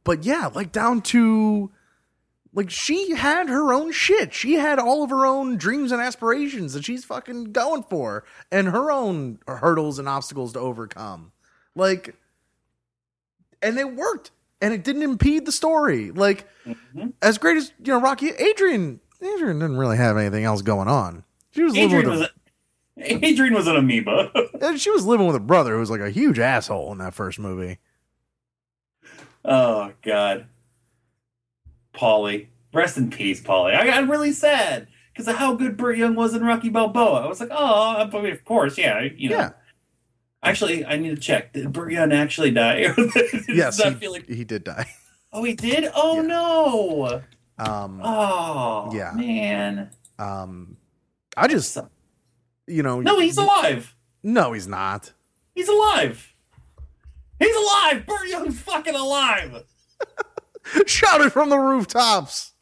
but 0.05 0.25
yeah, 0.25 0.49
like 0.55 0.71
down 0.73 1.03
to 1.03 1.71
like 2.55 2.71
she 2.71 3.13
had 3.15 3.49
her 3.49 3.73
own 3.73 3.91
shit. 3.93 4.33
She 4.35 4.55
had 4.55 4.79
all 4.79 5.03
of 5.03 5.11
her 5.11 5.27
own 5.27 5.57
dreams 5.57 5.91
and 5.91 6.01
aspirations 6.01 6.75
that 6.75 6.85
she's 6.85 7.05
fucking 7.05 7.53
going 7.53 7.83
for 7.85 8.25
and 8.51 8.69
her 8.69 8.93
own 8.93 9.39
hurdles 9.49 9.99
and 9.99 10.09
obstacles 10.09 10.53
to 10.53 10.61
overcome. 10.61 11.33
Like 11.75 12.15
and 13.61 13.79
it 13.79 13.95
worked 13.95 14.31
and 14.61 14.73
it 14.73 14.85
didn't 14.85 15.03
impede 15.03 15.47
the 15.47 15.53
story. 15.53 16.11
Like 16.11 16.47
Mhm. 16.67 17.15
as 17.21 17.39
great 17.39 17.57
as 17.57 17.73
you 17.83 17.93
know 17.93 18.01
Rocky 18.01 18.29
Adrian 18.31 19.01
Adrian 19.21 19.59
didn't 19.59 19.77
really 19.77 19.97
have 19.97 20.17
anything 20.17 20.45
else 20.45 20.63
going 20.63 20.87
on. 20.89 21.25
She 21.53 21.63
was 21.65 21.77
Adrian 21.77 22.09
was 22.09 22.21
a, 22.21 22.29
Adrian 23.25 23.55
was 23.55 23.67
an 23.67 23.77
amoeba. 23.77 24.31
and 24.63 24.81
she 24.81 24.91
was 24.91 25.05
living 25.05 25.27
with 25.27 25.37
a 25.37 25.41
brother 25.41 25.75
who 25.75 25.81
was 25.81 25.91
like 25.91 26.01
a 26.01 26.11
huge 26.11 26.39
asshole 26.39 26.91
in 26.93 26.99
that 26.99 27.13
first 27.15 27.39
movie. 27.39 27.79
oh 29.45 29.93
God, 30.03 30.47
Paulie, 31.95 32.47
rest 32.73 32.97
in 32.97 33.11
peace, 33.11 33.41
Paulie. 33.43 33.75
I 33.77 33.87
got 33.87 34.09
really 34.09 34.33
sad 34.33 34.89
because 35.13 35.29
of 35.29 35.37
how 35.37 35.55
good 35.55 35.77
Burt 35.77 35.99
Young 35.99 36.15
was 36.15 36.35
in 36.35 36.43
Rocky 36.45 36.71
Balboa. 36.71 37.23
I 37.23 37.27
was 37.27 37.41
like, 37.41 37.51
oh, 37.53 37.97
I 38.13 38.23
mean, 38.23 38.33
of 38.33 38.45
course, 38.45 38.79
yeah, 38.79 39.01
you 39.17 39.31
know. 39.31 39.37
Yeah. 39.39 39.51
Actually, 40.45 40.85
I 40.85 40.97
need 40.97 41.11
to 41.11 41.21
check. 41.21 41.53
Did 41.53 41.73
Burt 41.73 41.93
Young 41.93 42.13
actually 42.13 42.51
die? 42.51 42.93
Yes, 43.49 43.81
he, 43.81 43.91
feel 43.95 44.11
like 44.13 44.27
he 44.29 44.45
did 44.45 44.65
die. 44.65 44.87
Oh, 45.33 45.45
he 45.45 45.55
did? 45.55 45.91
Oh, 45.95 46.17
Yeah. 46.17 46.23
no. 46.23 47.23
Um, 47.59 48.01
Oh, 48.03 48.91
Yeah. 48.93 49.13
man. 49.15 49.91
um, 50.19 50.77
I 51.37 51.47
just, 51.49 51.79
you 52.67 52.83
know, 52.83 53.01
No, 53.01 53.19
he's 53.21 53.39
alive. 53.39 53.92
No, 54.23 54.53
he's 54.53 54.69
not. 54.69 55.13
He's 55.55 55.69
alive. 55.69 56.35
He's 57.39 57.57
alive. 57.57 58.07
Burt 58.07 58.29
Young's 58.29 58.61
fucking 58.61 58.95
alive. 58.95 59.65
Shouted 60.87 61.33
from 61.33 61.49
the 61.51 61.59
rooftops. 61.59 62.53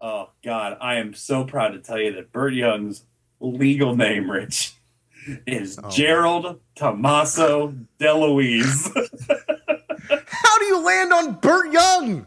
Oh, 0.00 0.30
God. 0.44 0.76
I 0.80 0.96
am 0.96 1.14
so 1.14 1.44
proud 1.44 1.68
to 1.68 1.78
tell 1.78 2.00
you 2.00 2.12
that 2.14 2.32
Burt 2.32 2.52
Young's 2.54 3.04
legal 3.40 3.94
name, 3.94 4.30
Rich, 4.30 4.72
is 5.46 5.78
Oh. 5.82 5.88
Gerald 5.90 6.60
Tommaso 6.74 7.74
DeLuise. 8.00 8.92
How 10.26 10.58
do 10.58 10.64
you 10.64 10.84
land 10.84 11.12
on 11.12 11.34
Burt 11.34 11.72
Young? 11.72 12.26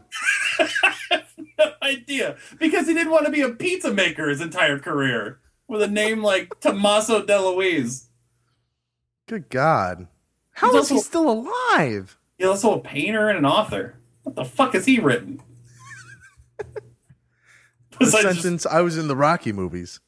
no 1.58 1.72
idea. 1.82 2.36
Because 2.58 2.86
he 2.88 2.94
didn't 2.94 3.12
want 3.12 3.26
to 3.26 3.32
be 3.32 3.42
a 3.42 3.50
pizza 3.50 3.92
maker 3.92 4.28
his 4.30 4.40
entire 4.40 4.78
career 4.78 5.40
with 5.68 5.82
a 5.82 5.88
name 5.88 6.22
like 6.22 6.58
Tommaso 6.60 7.20
DeLuise. 7.24 8.05
Good 9.26 9.48
God. 9.50 10.08
How 10.52 10.72
He's 10.72 10.84
is 10.84 10.88
he 10.88 10.98
still 11.00 11.30
alive? 11.30 12.18
He's 12.38 12.46
also 12.46 12.74
a 12.74 12.80
painter 12.80 13.28
and 13.28 13.38
an 13.38 13.44
author. 13.46 13.96
What 14.22 14.36
the 14.36 14.44
fuck 14.44 14.74
has 14.74 14.86
he 14.86 14.98
written? 15.00 15.40
The 17.98 18.04
Besides 18.04 18.24
just- 18.24 18.42
sentence, 18.42 18.66
I 18.66 18.82
was 18.82 18.98
in 18.98 19.08
the 19.08 19.16
Rocky 19.16 19.52
movies. 19.52 20.00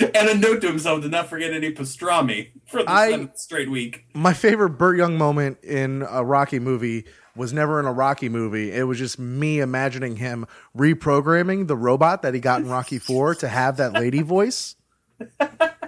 and 0.00 0.28
a 0.28 0.34
note 0.36 0.60
to 0.60 0.68
himself 0.68 1.02
to 1.02 1.08
not 1.08 1.28
forget 1.28 1.52
any 1.52 1.72
pastrami 1.72 2.50
for 2.64 2.84
the 2.84 2.90
I- 2.90 3.10
seventh 3.10 3.38
straight 3.38 3.68
week. 3.70 4.06
My 4.14 4.32
favorite 4.32 4.70
Burt 4.78 4.96
Young 4.96 5.18
moment 5.18 5.58
in 5.64 6.06
a 6.08 6.24
Rocky 6.24 6.60
movie 6.60 7.04
was 7.34 7.52
never 7.52 7.80
in 7.80 7.86
a 7.86 7.92
Rocky 7.92 8.28
movie. 8.28 8.70
It 8.70 8.84
was 8.84 8.98
just 8.98 9.18
me 9.18 9.58
imagining 9.58 10.14
him 10.16 10.46
reprogramming 10.76 11.66
the 11.66 11.76
robot 11.76 12.22
that 12.22 12.34
he 12.34 12.40
got 12.40 12.60
in 12.60 12.68
Rocky 12.68 12.98
4 13.00 13.34
to 13.36 13.48
have 13.48 13.78
that 13.78 13.94
lady 13.94 14.22
voice. 14.22 14.76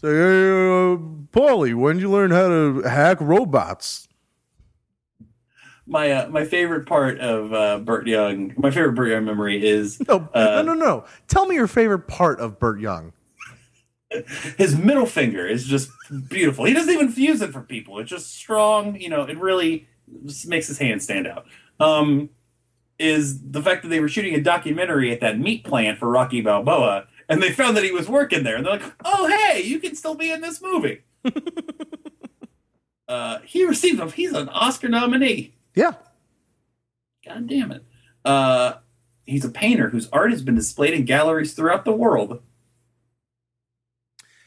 So, 0.00 0.06
hey, 0.06 0.94
uh, 0.94 0.96
Paulie, 1.32 1.74
when 1.74 1.96
did 1.96 2.02
you 2.02 2.10
learn 2.10 2.30
how 2.30 2.46
to 2.46 2.82
hack 2.82 3.20
robots? 3.20 4.06
My 5.86 6.12
uh, 6.12 6.28
my 6.28 6.44
favorite 6.44 6.86
part 6.86 7.18
of 7.18 7.52
uh, 7.52 7.78
Burt 7.78 8.06
Young, 8.06 8.52
my 8.56 8.70
favorite 8.70 8.92
Burt 8.92 9.10
Young 9.10 9.24
memory 9.24 9.66
is 9.66 10.00
No, 10.06 10.28
Uh, 10.32 10.62
no, 10.62 10.74
no, 10.74 10.74
no. 10.74 11.04
Tell 11.26 11.46
me 11.46 11.56
your 11.56 11.66
favorite 11.66 12.06
part 12.06 12.38
of 12.38 12.60
Burt 12.60 12.78
Young. 12.78 13.12
his 14.56 14.76
middle 14.76 15.06
finger 15.06 15.46
is 15.46 15.66
just 15.66 15.90
beautiful. 16.28 16.64
He 16.64 16.74
doesn't 16.74 16.92
even 16.92 17.10
fuse 17.10 17.42
it 17.42 17.52
for 17.52 17.62
people. 17.62 17.98
It's 17.98 18.10
just 18.10 18.34
strong. 18.34 19.00
You 19.00 19.08
know, 19.08 19.22
it 19.22 19.38
really 19.38 19.88
makes 20.46 20.68
his 20.68 20.78
hand 20.78 21.02
stand 21.02 21.26
out. 21.26 21.46
Um, 21.80 22.30
is 22.98 23.40
the 23.42 23.62
fact 23.62 23.82
that 23.82 23.88
they 23.88 24.00
were 24.00 24.08
shooting 24.08 24.34
a 24.34 24.40
documentary 24.40 25.12
at 25.12 25.20
that 25.20 25.38
meat 25.38 25.64
plant 25.64 25.98
for 25.98 26.08
Rocky 26.08 26.40
Balboa, 26.40 27.06
and 27.28 27.42
they 27.42 27.52
found 27.52 27.76
that 27.76 27.84
he 27.84 27.92
was 27.92 28.08
working 28.08 28.42
there, 28.42 28.56
and 28.56 28.64
they're 28.64 28.78
like, 28.78 28.94
"Oh, 29.04 29.26
hey, 29.26 29.62
you 29.62 29.78
can 29.78 29.94
still 29.94 30.14
be 30.14 30.30
in 30.30 30.40
this 30.40 30.62
movie." 30.62 31.02
uh, 33.08 33.40
he 33.44 33.64
received 33.64 34.00
a 34.00 34.10
he's 34.10 34.32
an 34.32 34.48
Oscar 34.48 34.88
nominee. 34.88 35.54
Yeah. 35.74 35.94
God 37.24 37.46
damn 37.46 37.72
it. 37.72 37.84
Uh, 38.24 38.74
he's 39.26 39.44
a 39.44 39.50
painter 39.50 39.90
whose 39.90 40.08
art 40.10 40.30
has 40.30 40.42
been 40.42 40.54
displayed 40.54 40.94
in 40.94 41.04
galleries 41.04 41.54
throughout 41.54 41.84
the 41.84 41.92
world. 41.92 42.42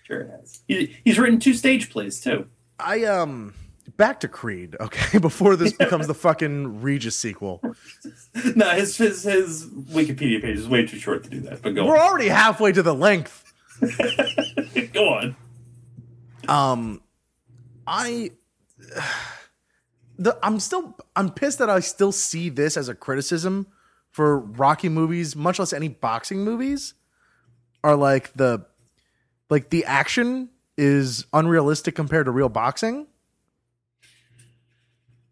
Sure 0.04 0.22
it 0.22 0.32
has. 0.32 0.62
He, 0.68 0.98
he's 1.06 1.20
written 1.20 1.40
two 1.40 1.54
stage 1.54 1.90
plays 1.90 2.20
too. 2.20 2.48
I, 2.80 3.04
um, 3.06 3.54
back 3.82 4.20
to 4.22 4.28
Creed, 4.28 4.76
okay, 4.80 5.18
before 5.20 5.56
this 5.56 5.74
becomes 5.74 6.08
the 6.08 6.14
fucking 6.14 6.82
Regis 6.82 7.18
sequel. 7.18 7.62
no, 8.56 8.70
his, 8.72 8.98
his 8.98 9.24
his 9.24 9.66
Wikipedia 9.66 10.42
page 10.42 10.58
is 10.58 10.68
way 10.68 10.86
too 10.86 10.98
short 10.98 11.24
to 11.24 11.30
do 11.30 11.40
that. 11.42 11.62
But 11.62 11.76
go 11.76 11.86
We're 11.86 11.98
on. 11.98 12.08
already 12.08 12.28
halfway 12.30 12.72
to 12.72 12.84
the 12.84 12.94
length. 12.94 13.54
go 14.94 15.10
on. 15.10 15.36
Um, 16.48 17.02
I, 17.88 18.32
the 20.18 20.38
I'm 20.44 20.60
still 20.60 20.98
I'm 21.16 21.32
pissed 21.32 21.60
that 21.60 21.70
I 21.70 21.80
still 21.80 22.12
see 22.12 22.50
this 22.50 22.78
as 22.78 22.90
a 22.90 22.96
criticism 22.96 23.68
for 24.10 24.40
Rocky 24.40 24.90
movies, 24.90 25.36
much 25.36 25.60
less 25.60 25.74
any 25.74 25.88
boxing 25.88 26.44
movies. 26.44 26.94
Are 27.84 27.96
like 27.96 28.32
the 28.34 28.66
like 29.50 29.72
the 29.72 29.86
action 29.86 30.50
is 30.78 31.26
unrealistic 31.34 31.96
compared 31.96 32.26
to 32.26 32.32
real 32.32 32.50
boxing, 32.50 33.08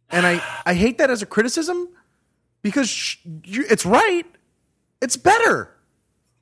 and 0.09 0.25
I 0.25 0.41
I 0.65 0.73
hate 0.73 0.97
that 0.97 1.09
as 1.09 1.21
a 1.21 1.25
criticism 1.25 1.89
because 2.61 2.89
sh- 2.89 3.17
you, 3.43 3.65
it's 3.69 3.85
right. 3.85 4.25
It's 5.01 5.15
better. 5.17 5.75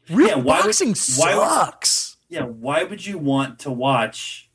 Real 0.09 0.28
Yeah, 0.30 0.36
why 0.36 0.57
would- 0.57 0.63
boxing 0.65 0.89
why 1.18 1.36
would- 1.36 1.47
sucks. 1.47 2.18
Yeah, 2.30 2.43
why 2.43 2.84
would 2.84 3.05
you 3.05 3.18
want 3.18 3.59
to 3.59 3.72
watch? 3.72 4.49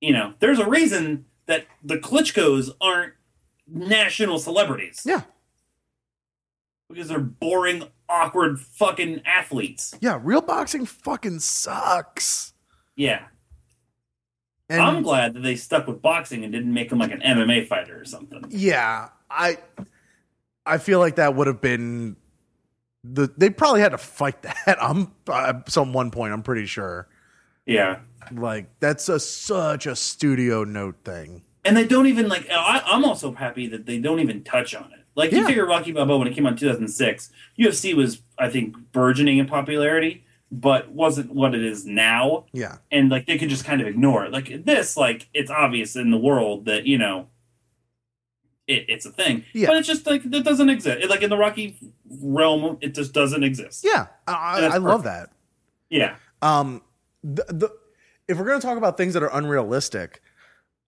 You 0.00 0.12
know, 0.12 0.34
there's 0.40 0.58
a 0.58 0.68
reason 0.68 1.26
that 1.46 1.66
the 1.84 1.98
Klitschko's 1.98 2.72
aren't 2.80 3.12
national 3.68 4.38
celebrities 4.38 5.02
yeah. 5.04 5.22
because 6.88 7.08
they're 7.08 7.20
boring, 7.20 7.84
awkward, 8.08 8.58
fucking 8.60 9.20
athletes. 9.24 9.94
Yeah, 10.00 10.18
real 10.22 10.40
boxing 10.40 10.86
fucking 10.86 11.38
sucks. 11.40 12.54
Yeah. 12.96 13.26
And 14.70 14.80
I'm 14.80 15.02
glad 15.02 15.34
that 15.34 15.40
they 15.40 15.56
stuck 15.56 15.86
with 15.86 16.00
boxing 16.00 16.44
and 16.44 16.52
didn't 16.52 16.72
make 16.72 16.92
him 16.92 16.98
like 16.98 17.10
an 17.10 17.20
MMA 17.20 17.66
fighter 17.66 18.00
or 18.00 18.04
something. 18.04 18.44
yeah, 18.50 19.08
I 19.28 19.58
I 20.64 20.78
feel 20.78 21.00
like 21.00 21.16
that 21.16 21.34
would 21.34 21.48
have 21.48 21.60
been 21.60 22.16
the 23.02 23.32
they 23.36 23.50
probably 23.50 23.80
had 23.80 23.90
to 23.90 23.98
fight 23.98 24.42
that. 24.42 24.78
I'm 24.80 25.12
uh, 25.28 25.54
some 25.66 25.92
one 25.92 26.10
point. 26.10 26.32
I'm 26.32 26.42
pretty 26.42 26.66
sure. 26.66 27.08
Yeah. 27.66 28.00
Like 28.32 28.68
that's 28.80 29.08
a 29.08 29.18
such 29.18 29.86
a 29.86 29.96
studio 29.96 30.64
note 30.64 30.96
thing. 31.04 31.42
And 31.64 31.76
they 31.76 31.86
don't 31.86 32.06
even 32.06 32.28
like. 32.28 32.48
I, 32.50 32.82
I'm 32.86 33.04
also 33.04 33.32
happy 33.32 33.66
that 33.68 33.86
they 33.86 33.98
don't 33.98 34.20
even 34.20 34.44
touch 34.44 34.74
on 34.74 34.92
it. 34.92 35.00
Like 35.14 35.32
you 35.32 35.44
figure 35.46 35.66
Rocky 35.66 35.92
Balboa 35.92 36.18
when 36.18 36.28
it 36.28 36.34
came 36.34 36.46
out 36.46 36.52
in 36.52 36.58
2006, 36.58 37.30
UFC 37.58 37.94
was 37.94 38.22
I 38.38 38.48
think 38.48 38.76
burgeoning 38.92 39.38
in 39.38 39.46
popularity, 39.46 40.24
but 40.50 40.90
wasn't 40.90 41.32
what 41.32 41.54
it 41.54 41.62
is 41.62 41.86
now. 41.86 42.46
Yeah, 42.52 42.78
And 42.90 43.08
like 43.08 43.26
they 43.26 43.38
could 43.38 43.48
just 43.48 43.64
kind 43.64 43.80
of 43.80 43.86
ignore 43.86 44.24
it. 44.24 44.32
Like 44.32 44.64
this, 44.64 44.96
like 44.96 45.28
it's 45.32 45.50
obvious 45.50 45.96
in 45.96 46.10
the 46.10 46.18
world 46.18 46.64
that 46.64 46.86
you 46.86 46.98
know 46.98 47.28
it, 48.66 48.86
it's 48.88 49.06
a 49.06 49.10
thing, 49.10 49.44
Yeah. 49.52 49.68
but 49.68 49.76
it's 49.76 49.88
just 49.88 50.06
like 50.06 50.24
it 50.24 50.44
doesn't 50.44 50.68
exist. 50.68 51.02
It, 51.02 51.10
like 51.10 51.22
in 51.22 51.30
the 51.30 51.36
Rocky 51.36 51.76
realm, 52.08 52.78
it 52.80 52.94
just 52.94 53.12
doesn't 53.12 53.42
exist. 53.44 53.84
yeah. 53.84 54.06
I, 54.26 54.66
I, 54.72 54.76
love 54.78 55.04
that. 55.04 55.30
Yeah. 55.88 56.16
Um, 56.42 56.82
the, 57.22 57.44
the 57.48 57.70
if 58.28 58.38
we're 58.38 58.46
gonna 58.46 58.60
talk 58.60 58.78
about 58.78 58.96
things 58.96 59.14
that 59.14 59.22
are 59.22 59.36
unrealistic, 59.36 60.22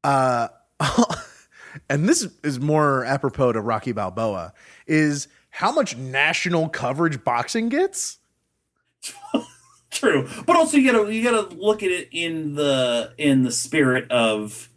uh, 0.04 0.48
and 1.88 2.08
this 2.08 2.26
is 2.44 2.60
more 2.60 3.04
apropos 3.04 3.52
to 3.52 3.60
Rocky 3.60 3.92
Balboa, 3.92 4.52
is 4.86 5.28
how 5.50 5.72
much 5.72 5.96
national 5.96 6.68
coverage 6.68 7.22
boxing 7.24 7.68
gets. 7.68 8.18
True, 9.93 10.28
but 10.47 10.57
also 10.57 10.76
you 10.78 10.90
gotta 10.90 11.14
you 11.14 11.22
gotta 11.22 11.55
look 11.55 11.82
at 11.82 11.90
it 11.90 12.09
in 12.12 12.55
the 12.55 13.12
in 13.18 13.43
the 13.43 13.53
spirit 13.53 14.11
of 14.11 14.68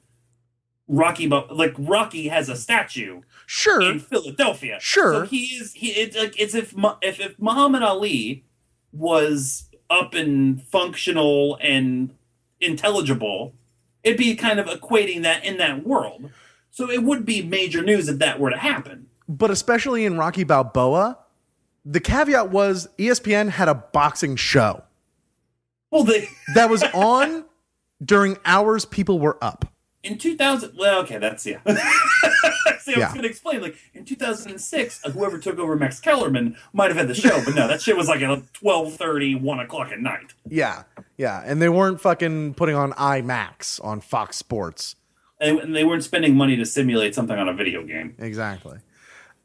Rocky. 0.87 1.27
Like 1.27 1.73
Rocky 1.77 2.27
has 2.27 2.49
a 2.49 2.55
statue 2.55 3.21
Sure, 3.47 3.81
in 3.81 3.99
Philadelphia. 3.99 4.77
Sure. 4.81 5.13
so 5.13 5.25
he 5.25 5.45
is 5.55 5.73
he. 5.73 5.91
It's 5.91 6.17
like 6.17 6.39
it's 6.39 6.53
if 6.53 6.73
if 7.01 7.19
if 7.19 7.39
Muhammad 7.39 7.81
Ali 7.81 8.43
was 8.91 9.69
up 9.89 10.13
and 10.13 10.61
functional 10.63 11.57
and 11.61 12.13
intelligible, 12.59 13.53
it'd 14.03 14.17
be 14.17 14.35
kind 14.35 14.59
of 14.59 14.65
equating 14.67 15.23
that 15.23 15.43
in 15.45 15.57
that 15.57 15.85
world. 15.87 16.29
So 16.71 16.89
it 16.91 17.03
would 17.03 17.25
be 17.25 17.41
major 17.41 17.81
news 17.81 18.09
if 18.09 18.19
that 18.19 18.39
were 18.39 18.49
to 18.49 18.57
happen. 18.57 19.07
but 19.29 19.49
especially 19.49 20.05
in 20.05 20.17
Rocky 20.17 20.43
Balboa, 20.43 21.17
the 21.85 21.99
caveat 22.01 22.49
was 22.49 22.89
ESPN 22.97 23.49
had 23.49 23.69
a 23.69 23.75
boxing 23.75 24.35
show 24.35 24.83
Well, 25.95 26.03
they 26.03 26.27
that 26.55 26.69
was 26.69 26.83
on 26.93 27.45
during 28.03 28.37
hours 28.43 28.83
people 28.85 29.17
were 29.19 29.37
up. 29.41 29.65
in 30.03 30.17
2000 30.17 30.73
well 30.77 30.99
okay 31.03 31.17
that's 31.17 31.45
yeah 31.45 31.59
See, 31.65 32.93
I 32.93 32.99
Yeah. 32.99 33.05
was 33.05 33.13
going 33.13 33.23
to 33.23 33.29
explain 33.29 33.61
like 33.61 33.75
in 33.93 34.03
2006 34.05 35.01
uh, 35.05 35.09
whoever 35.11 35.39
took 35.39 35.57
over 35.57 35.75
max 35.77 35.99
kellerman 36.01 36.57
might 36.73 36.89
have 36.91 36.97
had 36.97 37.07
the 37.07 37.15
show 37.15 37.41
but 37.45 37.55
no 37.55 37.67
that 37.69 37.81
shit 37.81 37.95
was 37.97 38.07
like 38.09 38.21
at 38.21 38.29
12.30 38.53 39.41
1 39.41 39.59
o'clock 39.61 39.91
at 39.93 39.99
night 40.01 40.33
Yeah, 40.49 40.83
yeah, 41.17 41.41
and 41.45 41.61
they 41.61 41.69
weren't 41.69 42.01
fucking 42.01 42.53
putting 42.55 42.75
on 42.75 42.91
IMAX 42.93 43.83
on 43.83 44.01
Fox 44.01 44.35
Sports. 44.37 44.95
and, 45.39 45.59
and 45.59 45.75
they 45.75 45.83
weren't 45.85 46.03
spending 46.03 46.35
money 46.35 46.57
to 46.57 46.65
simulate 46.65 47.15
something 47.15 47.37
on 47.39 47.47
a 47.47 47.53
video 47.53 47.83
game 47.83 48.15
Exactly. 48.19 48.79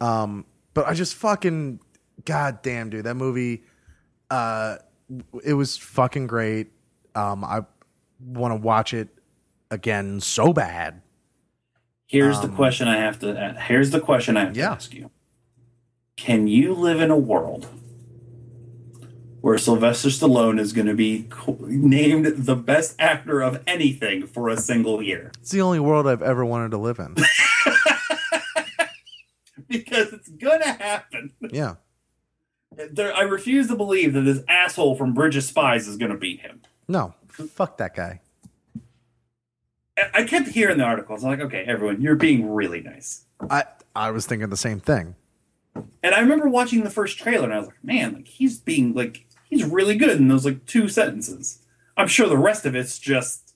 Um, 0.01 0.45
but 0.75 0.87
I 0.89 0.95
just 0.95 1.15
fucking 1.15 1.79
god 2.25 2.61
damn 2.63 2.91
dude, 2.91 3.05
that 3.05 3.15
movie 3.15 3.63
uh 4.31 4.77
it 5.45 5.55
was 5.55 5.77
fucking 5.77 6.27
great. 6.27 6.69
Um 7.15 7.45
I 7.45 7.65
want 8.25 8.53
to 8.53 8.57
watch 8.57 8.93
it 8.95 9.09
again 9.71 10.21
so 10.21 10.53
bad. 10.53 11.01
here's 12.07 12.41
the 12.41 12.49
question 12.49 12.89
i 12.89 12.97
have 12.97 13.19
to 13.21 13.31
uh, 13.41 13.55
here's 13.61 13.91
the 13.91 14.01
question 14.01 14.37
i 14.37 14.41
have 14.45 14.57
Yeah. 14.57 14.67
to 14.67 14.73
ask 14.73 14.93
you 14.95 15.11
can 16.17 16.47
you 16.49 16.75
live 16.75 17.01
in 17.01 17.11
a 17.11 17.17
world 17.17 17.67
where 19.41 19.57
Sylvester 19.57 20.11
Stallone 20.11 20.61
is 20.61 20.75
going 20.75 20.87
to 20.89 20.95
be 20.95 21.27
named 21.67 22.27
the 22.45 22.55
best 22.57 22.95
actor 22.99 23.41
of 23.41 23.63
anything 23.67 24.27
for 24.27 24.51
a 24.51 24.57
single 24.59 25.01
year? 25.03 25.31
It's 25.41 25.51
the 25.51 25.63
only 25.63 25.81
world 25.81 26.07
I've 26.07 26.21
ever 26.21 26.45
wanted 26.45 26.73
to 26.73 26.77
live 26.79 26.99
in. 26.99 27.15
Because 29.69 30.13
it's 30.13 30.29
going 30.29 30.61
to 30.63 30.73
happen. 30.73 31.33
yeah. 31.53 31.77
There, 32.77 33.15
I 33.15 33.23
refuse 33.23 33.69
to 33.69 33.77
believe 33.77 34.13
that 34.15 34.23
this 34.23 34.41
asshole 34.49 34.95
from 34.95 35.13
Bridge 35.13 35.37
of 35.37 35.43
Spies 35.45 35.89
is 35.89 35.97
going 35.97 36.13
to 36.13 36.17
beat 36.19 36.41
him. 36.41 36.61
No, 36.89 37.15
fuck 37.29 37.77
that 37.79 37.95
guy. 37.95 38.21
I- 39.99 40.11
I 40.15 40.25
kept 40.25 40.49
hearing 40.49 40.79
the 40.79 40.85
articles. 40.85 41.25
I'm 41.25 41.31
like, 41.31 41.41
okay, 41.41 41.65
everyone, 41.67 42.01
you're 42.01 42.17
being 42.17 42.51
really 42.51 42.81
nice. 42.81 43.25
I 43.49 43.65
I 43.95 44.11
was 44.13 44.27
thinking 44.27 44.49
the 44.51 44.57
same 44.57 44.81
thing. 44.81 45.15
And 46.03 46.15
I 46.15 46.21
remember 46.21 46.49
watching 46.49 46.85
the 46.85 46.91
first 46.91 47.19
trailer, 47.19 47.45
and 47.45 47.55
I 47.55 47.59
was 47.59 47.67
like, 47.69 47.83
man, 47.85 48.15
like 48.15 48.29
he's 48.29 48.59
being 48.59 48.95
like 48.95 49.27
he's 49.49 49.65
really 49.65 49.97
good 49.97 50.19
in 50.19 50.29
those 50.29 50.45
like 50.45 50.65
two 50.67 50.89
sentences. 50.89 51.59
I'm 51.97 52.07
sure 52.09 52.29
the 52.29 52.37
rest 52.39 52.67
of 52.67 52.75
it's 52.77 52.99
just 52.99 53.55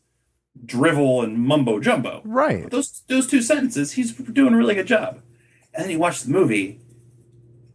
drivel 0.64 1.22
and 1.22 1.38
mumbo 1.38 1.80
jumbo. 1.80 2.20
Right. 2.24 2.62
But 2.64 2.72
those 2.72 3.02
those 3.08 3.26
two 3.26 3.42
sentences, 3.42 3.92
he's 3.92 4.12
doing 4.12 4.54
a 4.54 4.56
really 4.56 4.74
good 4.74 4.86
job. 4.86 5.20
And 5.74 5.84
then 5.84 5.90
you 5.90 5.98
watch 5.98 6.22
the 6.22 6.30
movie, 6.32 6.80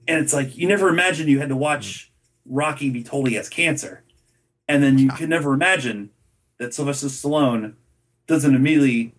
and 0.10 0.18
it's 0.18 0.34
like 0.34 0.58
you 0.58 0.68
never 0.68 0.90
imagined 0.90 1.30
you 1.30 1.40
had 1.40 1.50
to 1.50 1.56
watch 1.56 2.12
Rocky 2.44 2.90
be 2.90 3.04
told 3.04 3.28
he 3.28 3.36
has 3.36 3.48
cancer, 3.48 4.04
and 4.68 4.82
then 4.82 4.98
you 4.98 5.10
could 5.10 5.30
never 5.30 5.54
imagine 5.54 6.10
that 6.58 6.74
Sylvester 6.74 7.08
Stallone 7.08 7.76
doesn't 8.26 8.56
immediately 8.56 9.14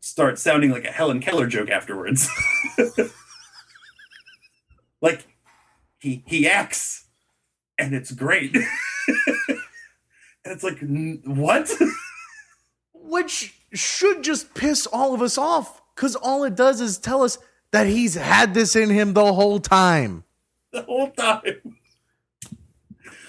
start 0.00 0.40
sounding 0.40 0.72
like 0.72 0.84
a 0.84 0.90
Helen 0.90 1.20
Keller 1.20 1.46
joke 1.46 1.70
afterwards. 1.70 2.28
like 5.00 5.24
he 6.00 6.24
he 6.26 6.48
acts, 6.48 7.06
and 7.78 7.94
it's 7.94 8.10
great. 8.10 8.56
and 8.56 8.64
it's 10.46 10.64
like 10.64 10.82
n- 10.82 11.22
what? 11.24 11.72
Which 12.92 13.54
should 13.72 14.24
just 14.24 14.52
piss 14.54 14.88
all 14.88 15.14
of 15.14 15.22
us 15.22 15.38
off 15.38 15.80
cuz 15.94 16.16
all 16.16 16.42
it 16.42 16.56
does 16.56 16.80
is 16.80 16.98
tell 16.98 17.22
us 17.22 17.38
that 17.74 17.88
he's 17.88 18.14
had 18.14 18.54
this 18.54 18.76
in 18.76 18.88
him 18.88 19.14
the 19.14 19.32
whole 19.32 19.58
time. 19.58 20.22
the 20.70 20.82
whole 20.82 21.10
time. 21.10 21.76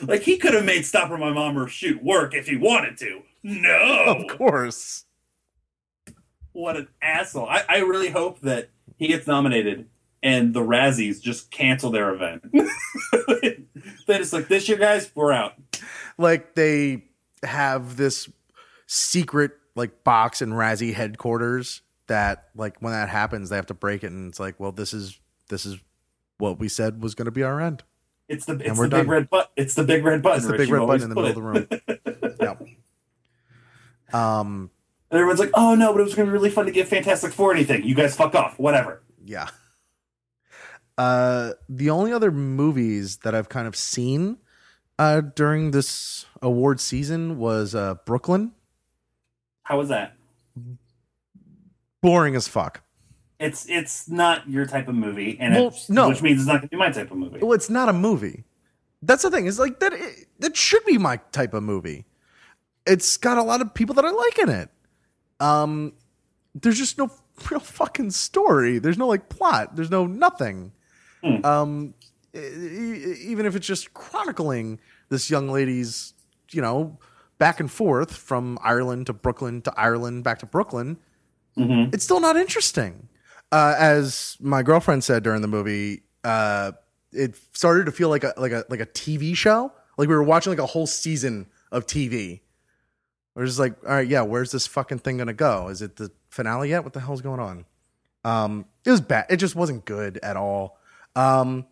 Like 0.03 0.21
he 0.21 0.37
could 0.37 0.53
have 0.53 0.63
made 0.65 0.85
Stop 0.85 1.09
or 1.09 1.17
My 1.17 1.31
Mom 1.33 1.57
or 1.57 1.67
Shoot 1.67 2.03
work 2.03 2.35
if 2.35 2.47
he 2.47 2.55
wanted 2.55 2.95
to. 2.99 3.21
No, 3.41 4.03
Of 4.05 4.37
course. 4.37 5.05
what 6.51 6.77
an 6.77 6.87
asshole! 7.01 7.47
I, 7.47 7.63
I 7.67 7.77
really 7.79 8.09
hope 8.11 8.39
that 8.41 8.69
he 8.97 9.07
gets 9.07 9.25
nominated 9.25 9.87
and 10.21 10.53
the 10.53 10.59
Razzies 10.61 11.21
just 11.21 11.49
cancel 11.49 11.89
their 11.89 12.13
event. 12.13 12.43
they 12.53 14.17
just 14.17 14.31
like 14.31 14.47
this 14.47 14.69
year, 14.69 14.77
guys, 14.77 15.09
we're 15.15 15.31
out. 15.31 15.53
like 16.19 16.53
they 16.53 17.05
have 17.43 17.97
this 17.97 18.29
secret 18.85 19.53
like 19.75 20.03
box 20.03 20.43
in 20.43 20.51
Razzie 20.51 20.93
headquarters 20.93 21.81
that 22.07 22.49
like 22.55 22.77
when 22.81 22.93
that 22.93 23.09
happens 23.09 23.49
they 23.49 23.55
have 23.55 23.65
to 23.67 23.73
break 23.73 24.03
it 24.03 24.11
and 24.11 24.29
it's 24.29 24.39
like 24.39 24.59
well 24.59 24.71
this 24.71 24.93
is 24.93 25.19
this 25.49 25.65
is 25.65 25.77
what 26.37 26.59
we 26.59 26.67
said 26.67 27.01
was 27.01 27.15
going 27.15 27.25
to 27.25 27.31
be 27.31 27.43
our 27.43 27.61
end. 27.61 27.83
It's 28.27 28.45
the 28.45 28.53
it's 28.57 28.79
the 28.79 28.87
big 28.89 29.07
red 29.07 29.29
button. 29.29 29.51
It's 29.55 29.75
the 29.75 29.83
big 29.83 30.03
red 30.03 30.21
button. 30.21 30.39
It's 30.39 30.47
the 30.47 30.57
big 30.57 30.67
You 30.67 30.75
red 30.75 30.87
button 30.87 31.03
in 31.03 31.09
the 31.09 31.15
middle 31.15 31.29
of 31.29 31.35
the 31.35 31.41
room. 31.41 31.67
yep. 32.41 32.61
Um 34.13 34.71
And 35.11 35.19
everyone's 35.19 35.39
like, 35.39 35.51
"Oh 35.53 35.75
no!" 35.75 35.93
But 35.93 36.01
it 36.01 36.03
was 36.03 36.15
going 36.15 36.25
to 36.27 36.31
be 36.31 36.33
really 36.37 36.49
fun 36.49 36.65
to 36.65 36.71
get 36.71 36.87
Fantastic 36.87 37.31
Four 37.31 37.53
anything. 37.53 37.83
You 37.83 37.95
guys 37.95 38.15
fuck 38.15 38.33
off. 38.35 38.57
Whatever. 38.59 39.01
yeah. 39.23 39.49
Uh 40.97 41.51
the 41.69 41.89
only 41.89 42.11
other 42.13 42.31
movies 42.31 43.17
that 43.17 43.35
I've 43.35 43.49
kind 43.49 43.67
of 43.67 43.75
seen 43.75 44.37
uh 44.97 45.21
during 45.21 45.71
this 45.71 46.25
award 46.41 46.79
season 46.79 47.37
was 47.37 47.75
uh 47.75 47.95
Brooklyn. 48.05 48.53
How 49.63 49.77
was 49.77 49.89
that? 49.89 50.15
Boring 52.05 52.35
as 52.35 52.47
fuck. 52.47 52.81
It's 53.39 53.67
it's 53.67 54.07
not 54.07 54.47
your 54.47 54.65
type 54.67 54.87
of 54.87 54.93
movie, 54.95 55.37
and 55.39 55.55
Well, 55.55 55.67
it's, 55.69 55.89
no. 55.89 56.07
which 56.09 56.21
means 56.21 56.41
it's 56.41 56.47
not 56.47 56.57
going 56.61 56.61
to 56.61 56.67
be 56.69 56.77
my 56.77 56.91
type 56.91 57.09
of 57.09 57.17
movie. 57.17 57.39
Well, 57.41 57.53
it's 57.53 57.69
not 57.69 57.89
a 57.89 57.93
movie. 57.93 58.43
That's 59.01 59.23
the 59.23 59.31
thing. 59.31 59.47
Is 59.47 59.57
like 59.59 59.79
that. 59.79 59.93
That 60.39 60.55
should 60.55 60.85
be 60.85 60.97
my 60.99 61.17
type 61.31 61.53
of 61.55 61.63
movie. 61.63 62.05
It's 62.85 63.17
got 63.17 63.37
a 63.39 63.43
lot 63.43 63.61
of 63.61 63.73
people 63.73 63.95
that 63.95 64.05
I 64.05 64.11
like 64.11 64.37
in 64.39 64.49
it. 64.49 64.69
Um, 65.39 65.93
there's 66.53 66.77
just 66.77 66.97
no 66.99 67.09
real 67.51 67.59
fucking 67.59 68.11
story. 68.11 68.77
There's 68.77 68.97
no 68.99 69.07
like 69.07 69.27
plot. 69.27 69.75
There's 69.75 69.89
no 69.91 70.05
nothing. 70.05 70.71
Hmm. 71.23 71.43
Um, 71.45 71.93
even 72.35 73.45
if 73.47 73.55
it's 73.55 73.65
just 73.65 73.93
chronicling 73.95 74.79
this 75.09 75.29
young 75.29 75.49
lady's, 75.49 76.13
you 76.51 76.61
know, 76.61 76.99
back 77.39 77.59
and 77.59 77.71
forth 77.71 78.15
from 78.15 78.59
Ireland 78.61 79.07
to 79.07 79.13
Brooklyn 79.13 79.61
to 79.63 79.73
Ireland 79.75 80.23
back 80.23 80.39
to 80.39 80.45
Brooklyn, 80.45 80.97
Mhm. 81.57 81.93
it's 81.93 82.03
still 82.03 82.19
not 82.19 82.35
interesting. 82.35 83.07
Uh, 83.51 83.75
as 83.77 84.37
my 84.41 84.63
girlfriend 84.63 85.03
said 85.03 85.23
during 85.23 85.41
the 85.41 85.47
movie, 85.47 86.03
uh, 86.23 86.71
it 87.11 87.35
started 87.53 87.85
to 87.85 87.91
feel 87.91 88.09
like 88.09 88.23
a 88.23 88.33
like 88.37 88.51
a 88.51 88.65
like 88.69 88.79
a 88.81 88.85
TV 88.85 89.35
show. 89.35 89.71
Like 89.97 90.09
we 90.09 90.15
were 90.15 90.23
watching 90.23 90.51
like 90.51 90.59
a 90.59 90.65
whole 90.65 90.87
season 90.87 91.47
of 91.71 91.85
TV. 91.85 92.41
We're 93.35 93.45
just 93.45 93.59
like, 93.59 93.75
all 93.83 93.91
right, 93.91 94.07
yeah, 94.07 94.21
where's 94.21 94.51
this 94.51 94.67
fucking 94.67 94.99
thing 94.99 95.17
gonna 95.17 95.33
go? 95.33 95.67
Is 95.69 95.81
it 95.81 95.95
the 95.97 96.11
finale 96.29 96.69
yet? 96.69 96.83
What 96.83 96.93
the 96.93 96.99
hell's 97.01 97.21
going 97.21 97.39
on? 97.39 97.65
Um, 98.23 98.65
it 98.85 98.91
was 98.91 99.01
bad. 99.01 99.25
It 99.29 99.37
just 99.37 99.55
wasn't 99.55 99.85
good 99.85 100.17
at 100.23 100.35
all. 100.35 100.79
Um, 101.15 101.65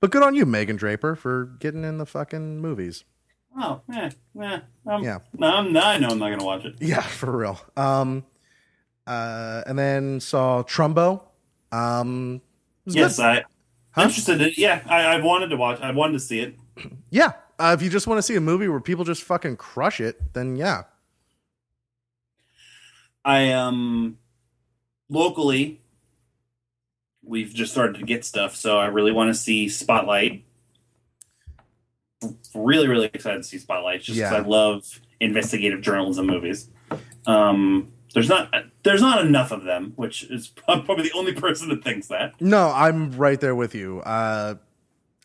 but 0.00 0.10
good 0.10 0.22
on 0.22 0.34
you, 0.34 0.46
Megan 0.46 0.76
Draper, 0.76 1.16
for 1.16 1.46
getting 1.58 1.84
in 1.84 1.98
the 1.98 2.06
fucking 2.06 2.60
movies. 2.60 3.04
Oh, 3.58 3.80
eh, 3.92 4.10
eh, 4.40 4.60
um, 4.86 5.02
Yeah. 5.02 5.18
No, 5.36 5.46
I'm, 5.48 5.72
now 5.72 5.88
I 5.88 5.98
know 5.98 6.08
I'm 6.08 6.18
not 6.18 6.30
gonna 6.30 6.44
watch 6.44 6.64
it. 6.64 6.76
Yeah, 6.80 7.00
for 7.00 7.34
real. 7.36 7.58
Um, 7.76 8.24
uh, 9.06 9.62
and 9.66 9.78
then 9.78 10.20
saw 10.20 10.62
Trumbo. 10.62 11.22
Um, 11.72 12.40
Yes, 12.86 13.16
good. 13.16 13.24
I. 13.24 13.44
Huh? 13.90 14.02
Interested 14.02 14.40
in 14.40 14.52
yeah, 14.56 14.82
I, 14.86 15.16
I 15.16 15.20
wanted 15.20 15.48
to 15.48 15.56
watch. 15.56 15.80
I 15.80 15.90
wanted 15.90 16.12
to 16.14 16.20
see 16.20 16.40
it. 16.40 16.56
yeah. 17.10 17.32
Uh, 17.58 17.74
if 17.76 17.82
you 17.82 17.88
just 17.88 18.06
want 18.06 18.18
to 18.18 18.22
see 18.22 18.36
a 18.36 18.40
movie 18.40 18.68
where 18.68 18.80
people 18.80 19.04
just 19.04 19.22
fucking 19.22 19.56
crush 19.56 20.00
it, 20.00 20.34
then 20.34 20.56
yeah. 20.56 20.82
I 23.24 23.52
um 23.52 24.18
locally 25.08 25.80
we've 27.24 27.52
just 27.52 27.72
started 27.72 27.98
to 27.98 28.04
get 28.04 28.24
stuff, 28.24 28.54
so 28.54 28.78
I 28.78 28.86
really 28.86 29.12
want 29.12 29.28
to 29.28 29.34
see 29.34 29.68
Spotlight. 29.68 30.44
Really, 32.54 32.86
really 32.86 33.10
excited 33.12 33.38
to 33.38 33.48
see 33.48 33.58
Spotlight 33.58 34.02
just 34.02 34.18
because 34.18 34.32
Yeah. 34.32 34.38
I 34.38 34.42
love 34.42 35.00
investigative 35.20 35.80
journalism 35.80 36.26
movies. 36.26 36.68
Um, 37.26 37.90
there's 38.16 38.30
not 38.30 38.50
there's 38.82 39.02
not 39.02 39.24
enough 39.26 39.52
of 39.52 39.64
them, 39.64 39.92
which 39.96 40.22
is 40.24 40.50
I'm 40.66 40.82
probably 40.86 41.04
the 41.04 41.14
only 41.14 41.34
person 41.34 41.68
that 41.68 41.84
thinks 41.84 42.08
that. 42.08 42.32
No, 42.40 42.68
I'm 42.74 43.10
right 43.12 43.38
there 43.38 43.54
with 43.54 43.74
you. 43.74 44.00
Uh, 44.00 44.54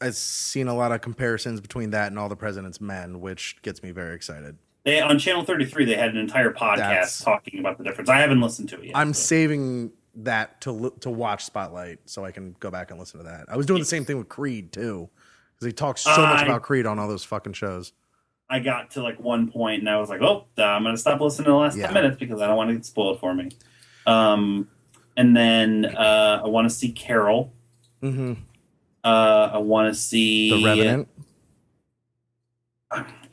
I've 0.02 0.16
seen 0.18 0.68
a 0.68 0.76
lot 0.76 0.92
of 0.92 1.00
comparisons 1.00 1.62
between 1.62 1.92
that 1.92 2.08
and 2.08 2.20
All 2.20 2.28
the 2.28 2.36
President's 2.36 2.82
Men, 2.82 3.22
which 3.22 3.56
gets 3.62 3.82
me 3.82 3.92
very 3.92 4.14
excited. 4.14 4.58
They 4.84 5.00
on 5.00 5.18
Channel 5.20 5.46
33 5.46 5.86
they 5.86 5.96
had 5.96 6.10
an 6.10 6.18
entire 6.18 6.52
podcast 6.52 6.78
That's- 6.78 7.24
talking 7.24 7.60
about 7.62 7.78
the 7.78 7.86
difference. 7.86 8.10
I 8.10 8.18
haven't 8.20 8.42
listened 8.42 8.68
to 8.70 8.80
it 8.82 8.88
yet. 8.88 8.98
I'm 8.98 9.10
but- 9.12 9.16
saving 9.16 9.94
that 10.16 10.60
to 10.60 10.94
to 11.00 11.10
watch 11.10 11.46
Spotlight 11.46 12.00
so 12.10 12.26
I 12.26 12.32
can 12.32 12.58
go 12.60 12.70
back 12.70 12.92
and 12.92 13.00
listen 13.00 13.20
to 13.20 13.24
that. 13.24 13.46
I 13.48 13.56
was 13.56 13.66
doing 13.66 13.80
the 13.80 13.86
same 13.86 14.04
thing 14.04 14.18
with 14.18 14.28
Creed 14.28 14.74
too, 14.74 15.10
because 15.56 15.66
he 15.68 15.72
talks 15.72 16.02
so 16.02 16.18
much 16.22 16.44
about 16.44 16.64
Creed 16.64 16.86
on 16.86 17.00
all 17.00 17.08
those 17.08 17.24
fucking 17.24 17.54
shows. 17.54 17.94
I 18.52 18.60
got 18.60 18.92
to 18.92 19.02
like 19.02 19.18
one 19.20 19.50
point 19.50 19.80
and 19.80 19.90
I 19.90 19.98
was 19.98 20.10
like, 20.10 20.22
oh, 20.22 20.46
I'm 20.58 20.84
going 20.84 20.94
to 20.94 21.00
stop 21.00 21.22
listening 21.22 21.46
to 21.46 21.52
the 21.52 21.56
last 21.58 21.78
Yeah. 21.78 21.86
10 21.88 21.94
minutes 21.94 22.18
because 22.20 22.42
I 22.42 22.48
don't 22.48 22.58
want 22.58 22.70
to 22.70 22.74
get 22.76 22.86
spoiled 22.86 23.20
for 23.22 23.34
me. 23.34 23.50
Um, 24.06 24.68
and 25.16 25.36
then 25.36 25.86
uh, 25.86 26.42
I 26.44 26.48
want 26.48 26.70
to 26.70 26.76
see 26.76 26.92
Carol. 26.92 27.54
hmm 28.02 28.34
Uh, 29.04 29.52
I 29.54 29.58
want 29.58 29.94
to 29.94 30.00
see 30.00 30.50
The 30.50 30.66
Revenant. 30.66 31.08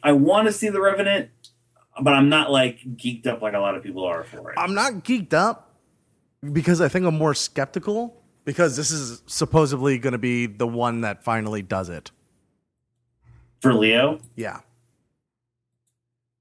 I 0.02 0.12
want 0.12 0.46
to 0.46 0.52
see 0.52 0.68
The 0.68 0.80
Revenant, 0.80 1.30
but 2.00 2.14
I'm 2.14 2.28
not 2.28 2.50
like 2.50 2.78
geeked 2.96 3.26
up 3.26 3.42
like 3.42 3.54
a 3.54 3.58
lot 3.58 3.74
of 3.74 3.82
people 3.82 4.04
are 4.04 4.22
for 4.22 4.52
it. 4.52 4.58
I'm 4.58 4.74
not 4.74 5.04
geeked 5.04 5.34
up 5.34 5.74
because 6.52 6.80
I 6.80 6.86
think 6.88 7.04
I'm 7.06 7.16
more 7.18 7.34
skeptical 7.34 8.22
because 8.44 8.76
this 8.76 8.92
is 8.92 9.22
supposedly 9.26 9.98
going 9.98 10.12
to 10.12 10.18
be 10.18 10.46
the 10.46 10.66
one 10.66 11.00
that 11.00 11.24
finally 11.24 11.60
does 11.62 11.88
it. 11.88 12.12
for 13.60 13.74
Leo, 13.74 14.20
Yeah. 14.36 14.60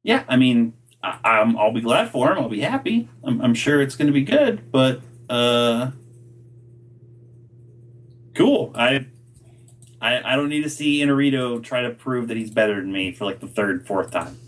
Yeah, 0.08 0.24
I 0.30 0.38
mean, 0.38 0.72
I, 1.04 1.20
I'm, 1.26 1.58
I'll 1.58 1.74
be 1.74 1.82
glad 1.82 2.10
for 2.12 2.32
him. 2.32 2.40
I'll 2.40 2.48
be 2.48 2.62
happy. 2.62 3.10
I'm, 3.26 3.42
I'm 3.42 3.54
sure 3.54 3.82
it's 3.82 3.98
going 3.98 4.08
to 4.08 4.14
be 4.14 4.24
good, 4.24 4.72
but 4.72 5.02
uh, 5.30 5.92
cool. 8.34 8.72
I, 8.74 9.08
I 10.00 10.34
I 10.34 10.36
don't 10.38 10.48
need 10.48 10.64
to 10.64 10.70
see 10.70 11.02
Iñárritu 11.02 11.62
try 11.62 11.82
to 11.82 11.90
prove 11.90 12.30
that 12.30 12.38
he's 12.38 12.50
better 12.50 12.76
than 12.76 12.90
me 12.90 13.12
for 13.12 13.26
like 13.26 13.42
the 13.42 13.50
third, 13.50 13.86
fourth 13.86 14.10
time. 14.12 14.40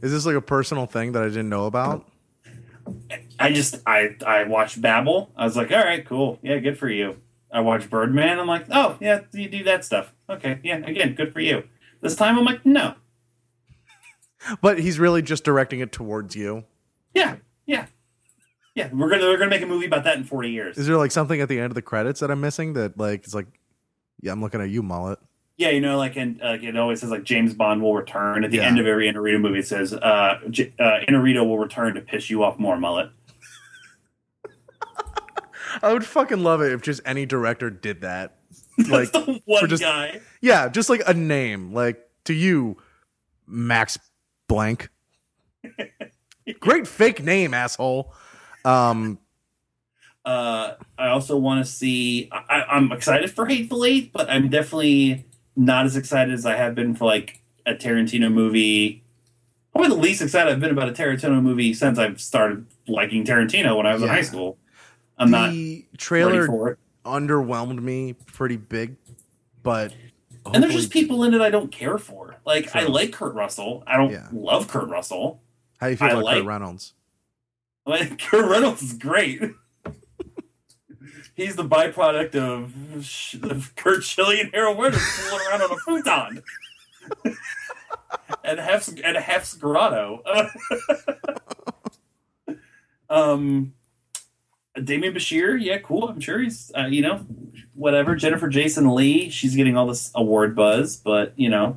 Is 0.00 0.10
this 0.10 0.24
like 0.24 0.36
a 0.36 0.40
personal 0.40 0.86
thing 0.86 1.12
that 1.12 1.22
I 1.22 1.28
didn't 1.28 1.50
know 1.50 1.66
about? 1.66 2.08
I 3.38 3.52
just 3.52 3.82
I 3.86 4.16
I 4.26 4.44
watched 4.44 4.80
Babel. 4.80 5.32
I 5.36 5.44
was 5.44 5.54
like, 5.54 5.70
all 5.70 5.84
right, 5.84 6.02
cool, 6.02 6.38
yeah, 6.40 6.56
good 6.56 6.78
for 6.78 6.88
you. 6.88 7.18
I 7.52 7.60
watched 7.60 7.90
Birdman. 7.90 8.40
I'm 8.40 8.46
like, 8.46 8.64
oh 8.70 8.96
yeah, 9.02 9.20
you 9.34 9.50
do 9.50 9.64
that 9.64 9.84
stuff. 9.84 10.14
Okay, 10.30 10.60
yeah, 10.62 10.78
again, 10.78 11.14
good 11.14 11.34
for 11.34 11.40
you. 11.40 11.64
This 12.00 12.16
time 12.16 12.38
I'm 12.38 12.46
like, 12.46 12.64
no, 12.64 12.94
But 14.60 14.78
he's 14.78 14.98
really 14.98 15.22
just 15.22 15.44
directing 15.44 15.80
it 15.80 15.92
towards 15.92 16.34
you. 16.36 16.64
yeah, 17.14 17.36
yeah, 17.66 17.86
yeah. 18.74 18.88
We're 18.92 19.08
gonna 19.10 19.22
we're 19.26 19.36
gonna 19.38 19.50
make 19.50 19.62
a 19.62 19.66
movie 19.66 19.86
about 19.86 20.04
that 20.04 20.16
in 20.16 20.24
40 20.24 20.50
years. 20.50 20.78
Is 20.78 20.86
there 20.86 20.96
like 20.96 21.10
something 21.12 21.40
at 21.40 21.48
the 21.48 21.58
end 21.58 21.66
of 21.66 21.74
the 21.74 21.82
credits 21.82 22.20
that 22.20 22.30
I'm 22.30 22.40
missing 22.40 22.72
that 22.74 22.98
like 22.98 23.24
it's 23.24 23.34
like, 23.34 23.46
yeah, 24.20 24.32
I'm 24.32 24.40
looking 24.40 24.60
at 24.60 24.68
you, 24.70 24.82
mullet. 24.82 25.18
Yeah, 25.58 25.68
you 25.70 25.80
know, 25.80 25.96
like 25.96 26.16
and 26.16 26.40
like 26.42 26.62
it 26.62 26.76
always 26.76 27.00
says 27.00 27.10
like 27.10 27.22
James 27.24 27.54
Bond 27.54 27.82
will 27.82 27.94
return 27.94 28.42
at 28.42 28.50
the 28.50 28.56
Yeah. 28.56 28.64
end 28.66 28.80
of 28.80 28.86
every 28.86 29.08
Iñárritu 29.12 29.40
movie. 29.40 29.60
It 29.60 29.66
says 29.68 29.92
uh, 29.92 30.38
J- 30.50 30.72
uh, 30.78 31.00
Iñárritu 31.08 31.46
will 31.46 31.58
return 31.58 31.94
to 31.94 32.00
piss 32.00 32.28
you 32.30 32.42
off 32.42 32.58
more, 32.58 32.76
mullet. 32.78 33.10
I 35.82 35.92
would 35.92 36.04
fucking 36.04 36.42
love 36.42 36.60
it 36.62 36.72
if 36.72 36.82
just 36.82 37.00
any 37.04 37.26
director 37.26 37.70
did 37.70 38.00
that. 38.02 38.36
Like, 38.88 39.14
one 39.44 39.68
just- 39.68 39.82
guy. 39.82 40.20
yeah, 40.40 40.68
just 40.68 40.88
like 40.88 41.02
a 41.06 41.12
name, 41.12 41.72
like 41.74 42.00
to 42.24 42.32
you, 42.32 42.78
Max 43.46 43.98
Blank. 44.52 44.90
Great 46.60 46.86
fake 46.86 47.22
name, 47.22 47.54
asshole. 47.54 48.12
Um, 48.66 49.18
Uh, 50.26 50.74
I 50.98 51.08
also 51.08 51.38
want 51.38 51.64
to 51.64 51.70
see. 51.70 52.28
I, 52.30 52.64
I'm 52.68 52.92
excited 52.92 53.30
for 53.30 53.46
Hateful 53.46 53.84
Eight, 53.84 54.12
but 54.12 54.28
I'm 54.28 54.50
definitely 54.50 55.24
not 55.56 55.86
as 55.86 55.96
excited 55.96 56.34
as 56.34 56.44
I 56.44 56.56
have 56.56 56.74
been 56.74 56.94
for 56.94 57.06
like 57.06 57.40
a 57.64 57.72
Tarantino 57.74 58.30
movie. 58.30 59.02
Probably 59.72 59.88
the 59.88 60.02
least 60.02 60.20
excited 60.20 60.52
I've 60.52 60.60
been 60.60 60.70
about 60.70 60.90
a 60.90 60.92
Tarantino 60.92 61.42
movie 61.42 61.72
since 61.72 61.98
I've 61.98 62.20
started 62.20 62.66
liking 62.86 63.24
Tarantino 63.24 63.74
when 63.76 63.86
I 63.86 63.94
was 63.94 64.02
in 64.02 64.08
high 64.08 64.22
school. 64.22 64.58
I'm 65.16 65.30
not 65.30 65.50
the 65.50 65.56
ready 65.56 65.88
trailer 65.96 66.78
underwhelmed 67.06 67.80
me 67.80 68.12
pretty 68.12 68.58
big, 68.58 68.96
but 69.62 69.94
And 70.52 70.62
there's 70.62 70.74
just 70.74 70.90
people 70.90 71.24
in 71.24 71.32
it 71.32 71.40
I 71.40 71.48
don't 71.48 71.72
care 71.72 71.96
for. 71.96 72.21
Like 72.44 72.74
I 72.74 72.84
like 72.84 73.12
Kurt 73.12 73.34
Russell. 73.34 73.84
I 73.86 73.96
don't 73.96 74.10
Yeah. 74.10 74.28
love 74.32 74.68
Kurt 74.68 74.88
Russell. 74.88 75.40
How 75.78 75.86
do 75.86 75.90
you 75.92 75.96
feel 75.96 76.08
I 76.08 76.10
about 76.12 76.24
like- 76.24 76.36
Kurt 76.38 76.46
Reynolds? 76.46 76.94
Like 77.86 78.18
Kurt 78.20 78.50
Reynolds 78.50 78.82
is 78.82 78.92
great. 78.94 79.40
He's 81.34 81.56
the 81.56 81.64
byproduct 81.64 82.34
of, 82.34 82.74
sh- 83.04 83.36
of 83.42 83.74
Kurt 83.74 84.02
Chili 84.02 84.40
and 84.40 84.50
Harold 84.52 84.76
Werner 84.76 84.98
fooling 84.98 85.46
around 85.48 85.62
on 85.62 85.72
a 85.72 85.76
futon. 85.76 86.42
and 88.44 88.60
Hef's 88.60 88.88
and 88.88 89.16
Hef's 89.16 89.54
grotto. 89.54 90.22
um, 93.10 93.72
Demián 94.76 95.14
Bichir, 95.14 95.58
yeah, 95.60 95.78
cool. 95.78 96.08
I'm 96.08 96.20
sure 96.20 96.38
he's, 96.40 96.70
uh, 96.76 96.86
you 96.86 97.02
know, 97.02 97.26
whatever. 97.74 98.14
Jennifer 98.14 98.48
Jason 98.48 98.88
Leigh, 98.94 99.28
she's 99.30 99.56
getting 99.56 99.76
all 99.76 99.86
this 99.86 100.10
award 100.14 100.54
buzz, 100.54 100.96
but 100.96 101.32
you 101.36 101.48
know, 101.48 101.76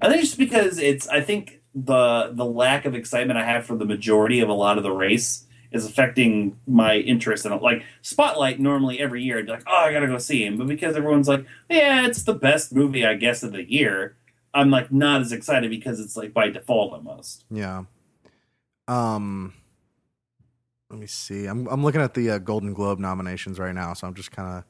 I 0.00 0.08
think 0.08 0.22
just 0.22 0.38
because 0.38 0.78
it's, 0.78 1.08
I 1.08 1.20
think 1.20 1.60
the 1.74 2.32
the 2.32 2.44
lack 2.44 2.84
of 2.84 2.94
excitement 2.94 3.38
I 3.38 3.44
have 3.44 3.64
for 3.64 3.76
the 3.76 3.84
majority 3.84 4.40
of 4.40 4.48
a 4.48 4.54
lot 4.54 4.78
of 4.78 4.82
the 4.82 4.90
race 4.90 5.46
is 5.70 5.84
affecting 5.84 6.58
my 6.66 6.96
interest 6.96 7.44
in 7.44 7.52
it. 7.52 7.62
Like 7.62 7.84
Spotlight, 8.00 8.58
normally 8.58 9.00
every 9.00 9.22
year 9.22 9.38
I'd 9.38 9.46
be 9.46 9.52
like, 9.52 9.64
oh, 9.66 9.76
I 9.76 9.92
gotta 9.92 10.06
go 10.06 10.18
see 10.18 10.44
him, 10.44 10.56
but 10.56 10.66
because 10.66 10.96
everyone's 10.96 11.28
like, 11.28 11.44
yeah, 11.68 12.06
it's 12.06 12.22
the 12.22 12.34
best 12.34 12.74
movie 12.74 13.04
I 13.04 13.14
guess 13.14 13.42
of 13.42 13.52
the 13.52 13.70
year, 13.70 14.16
I'm 14.54 14.70
like 14.70 14.90
not 14.90 15.20
as 15.20 15.32
excited 15.32 15.70
because 15.70 16.00
it's 16.00 16.16
like 16.16 16.32
by 16.32 16.48
default 16.48 16.92
almost. 16.92 17.44
Yeah. 17.50 17.84
Um. 18.86 19.54
Let 20.90 20.98
me 20.98 21.06
see. 21.06 21.44
I'm 21.44 21.66
I'm 21.68 21.84
looking 21.84 22.00
at 22.00 22.14
the 22.14 22.30
uh, 22.30 22.38
Golden 22.38 22.72
Globe 22.72 22.98
nominations 22.98 23.58
right 23.58 23.74
now, 23.74 23.92
so 23.92 24.06
I'm 24.06 24.14
just 24.14 24.32
kind 24.32 24.64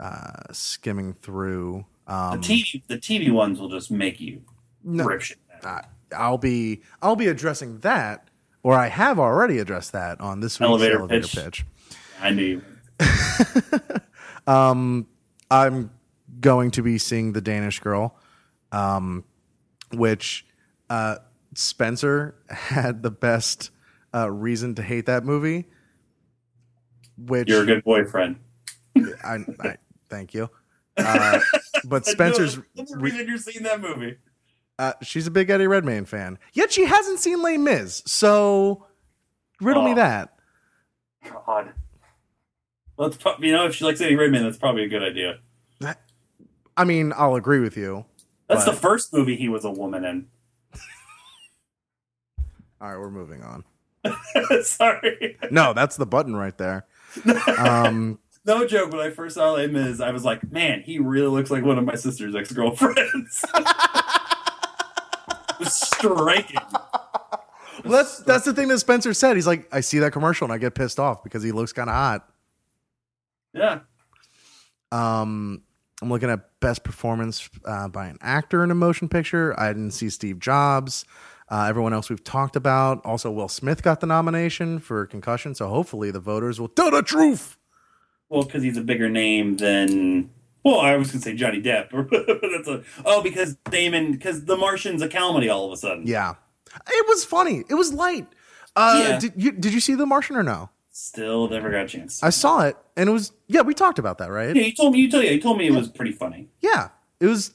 of 0.00 0.04
uh, 0.04 0.52
skimming 0.52 1.12
through. 1.12 1.84
Um, 2.06 2.40
the 2.40 2.46
TV 2.46 2.82
the 2.86 2.98
TV 2.98 3.32
ones 3.32 3.58
will 3.58 3.70
just 3.70 3.90
make 3.90 4.20
you 4.20 4.42
no, 4.82 5.04
rip 5.04 5.22
shit. 5.22 5.38
uh, 5.62 5.80
I'll 6.14 6.38
be 6.38 6.82
I'll 7.00 7.16
be 7.16 7.28
addressing 7.28 7.78
that, 7.80 8.28
or 8.62 8.74
I 8.74 8.88
have 8.88 9.18
already 9.18 9.58
addressed 9.58 9.92
that 9.92 10.20
on 10.20 10.40
this 10.40 10.60
week's 10.60 10.68
Elevator 10.68 10.98
elevator, 10.98 11.22
pitch. 11.22 11.34
pitch. 11.36 11.66
I 12.20 12.30
knew. 12.30 12.62
um, 14.46 15.06
I'm 15.50 15.90
going 16.40 16.70
to 16.72 16.82
be 16.82 16.98
seeing 16.98 17.32
the 17.32 17.40
Danish 17.40 17.80
Girl, 17.80 18.16
um, 18.72 19.24
which 19.92 20.46
uh, 20.90 21.16
Spencer 21.54 22.36
had 22.48 23.02
the 23.02 23.10
best 23.10 23.70
uh, 24.14 24.30
reason 24.30 24.74
to 24.76 24.82
hate 24.82 25.06
that 25.06 25.24
movie. 25.24 25.66
Which 27.16 27.48
You're 27.48 27.62
a 27.62 27.66
good 27.66 27.84
boyfriend. 27.84 28.36
I, 28.96 29.38
I 29.60 29.76
thank 30.08 30.34
you. 30.34 30.50
Uh, 30.96 31.40
but 31.84 32.06
Spencer's 32.06 32.58
That's 32.74 32.90
the 32.92 32.98
re- 32.98 33.10
reason 33.10 33.28
you're 33.28 33.38
seeing 33.38 33.62
that 33.64 33.80
movie. 33.80 34.16
uh, 34.78 34.92
she's 35.02 35.26
a 35.26 35.30
big 35.30 35.50
Eddie 35.50 35.66
Redmayne 35.66 36.04
fan, 36.04 36.38
yet 36.52 36.72
she 36.72 36.84
hasn't 36.86 37.20
seen 37.20 37.42
Les 37.42 37.56
Mis. 37.58 38.02
So 38.06 38.86
riddle 39.60 39.82
me 39.84 39.92
Oh. 39.92 39.96
that. 39.96 40.30
God. 41.46 41.72
let's 42.98 43.16
pro- 43.16 43.36
you 43.38 43.52
know, 43.52 43.66
if 43.66 43.74
she 43.74 43.84
likes 43.84 44.00
Eddie 44.00 44.16
Redmayne, 44.16 44.42
that's 44.42 44.58
probably 44.58 44.84
a 44.84 44.88
good 44.88 45.02
idea. 45.02 45.38
That, 45.80 46.00
I 46.76 46.84
mean, 46.84 47.12
I'll 47.16 47.34
agree 47.36 47.60
with 47.60 47.76
you. 47.76 48.04
That's 48.48 48.64
But- 48.64 48.72
the 48.72 48.76
first 48.78 49.12
movie 49.12 49.36
he 49.36 49.48
was 49.48 49.64
a 49.64 49.70
woman 49.70 50.04
in. 50.04 50.26
All 52.80 52.90
right, 52.90 52.98
we're 52.98 53.10
moving 53.10 53.42
on. 53.42 53.64
Sorry. 54.62 55.38
No, 55.50 55.72
that's 55.72 55.96
the 55.96 56.06
button 56.06 56.36
right 56.36 56.56
there. 56.58 56.86
Um, 57.58 58.18
No 58.46 58.66
joke. 58.66 58.92
When 58.92 59.00
I 59.00 59.10
first 59.10 59.36
saw 59.36 59.52
Les 59.52 59.68
Mis, 59.68 60.00
I 60.00 60.10
was 60.10 60.24
like, 60.24 60.50
man, 60.52 60.82
he 60.82 60.98
really 60.98 61.28
looks 61.28 61.50
like 61.50 61.64
one 61.64 61.78
of 61.78 61.84
my 61.84 61.94
sister's 61.94 62.34
ex 62.34 62.52
girlfriends. 62.52 63.44
striking. 65.62 66.60
well, 66.72 67.92
that's 67.92 68.18
that's 68.20 68.44
the 68.44 68.52
thing 68.52 68.68
that 68.68 68.78
Spencer 68.78 69.14
said. 69.14 69.36
He's 69.36 69.46
like, 69.46 69.68
I 69.72 69.80
see 69.80 69.98
that 70.00 70.12
commercial 70.12 70.44
and 70.44 70.52
I 70.52 70.58
get 70.58 70.74
pissed 70.74 71.00
off 71.00 71.22
because 71.22 71.42
he 71.42 71.52
looks 71.52 71.72
kind 71.72 71.88
of 71.88 71.94
hot. 71.94 72.28
Yeah. 73.52 73.80
Um, 74.92 75.62
I'm 76.02 76.10
looking 76.10 76.30
at 76.30 76.60
best 76.60 76.84
performance 76.84 77.48
uh, 77.64 77.88
by 77.88 78.06
an 78.06 78.18
actor 78.20 78.62
in 78.62 78.70
a 78.70 78.74
motion 78.74 79.08
picture. 79.08 79.58
I 79.58 79.68
didn't 79.68 79.92
see 79.92 80.10
Steve 80.10 80.38
Jobs. 80.38 81.04
Uh, 81.48 81.66
everyone 81.68 81.92
else 81.92 82.08
we've 82.08 82.24
talked 82.24 82.56
about. 82.56 83.04
Also, 83.04 83.30
Will 83.30 83.48
Smith 83.48 83.82
got 83.82 84.00
the 84.00 84.06
nomination 84.06 84.78
for 84.78 85.06
Concussion, 85.06 85.54
so 85.54 85.68
hopefully 85.68 86.10
the 86.10 86.20
voters 86.20 86.58
will 86.58 86.68
tell 86.68 86.90
the 86.90 87.02
truth. 87.02 87.56
Well, 88.34 88.42
because 88.44 88.62
he's 88.64 88.76
a 88.76 88.82
bigger 88.82 89.08
name 89.08 89.56
than. 89.56 90.30
Well, 90.64 90.80
I 90.80 90.96
was 90.96 91.10
gonna 91.12 91.22
say 91.22 91.34
Johnny 91.34 91.62
Depp. 91.62 91.90
That's 92.10 92.68
a, 92.68 92.82
oh, 93.04 93.22
because 93.22 93.54
Damon, 93.70 94.12
because 94.12 94.44
The 94.46 94.56
Martian's 94.56 95.02
a 95.02 95.08
comedy 95.08 95.48
all 95.48 95.66
of 95.66 95.72
a 95.72 95.76
sudden. 95.76 96.06
Yeah, 96.06 96.34
it 96.88 97.06
was 97.06 97.24
funny. 97.24 97.64
It 97.68 97.74
was 97.74 97.92
light. 97.92 98.26
Uh, 98.74 99.04
Yeah. 99.06 99.18
Did 99.20 99.32
you 99.36 99.52
did 99.52 99.72
you 99.72 99.80
see 99.80 99.94
The 99.94 100.06
Martian 100.06 100.36
or 100.36 100.42
no? 100.42 100.70
Still 100.90 101.48
never 101.48 101.70
got 101.70 101.84
a 101.84 101.88
chance. 101.88 102.22
I 102.22 102.30
saw 102.30 102.62
it, 102.62 102.76
and 102.96 103.08
it 103.08 103.12
was 103.12 103.30
yeah. 103.46 103.60
We 103.60 103.74
talked 103.74 103.98
about 103.98 104.18
that, 104.18 104.30
right? 104.30 104.54
yeah, 104.56 104.62
you 104.62 104.74
told 104.74 104.92
me. 104.94 105.00
You 105.00 105.10
told, 105.10 105.24
yeah, 105.24 105.30
you 105.30 105.40
told 105.40 105.58
me 105.58 105.66
it 105.66 105.72
was 105.74 105.88
pretty 105.88 106.12
funny. 106.12 106.48
Yeah, 106.60 106.88
it 107.20 107.26
was. 107.26 107.52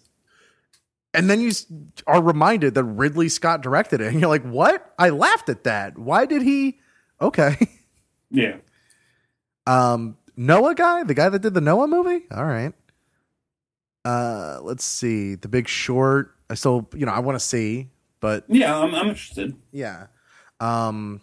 And 1.14 1.30
then 1.30 1.42
you 1.42 1.52
are 2.06 2.22
reminded 2.22 2.76
that 2.76 2.84
Ridley 2.84 3.30
Scott 3.30 3.62
directed 3.62 4.02
it, 4.02 4.08
and 4.12 4.20
you're 4.22 4.30
like, 4.30 4.44
"What? 4.44 4.94
I 5.00 5.10
laughed 5.10 5.50
at 5.50 5.64
that. 5.64 5.98
Why 5.98 6.26
did 6.26 6.42
he?" 6.44 6.80
Okay. 7.20 7.58
Yeah. 8.32 8.58
Um, 9.66 10.18
Noah 10.42 10.74
guy, 10.74 11.04
the 11.04 11.14
guy 11.14 11.28
that 11.28 11.42
did 11.42 11.54
the 11.54 11.60
Noah 11.62 11.88
movie. 11.88 12.26
All 12.32 12.46
right. 12.46 12.72
Uh, 14.06 14.60
let's 14.62 14.86
see. 14.86 15.36
The 15.36 15.50
Big 15.50 15.68
Short. 15.68 16.34
I 16.50 16.54
still, 16.54 16.88
you 16.96 17.06
know, 17.06 17.12
I 17.12 17.20
want 17.20 17.36
to 17.38 17.44
see, 17.46 17.90
but 18.22 18.46
Yeah, 18.48 18.78
I'm, 18.80 18.96
I'm 18.96 19.08
interested. 19.10 19.54
yeah. 19.72 20.08
Um, 20.62 21.20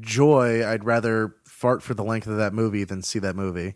Joy. 0.00 0.66
I'd 0.66 0.84
rather 0.84 1.34
fart 1.44 1.82
for 1.82 1.94
the 1.94 2.04
length 2.04 2.26
of 2.26 2.36
that 2.36 2.52
movie 2.52 2.84
than 2.84 3.02
see 3.02 3.18
that 3.20 3.34
movie. 3.34 3.74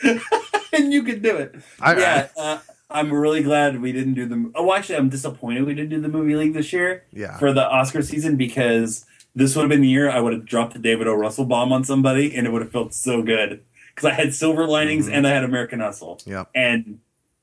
and 0.02 0.92
you 0.92 1.02
could 1.02 1.22
do 1.22 1.36
it. 1.36 1.56
I- 1.80 1.98
yeah, 1.98 2.28
uh, 2.36 2.58
I'm 2.90 3.12
really 3.12 3.42
glad 3.42 3.80
we 3.82 3.92
didn't 3.92 4.14
do 4.14 4.26
the. 4.26 4.50
Oh, 4.54 4.72
actually, 4.72 4.96
I'm 4.96 5.08
disappointed 5.08 5.64
we 5.64 5.74
didn't 5.74 5.90
do 5.90 6.00
the 6.00 6.08
movie 6.08 6.36
league 6.36 6.54
this 6.54 6.72
year 6.72 7.04
Yeah. 7.12 7.36
for 7.38 7.52
the 7.52 7.68
Oscar 7.68 8.00
season 8.02 8.36
because 8.36 9.04
this 9.34 9.54
would 9.54 9.62
have 9.62 9.68
been 9.70 9.80
the 9.82 9.88
year 9.88 10.10
I 10.10 10.20
would 10.20 10.32
have 10.32 10.44
dropped 10.44 10.72
the 10.74 10.78
David 10.78 11.06
O. 11.06 11.14
Russell 11.14 11.44
bomb 11.44 11.72
on 11.72 11.84
somebody, 11.84 12.34
and 12.34 12.46
it 12.46 12.50
would 12.50 12.62
have 12.62 12.72
felt 12.72 12.92
so 12.94 13.22
good 13.22 13.62
because 13.94 14.10
I 14.10 14.14
had 14.14 14.34
Silver 14.34 14.66
Linings 14.66 15.08
Mhm. 15.08 15.12
and 15.14 15.26
I 15.26 15.30
had 15.30 15.44
American 15.44 15.80
Hustle, 15.80 16.20
Yep. 16.26 16.50
and 16.54 17.00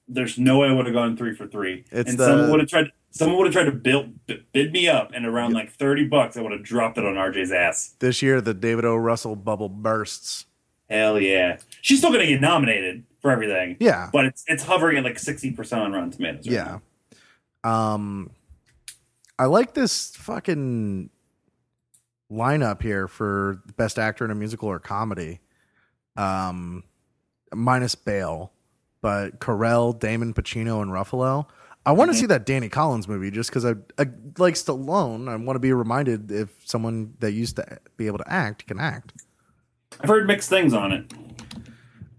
there's 0.07 0.37
no 0.37 0.59
way 0.59 0.67
I 0.67 0.71
would 0.71 0.85
have 0.85 0.93
gone 0.95 1.15
three 1.17 1.33
for 1.35 1.47
three. 1.47 1.83
It's 1.91 2.09
and 2.11 2.19
the- 2.19 2.25
someone 2.25 2.51
would 2.51 2.59
have 2.59 2.69
tried. 2.69 2.91
Someone 3.11 3.37
would 3.37 3.45
have 3.47 3.53
tried 3.53 3.71
to 3.71 3.71
build, 3.71 4.13
bid 4.51 4.73
me 4.73 4.89
up, 4.89 5.11
and 5.13 5.25
around 5.25 5.53
like 5.53 5.71
thirty 5.71 6.05
bucks, 6.05 6.35
I 6.35 6.41
would 6.41 6.51
have 6.51 6.63
dropped 6.63 6.97
it 6.97 7.05
on 7.05 7.15
RJ's 7.17 7.51
ass. 7.51 7.95
This 7.99 8.21
year, 8.21 8.41
the 8.41 8.53
David 8.53 8.83
O. 8.83 8.95
Russell 8.97 9.37
bubble 9.37 9.69
bursts. 9.69 10.45
Hell 10.89 11.19
yeah, 11.19 11.57
she's 11.81 11.99
still 11.99 12.11
gonna 12.11 12.25
get 12.27 12.41
nominated 12.41 13.03
for 13.21 13.31
everything. 13.31 13.77
Yeah. 13.79 14.09
but 14.11 14.25
it's 14.25 14.43
it's 14.47 14.63
hovering 14.63 14.97
at 14.97 15.03
like 15.05 15.17
sixty 15.17 15.51
percent 15.51 15.81
on 15.81 15.93
Rotten 15.93 16.11
Tomatoes. 16.11 16.45
right 16.45 16.53
Yeah. 16.53 16.77
now. 17.63 17.71
Um, 17.93 18.29
I 19.39 19.45
like 19.45 19.73
this 19.73 20.15
fucking 20.17 21.09
lineup 22.31 22.81
here 22.81 23.07
for 23.07 23.61
best 23.77 23.99
actor 23.99 24.25
in 24.25 24.31
a 24.31 24.35
musical 24.35 24.69
or 24.69 24.79
comedy. 24.79 25.39
Um, 26.17 26.83
minus 27.53 27.95
Bale, 27.95 28.51
but 29.01 29.39
Carell, 29.39 29.97
Damon, 29.99 30.33
Pacino, 30.33 30.81
and 30.81 30.91
Ruffalo. 30.91 31.45
I 31.85 31.91
want 31.91 32.11
to 32.11 32.17
see 32.17 32.25
that 32.25 32.45
Danny 32.45 32.67
Collins 32.67 33.07
movie 33.07 33.29
just 33.29 33.49
because 33.51 33.63
I, 33.63 33.73
I 33.99 34.07
like 34.39 34.55
Stallone. 34.55 35.29
I 35.29 35.35
want 35.35 35.55
to 35.55 35.59
be 35.59 35.71
reminded 35.71 36.31
if 36.31 36.49
someone 36.65 37.13
that 37.19 37.33
used 37.33 37.57
to 37.57 37.79
be 37.97 38.07
able 38.07 38.17
to 38.17 38.31
act 38.31 38.65
can 38.65 38.79
act. 38.79 39.13
I've 40.01 40.09
heard 40.09 40.25
mixed 40.25 40.49
things 40.49 40.73
on 40.73 40.91
it. 40.91 41.13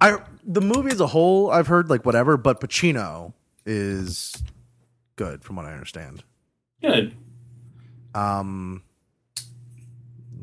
I 0.00 0.18
the 0.44 0.60
movie 0.60 0.92
as 0.92 1.00
a 1.00 1.08
whole, 1.08 1.50
I've 1.50 1.66
heard 1.66 1.90
like 1.90 2.06
whatever, 2.06 2.36
but 2.36 2.60
Pacino 2.60 3.32
is 3.64 4.40
good 5.16 5.42
from 5.42 5.56
what 5.56 5.66
I 5.66 5.72
understand. 5.72 6.22
Good. 6.80 7.16
Um, 8.14 8.82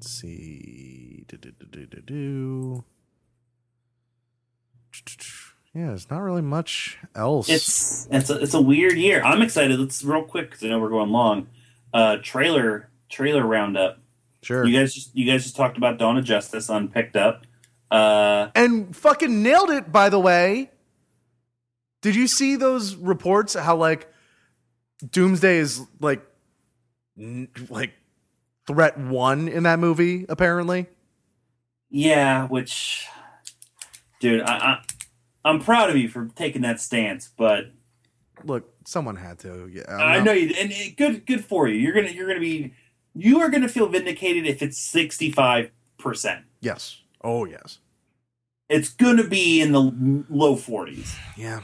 let's 0.04 0.12
see. 0.12 1.24
Do-do-do-do-do-do. 1.30 2.84
Yeah, 5.74 5.94
it's 5.94 6.10
not 6.10 6.20
really 6.20 6.42
much 6.42 7.00
else. 7.16 7.50
It's 7.50 8.08
it's 8.12 8.30
a, 8.30 8.44
it's 8.44 8.54
a 8.54 8.62
weird 8.62 8.98
year. 8.98 9.24
I'm 9.24 9.42
excited. 9.42 9.80
Let's 9.80 10.04
real 10.04 10.24
quick 10.24 10.52
because 10.52 10.64
I 10.64 10.68
know 10.68 10.80
we're 10.80 10.90
going 10.90 11.10
long. 11.10 11.48
Uh, 11.94 12.18
trailer 12.22 12.90
trailer 13.10 13.46
roundup. 13.46 14.00
sure. 14.44 14.66
You 14.66 14.78
guys 14.78 14.94
just 14.94 15.16
you 15.16 15.26
guys 15.26 15.44
just 15.44 15.56
talked 15.56 15.78
about 15.78 15.98
Dawn 15.98 16.18
of 16.18 16.26
Justice 16.26 16.70
on 16.70 16.90
picked 16.90 17.16
up. 17.16 17.46
Uh, 17.90 18.50
and 18.56 18.96
fucking 18.96 19.42
nailed 19.42 19.72
it, 19.72 19.92
by 19.92 20.10
the 20.10 20.20
way. 20.20 20.70
Did 22.02 22.16
you 22.16 22.28
see 22.28 22.56
those 22.56 22.96
reports 22.96 23.54
how 23.56 23.78
like 23.78 24.08
Doomsday 25.10 25.58
is 25.58 25.82
like 26.00 26.22
n- 27.18 27.48
like 27.70 27.94
threat 28.68 28.98
one 28.98 29.48
in 29.48 29.64
that 29.64 29.80
movie 29.80 30.26
apparently? 30.30 30.88
yeah, 31.90 32.48
which, 32.48 33.08
dude, 34.20 34.42
I, 34.42 34.54
I 34.58 34.80
I'm 35.46 35.60
proud 35.60 35.90
of 35.90 35.98
you 35.98 36.08
for 36.10 36.30
taking 36.36 36.62
that 36.64 36.80
stance, 36.80 37.30
but 37.38 37.66
Look, 38.46 38.74
someone 38.86 39.16
had 39.18 39.40
to. 39.40 39.70
Yeah. 39.72 39.84
I 39.88 40.18
not- 40.18 40.26
know 40.26 40.32
you 40.32 40.54
and 40.60 40.72
it, 40.72 40.98
good 40.98 41.26
good 41.26 41.44
for 41.46 41.68
you. 41.68 41.76
You're 41.76 41.94
gonna 41.94 42.10
you're 42.10 42.28
gonna 42.28 42.40
be 42.40 42.74
you 43.14 43.40
are 43.42 43.50
gonna 43.50 43.70
feel 43.70 43.88
vindicated 43.88 44.46
if 44.48 44.62
it's 44.64 44.78
sixty 44.78 45.30
five 45.32 45.70
percent. 45.98 46.46
Yes. 46.62 47.02
Oh, 47.24 47.46
yes. 47.46 47.80
It's 48.70 48.90
gonna 48.90 49.24
be 49.28 49.62
in 49.62 49.72
the 49.72 50.24
low 50.30 50.56
forties. 50.56 51.16
Yeah. 51.38 51.62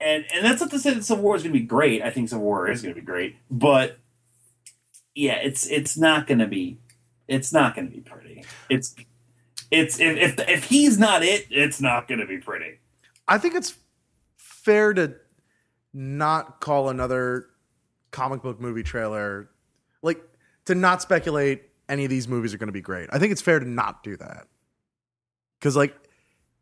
and 0.00 0.24
and 0.32 0.44
that's 0.44 0.60
not 0.60 0.70
to 0.70 0.78
say 0.78 0.94
that 0.94 1.04
Civil 1.04 1.24
War 1.24 1.36
is 1.36 1.42
going 1.42 1.52
to 1.54 1.58
be 1.58 1.64
great. 1.66 2.02
I 2.02 2.10
think 2.10 2.28
Civil 2.28 2.44
War 2.44 2.68
is 2.70 2.82
going 2.82 2.94
to 2.94 3.00
be 3.00 3.04
great, 3.04 3.36
but 3.50 3.98
yeah, 5.16 5.36
it's 5.42 5.66
it's 5.66 5.96
not 5.96 6.26
going 6.28 6.38
to 6.38 6.46
be 6.46 6.78
it's 7.26 7.52
not 7.52 7.74
going 7.74 7.88
to 7.88 7.92
be 7.94 8.00
pretty. 8.00 8.44
It's 8.70 8.94
it's 9.72 9.98
if 9.98 10.16
if 10.38 10.48
if 10.48 10.64
he's 10.64 10.98
not 10.98 11.24
it, 11.24 11.46
it's 11.50 11.80
not 11.80 12.06
going 12.06 12.20
to 12.20 12.26
be 12.26 12.38
pretty. 12.38 12.78
I 13.26 13.38
think 13.38 13.54
it's 13.56 13.74
fair 14.36 14.92
to 14.94 15.14
not 15.92 16.60
call 16.60 16.88
another 16.90 17.48
comic 18.12 18.42
book 18.42 18.60
movie 18.60 18.82
trailer 18.82 19.48
like 20.02 20.22
to 20.66 20.74
not 20.74 21.02
speculate 21.02 21.62
any 21.88 22.04
of 22.04 22.10
these 22.10 22.28
movies 22.28 22.52
are 22.54 22.58
going 22.58 22.68
to 22.68 22.72
be 22.72 22.80
great. 22.80 23.08
I 23.12 23.18
think 23.18 23.32
it's 23.32 23.42
fair 23.42 23.58
to 23.58 23.68
not 23.68 24.02
do 24.02 24.16
that. 24.18 24.46
Cuz 25.62 25.74
like 25.76 25.96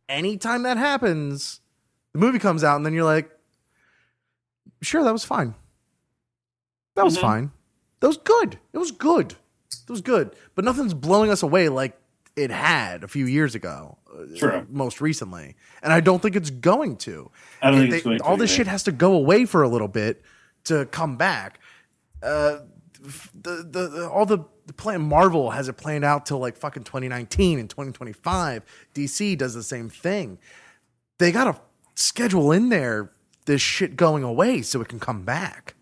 anytime 0.09 0.63
that 0.63 0.77
happens, 0.77 1.61
the 2.13 2.19
movie 2.21 2.39
comes 2.39 2.63
out 2.63 2.77
and 2.77 2.87
then 2.87 2.93
you're 2.95 3.05
like 3.05 3.31
sure 4.81 5.03
that 5.03 5.13
was 5.13 5.25
fine. 5.25 5.55
That 6.95 7.05
was 7.05 7.17
Mhm. 7.17 7.21
fine. 7.21 7.53
That 8.05 8.09
was 8.09 8.19
good. 8.19 8.59
It 8.75 8.77
was 8.77 8.91
good. 8.91 9.33
It 9.73 9.91
was 9.91 10.03
good. 10.03 10.37
But 10.55 10.67
nothing's 10.67 10.93
blowing 10.93 11.31
us 11.31 11.43
away 11.43 11.71
like 11.71 11.99
it 12.37 12.51
had 12.51 13.03
a 13.03 13.09
few 13.09 13.25
years 13.25 13.55
ago. 13.55 13.97
uh, 14.15 14.25
True. 14.37 14.67
Most 14.69 15.01
recently. 15.01 15.57
And 15.83 15.91
I 15.91 16.01
don't 16.01 16.21
think 16.21 16.37
it's 16.37 16.51
going 16.51 16.99
to. 16.99 17.31
I 17.63 17.71
don't 17.71 17.81
think 17.81 17.91
They- 17.93 17.97
it's 17.97 18.05
going 18.05 18.19
to 18.19 18.25
all 18.25 18.37
this 18.37 18.51
either. 18.51 18.57
shit 18.59 18.67
has 18.67 18.83
to 18.83 18.93
go 18.93 19.15
away 19.15 19.47
for 19.47 19.63
a 19.63 19.69
little 19.69 19.89
bit 19.89 20.21
to 20.65 20.85
come 20.85 21.17
back. 21.17 21.61
Uh, 22.23 22.59
the, 23.01 23.67
the, 23.71 23.89
the 23.89 24.11
all 24.11 24.27
the, 24.27 24.41
the 24.67 24.75
plan 24.75 25.01
Marvel 25.01 25.53
has 25.53 25.69
it 25.71 25.79
planned 25.79 26.05
out 26.05 26.27
till 26.27 26.39
like 26.41 26.59
fucking 26.59 26.85
2019 26.85 27.59
and 27.59 27.71
2025. 27.71 28.65
DC 28.95 29.39
does 29.39 29.55
the 29.55 29.63
same 29.63 29.89
thing. 29.89 30.39
They 31.17 31.33
got 31.33 31.45
to 31.45 31.59
schedule 31.95 32.53
in 32.53 32.69
there 32.69 33.13
this 33.47 33.63
shit 33.63 33.97
going 33.97 34.23
away 34.25 34.61
so 34.61 34.83
it 34.83 34.89
can 34.89 35.01
come 35.01 35.23
back. 35.23 35.75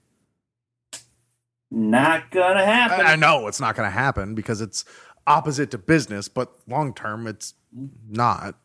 Not 1.75 2.31
gonna 2.31 2.67
happen. 2.67 3.07
I, 3.07 3.17
know 3.17 3.47
it's 3.47 3.59
not 3.59 3.75
to 3.77 3.89
happen 3.89 4.35
because 4.35 4.61
it's 4.61 4.85
opposite 5.27 5.71
to 5.71 5.79
business, 5.79 6.29
but 6.29 6.53
long 6.69 6.93
term 6.93 7.27
it's 7.27 7.55
not. 8.11 8.57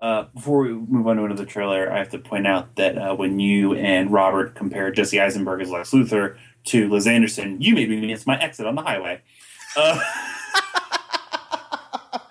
Uh, 0.00 0.26
before 0.32 0.62
we 0.62 0.72
move 0.72 1.08
on 1.08 1.16
to 1.16 1.24
another 1.24 1.44
trailer, 1.44 1.92
I 1.92 1.98
have 1.98 2.10
to 2.10 2.18
point 2.18 2.46
out 2.46 2.76
that 2.76 2.96
uh, 2.96 3.16
when 3.16 3.40
you 3.40 3.74
and 3.74 4.12
Robert 4.12 4.54
compared 4.54 4.94
Jesse 4.94 5.20
Eisenberg 5.20 5.60
as 5.60 5.70
Lex 5.70 5.90
Luthor 5.90 6.36
to 6.66 6.88
Liz 6.88 7.08
Anderson, 7.08 7.60
you 7.60 7.74
made 7.74 7.90
me 7.90 8.00
miss 8.06 8.28
my 8.28 8.38
exit 8.38 8.64
on 8.64 8.76
the 8.76 8.82
highway. 8.82 9.20
Uh, 9.76 10.00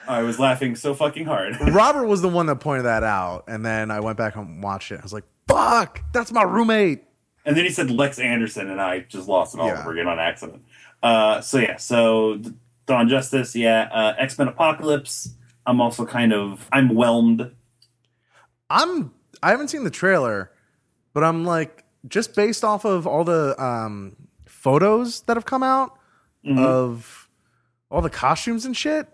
I 0.08 0.22
was 0.22 0.40
laughing 0.40 0.78
so 0.78 0.94
fucking 0.94 1.26
hard. 1.26 1.58
Robert 1.74 2.06
was 2.06 2.22
the 2.22 2.30
one 2.30 2.46
that 2.46 2.62
pointed 2.62 2.86
that 2.86 3.04
out, 3.04 3.44
and 3.50 3.66
then 3.66 3.92
I 3.92 4.00
went 4.00 4.18
back 4.18 4.38
and 4.38 4.64
watched 4.64 4.94
it. 4.94 5.00
I 5.00 5.04
was 5.04 5.12
like, 5.12 5.26
"Fuck, 5.50 6.02
that's 6.14 6.32
my 6.32 6.44
roommate." 6.44 7.04
And 7.46 7.58
then 7.58 7.64
he 7.66 7.72
said 7.72 7.90
Lex 7.90 8.20
Anderson, 8.20 8.70
and 8.70 8.80
I 8.80 9.00
just 9.02 9.28
lost 9.28 9.56
it 9.56 9.60
all 9.62 9.68
Yeah. 9.68 9.80
over 9.82 9.92
again 9.92 10.08
on 10.08 10.20
accident. 10.20 10.64
Uh, 11.02 11.42
so 11.42 11.58
yeah, 11.58 11.78
so 11.78 12.40
Dawn 12.86 13.10
Justice, 13.10 13.56
yeah, 13.56 13.90
uh, 13.92 14.14
X 14.18 14.38
Men 14.38 14.48
Apocalypse. 14.48 15.36
I'm 15.66 15.82
also 15.82 16.06
kind 16.06 16.34
of 16.34 16.68
I'm 16.72 16.90
whelmed. 16.90 17.52
I'm 18.70 19.12
I 19.44 19.50
haven't 19.52 19.70
seen 19.70 19.84
the 19.84 19.90
trailer, 19.92 20.52
but 21.14 21.24
I'm 21.24 21.46
like 21.46 21.84
just 22.08 22.36
based 22.36 22.64
off 22.64 22.86
of 22.86 23.06
all 23.08 23.24
the 23.24 23.62
um 23.62 24.16
photos 24.46 25.22
that 25.24 25.38
have 25.38 25.46
come 25.46 25.64
out 25.64 25.98
Mhm. 26.46 26.60
of 26.64 27.28
all 27.90 28.02
the 28.02 28.10
costumes 28.10 28.66
and 28.66 28.76
shit. 28.78 29.08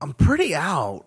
I'm 0.00 0.12
pretty 0.12 0.54
out. 0.54 1.06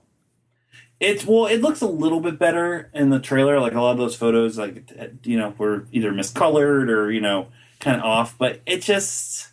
It's 1.00 1.26
well, 1.26 1.46
it 1.46 1.62
looks 1.62 1.82
a 1.82 1.88
little 1.88 2.20
bit 2.20 2.38
better 2.38 2.90
in 2.94 3.10
the 3.10 3.20
trailer. 3.20 3.60
Like 3.60 3.74
a 3.74 3.82
lot 3.82 3.92
of 3.92 3.98
those 3.98 4.16
photos, 4.16 4.58
like 4.58 4.92
you 5.24 5.38
know, 5.38 5.54
were 5.58 5.86
either 5.92 6.12
miscolored 6.12 6.90
or 6.90 7.10
you 7.10 7.22
know, 7.22 7.48
kind 7.80 7.98
of 7.98 8.04
off. 8.04 8.38
But 8.38 8.62
it 8.66 8.82
just 8.82 9.50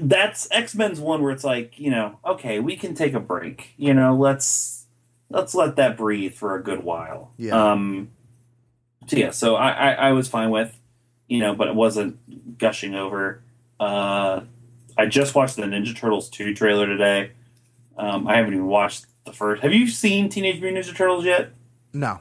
that's 0.00 0.48
X 0.50 0.74
Men's 0.74 1.00
one 1.00 1.22
where 1.22 1.32
it's 1.32 1.44
like 1.44 1.78
you 1.78 1.90
know, 1.90 2.18
okay, 2.24 2.60
we 2.60 2.76
can 2.76 2.94
take 2.94 3.12
a 3.12 3.20
break. 3.20 3.74
You 3.76 3.92
know, 3.92 4.16
let's 4.16 4.86
let's 5.28 5.54
let 5.54 5.76
that 5.76 5.98
breathe 5.98 6.34
for 6.34 6.56
a 6.56 6.62
good 6.62 6.82
while. 6.82 7.32
Yeah. 7.36 7.72
Um. 7.72 8.10
So 9.06 9.16
yeah, 9.16 9.30
so 9.32 9.56
I 9.56 9.70
I, 9.70 9.90
I 9.92 10.12
was 10.12 10.28
fine 10.28 10.50
with, 10.50 10.78
you 11.28 11.40
know, 11.40 11.54
but 11.54 11.68
it 11.68 11.74
wasn't 11.74 12.58
gushing 12.58 12.94
over. 12.94 13.42
Uh, 13.78 14.42
I 14.96 15.06
just 15.06 15.34
watched 15.34 15.56
the 15.56 15.62
Ninja 15.62 15.94
Turtles 15.94 16.30
two 16.30 16.54
trailer 16.54 16.86
today. 16.86 17.32
Um, 17.98 18.26
I 18.26 18.36
haven't 18.36 18.54
even 18.54 18.66
watched 18.66 19.06
the 19.24 19.32
first. 19.32 19.62
Have 19.62 19.72
you 19.72 19.86
seen 19.88 20.28
Teenage 20.28 20.60
Mutant 20.60 20.84
Ninja 20.84 20.96
Turtles 20.96 21.24
yet? 21.24 21.50
No. 21.92 22.20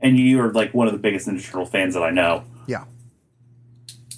And 0.00 0.18
you 0.18 0.40
are 0.40 0.52
like 0.52 0.72
one 0.74 0.86
of 0.86 0.92
the 0.92 0.98
biggest 0.98 1.26
Ninja 1.28 1.44
Turtle 1.44 1.66
fans 1.66 1.94
that 1.94 2.02
I 2.02 2.10
know. 2.10 2.44
Yeah. 2.66 2.84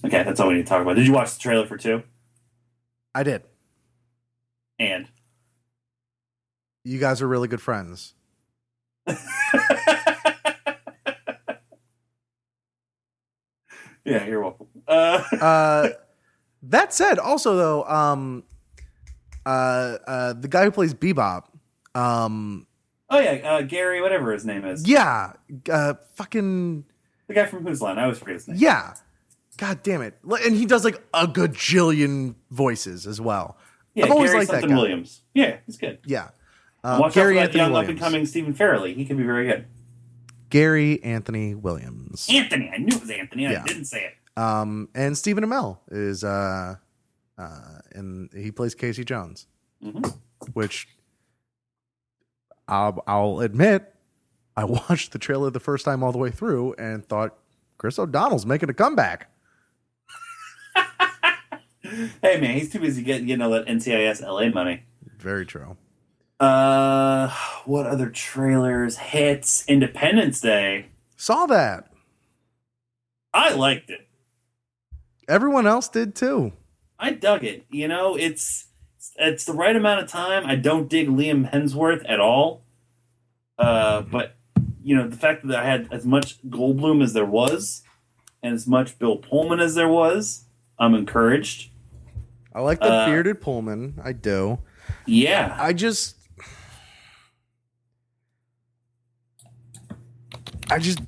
Okay, 0.04 0.22
that's 0.22 0.40
all 0.40 0.48
we 0.48 0.54
need 0.54 0.62
to 0.62 0.68
talk 0.68 0.82
about. 0.82 0.96
Did 0.96 1.06
you 1.06 1.12
watch 1.12 1.34
the 1.34 1.40
trailer 1.40 1.66
for 1.66 1.76
two? 1.76 2.02
I 3.14 3.22
did. 3.22 3.42
And 4.78 5.08
You 6.84 6.98
guys 6.98 7.20
are 7.20 7.28
really 7.28 7.48
good 7.48 7.60
friends. 7.60 8.14
yeah, 14.04 14.24
you're 14.26 14.40
welcome. 14.42 14.66
Uh, 14.86 15.22
Uh 15.40 15.88
that 16.64 16.92
said, 16.92 17.18
also 17.18 17.56
though, 17.56 17.84
um 17.84 18.44
uh 19.46 19.96
uh 20.06 20.32
the 20.34 20.48
guy 20.48 20.64
who 20.64 20.70
plays 20.70 20.92
Bebop, 20.94 21.44
um 21.94 22.66
oh 23.08 23.18
yeah, 23.18 23.32
uh, 23.44 23.62
Gary, 23.62 24.00
whatever 24.00 24.32
his 24.32 24.44
name 24.44 24.64
is, 24.64 24.86
yeah, 24.88 25.32
uh 25.70 25.94
fucking 26.14 26.84
the 27.26 27.34
guy 27.34 27.46
from 27.46 27.66
Whose 27.66 27.80
Line. 27.82 27.98
I 27.98 28.02
always 28.04 28.18
forget 28.18 28.34
his 28.34 28.48
name. 28.48 28.56
Yeah. 28.58 28.94
God 29.56 29.82
damn 29.82 30.00
it. 30.00 30.16
And 30.44 30.56
he 30.56 30.64
does 30.64 30.84
like 30.84 31.02
a 31.12 31.26
gajillion 31.26 32.34
voices 32.50 33.06
as 33.06 33.20
well. 33.20 33.58
yeah, 33.94 34.06
I've 34.06 34.10
always 34.10 34.30
Gary 34.30 34.38
liked 34.46 34.50
that 34.52 34.68
guy. 34.68 34.74
Williams. 34.74 35.20
Yeah, 35.34 35.58
he's 35.66 35.76
good. 35.76 35.98
Yeah. 36.06 36.30
Um, 36.82 36.98
Watch 37.00 37.12
Gary 37.14 37.38
out 37.38 37.48
for 37.52 37.58
that 37.58 37.58
Anthony 37.60 37.74
young 37.74 37.84
up 37.84 37.88
and 37.90 37.98
coming 37.98 38.24
Stephen 38.26 38.54
Farrelly. 38.54 38.94
He 38.96 39.04
can 39.04 39.18
be 39.18 39.22
very 39.22 39.46
good. 39.46 39.66
Gary 40.48 41.02
Anthony 41.04 41.54
Williams. 41.54 42.26
Anthony, 42.30 42.70
I 42.74 42.78
knew 42.78 42.96
it 42.96 43.00
was 43.00 43.10
Anthony. 43.10 43.46
I 43.48 43.62
didn't 43.64 43.84
say 43.84 44.04
it. 44.06 44.40
Um, 44.40 44.88
and 44.94 45.16
Stephen 45.18 45.44
Amell 45.44 45.78
is 45.90 46.24
uh, 46.24 46.76
uh, 47.36 47.60
and 47.92 48.30
he 48.34 48.50
plays 48.50 48.74
Casey 48.74 49.04
Jones, 49.04 49.46
Mhm. 49.84 50.16
which 50.54 50.88
I'll, 52.70 53.02
I'll 53.06 53.40
admit, 53.40 53.92
I 54.56 54.64
watched 54.88 55.12
the 55.12 55.18
trailer 55.18 55.50
the 55.50 55.60
first 55.60 55.84
time 55.84 56.02
all 56.02 56.12
the 56.12 56.18
way 56.18 56.30
through 56.30 56.74
and 56.74 57.04
thought 57.06 57.36
Chris 57.76 57.98
O'Donnell's 57.98 58.46
making 58.46 58.70
a 58.70 58.74
comeback. 58.74 59.30
Hey 62.22 62.40
man, 62.40 62.54
he's 62.56 62.70
too 62.70 62.78
busy 62.78 63.02
getting 63.02 63.26
getting 63.26 63.42
all 63.42 63.50
that 63.50 63.66
NCIS 63.66 64.22
LA 64.22 64.50
money. 64.50 64.84
Very 65.18 65.44
true. 65.44 65.76
Uh, 66.38 67.28
what 67.64 67.86
other 67.86 68.10
trailers 68.10 68.96
hits? 68.96 69.64
Independence 69.66 70.40
Day. 70.40 70.86
Saw 71.16 71.46
that. 71.46 71.90
I 73.34 73.54
liked 73.54 73.90
it. 73.90 74.06
Everyone 75.28 75.66
else 75.66 75.88
did 75.88 76.14
too. 76.14 76.52
I 76.98 77.10
dug 77.12 77.44
it. 77.44 77.64
You 77.70 77.88
know, 77.88 78.16
it's 78.16 78.66
it's 79.16 79.44
the 79.44 79.52
right 79.52 79.74
amount 79.76 80.00
of 80.02 80.08
time. 80.08 80.46
I 80.46 80.56
don't 80.56 80.88
dig 80.88 81.08
Liam 81.08 81.50
Hemsworth 81.52 82.04
at 82.08 82.20
all. 82.20 82.62
Uh, 83.58 84.02
but 84.02 84.36
you 84.82 84.96
know, 84.96 85.06
the 85.08 85.16
fact 85.16 85.46
that 85.46 85.58
I 85.58 85.64
had 85.66 85.88
as 85.92 86.06
much 86.06 86.42
Goldblum 86.48 87.02
as 87.02 87.12
there 87.12 87.26
was, 87.26 87.82
and 88.42 88.54
as 88.54 88.66
much 88.66 88.98
Bill 88.98 89.16
Pullman 89.16 89.60
as 89.60 89.74
there 89.74 89.88
was, 89.88 90.44
I'm 90.78 90.94
encouraged. 90.94 91.70
I 92.54 92.60
like 92.60 92.80
the 92.80 92.86
Uh, 92.86 93.06
bearded 93.06 93.40
Pullman. 93.40 94.00
I 94.02 94.12
do. 94.12 94.58
Yeah, 95.06 95.56
I 95.60 95.72
just 95.72 96.16
I 100.70 100.78
just 100.78 101.00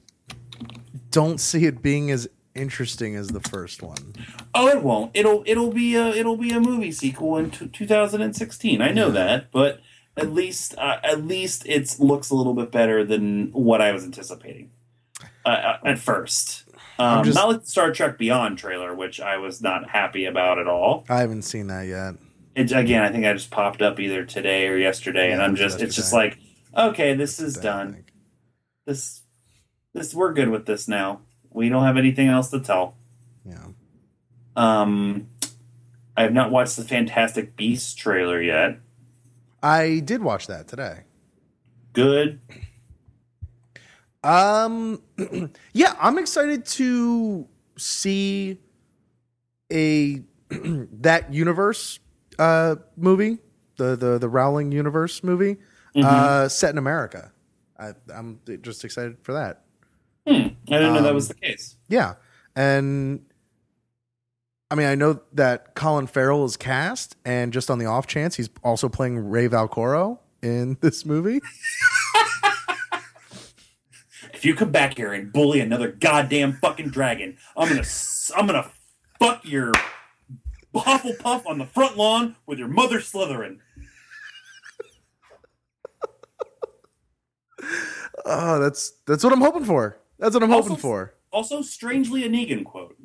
don't 1.11 1.41
see 1.41 1.67
it 1.67 1.83
being 1.83 2.11
as 2.11 2.29
interesting 2.55 3.15
as 3.17 3.29
the 3.29 3.41
first 3.41 3.83
one. 3.83 4.15
Oh, 4.55 4.69
it 4.69 4.83
won't. 4.83 5.11
It'll 5.15 5.43
it'll 5.47 5.73
be 5.73 5.95
a 5.97 6.09
it'll 6.09 6.37
be 6.37 6.51
a 6.51 6.61
movie 6.61 6.93
sequel 6.93 7.37
in 7.37 7.51
t- 7.51 7.69
2016. 7.69 8.81
I 8.83 8.91
know 8.91 9.11
that, 9.11 9.51
but 9.51 9.81
at 10.17 10.33
least 10.33 10.77
uh, 10.79 10.99
at 11.03 11.25
least 11.25 11.67
it 11.67 11.97
looks 11.99 12.31
a 12.31 12.35
little 12.35 12.55
bit 12.55 12.71
better 12.71 13.05
than 13.05 13.51
what 13.53 13.81
I 13.81 13.93
was 13.93 14.05
anticipating 14.05 14.71
uh, 15.45 15.49
uh, 15.49 15.79
at 15.85 15.99
first. 15.99 16.65
Um, 16.99 17.25
just- 17.25 17.37
not 17.37 17.49
like 17.49 17.61
the 17.63 17.67
Star 17.67 17.91
Trek 17.93 18.19
Beyond 18.19 18.59
trailer, 18.59 18.95
which 18.95 19.21
I 19.21 19.39
was 19.39 19.63
not 19.63 19.91
happy 19.91 20.27
about 20.27 20.59
at 20.59 20.69
all. 20.69 21.05
I 21.09 21.21
haven't 21.21 21.43
seen 21.43 21.69
that 21.69 21.87
yet. 21.87 22.15
It, 22.55 22.71
again, 22.71 23.03
I 23.03 23.11
think 23.11 23.25
I 23.25 23.33
just 23.33 23.51
popped 23.51 23.81
up 23.81 23.99
either 23.99 24.27
today 24.27 24.69
or 24.69 24.77
yesterday, 24.77 25.29
Yeah, 25.29 25.35
and 25.35 25.43
I'm 25.43 25.57
just 25.57 25.81
it's 25.81 25.97
just 25.97 26.13
like 26.13 26.39
okay, 26.77 27.15
this 27.15 27.41
is 27.41 27.55
done. 27.57 28.05
This 28.87 29.23
this 29.95 30.15
we're 30.15 30.33
good 30.35 30.49
with 30.51 30.67
this 30.67 30.87
now. 30.87 31.21
We 31.55 31.69
don't 31.69 31.85
have 31.85 31.97
anything 31.97 32.29
else 32.29 32.51
to 32.51 32.61
tell. 32.61 32.95
Yeah. 33.45 33.67
Um, 34.57 35.29
I 36.17 36.23
have 36.23 36.33
not 36.33 36.51
watched 36.51 36.77
the 36.77 36.85
Fantastic 36.85 37.57
Beasts 37.57 37.95
trailer 37.95 38.41
yet. 38.41 38.79
I 39.63 40.01
did 40.05 40.23
watch 40.23 40.47
that 40.49 40.69
today. 40.69 41.01
Good. 41.93 42.41
Um 44.25 45.03
yeah, 45.73 45.95
I'm 46.01 46.19
excited 46.19 46.65
to 46.67 47.47
see 47.77 48.59
a 49.73 50.23
that 50.51 51.33
universe 51.33 51.99
uh 52.39 52.77
movie, 52.97 53.39
the 53.77 53.97
the 53.97 54.19
the 54.19 54.29
Rowling 54.29 54.73
universe 54.73 55.23
movie 55.23 55.57
Mm-hmm. 55.95 56.07
uh 56.09 56.49
set 56.49 56.71
in 56.71 56.79
America. 56.79 57.33
I 57.79 57.93
I'm 58.15 58.41
just 58.63 58.83
excited 58.85 59.17
for 59.23 59.35
that. 59.35 59.65
Hmm. 60.27 60.52
I 60.73 60.79
didn't 60.79 60.95
know 60.95 61.03
that 61.03 61.09
Um, 61.11 61.15
was 61.15 61.29
the 61.29 61.35
case. 61.35 61.77
Yeah. 61.89 62.15
And 62.57 63.25
I 64.71 64.75
mean, 64.75 64.87
I 64.87 64.95
know 64.95 65.21
that 65.35 65.75
Colin 65.75 66.07
Farrell 66.07 66.45
is 66.45 66.57
cast, 66.57 67.17
and 67.25 67.53
just 67.53 67.71
on 67.71 67.79
the 67.79 67.85
off 67.87 68.07
chance, 68.07 68.37
he's 68.37 68.49
also 68.65 68.89
playing 68.89 69.19
Ray 69.31 69.49
Velcoro 69.49 70.19
in 70.43 70.79
this 70.81 71.05
movie. 71.05 71.41
If 74.35 74.45
you 74.47 74.55
come 74.55 74.71
back 74.73 74.97
here 74.97 75.13
and 75.13 75.33
bully 75.33 75.61
another 75.61 75.89
goddamn 75.93 76.55
fucking 76.55 76.89
dragon, 76.89 77.37
I'm 77.57 77.69
gonna 77.69 77.85
I'm 78.37 78.47
gonna 78.47 78.71
fuck 79.19 79.45
your 79.45 79.73
Hufflepuff 80.75 81.47
on 81.47 81.59
the 81.59 81.67
front 81.67 81.97
lawn 81.99 82.35
with 82.47 82.59
your 82.59 82.69
mother 82.69 82.99
Slytherin. 82.99 83.59
Oh, 88.25 88.59
that's 88.61 88.93
that's 89.07 89.23
what 89.25 89.33
I'm 89.33 89.41
hoping 89.41 89.65
for. 89.65 89.97
That's 90.23 90.35
what 90.35 90.45
I'm 90.45 90.51
hoping 90.51 90.71
Also- 90.73 90.81
for. 90.81 91.15
Also, 91.33 91.63
strangely 91.63 92.25
a 92.25 92.29
Negan 92.29 92.63
quote. 92.63 92.95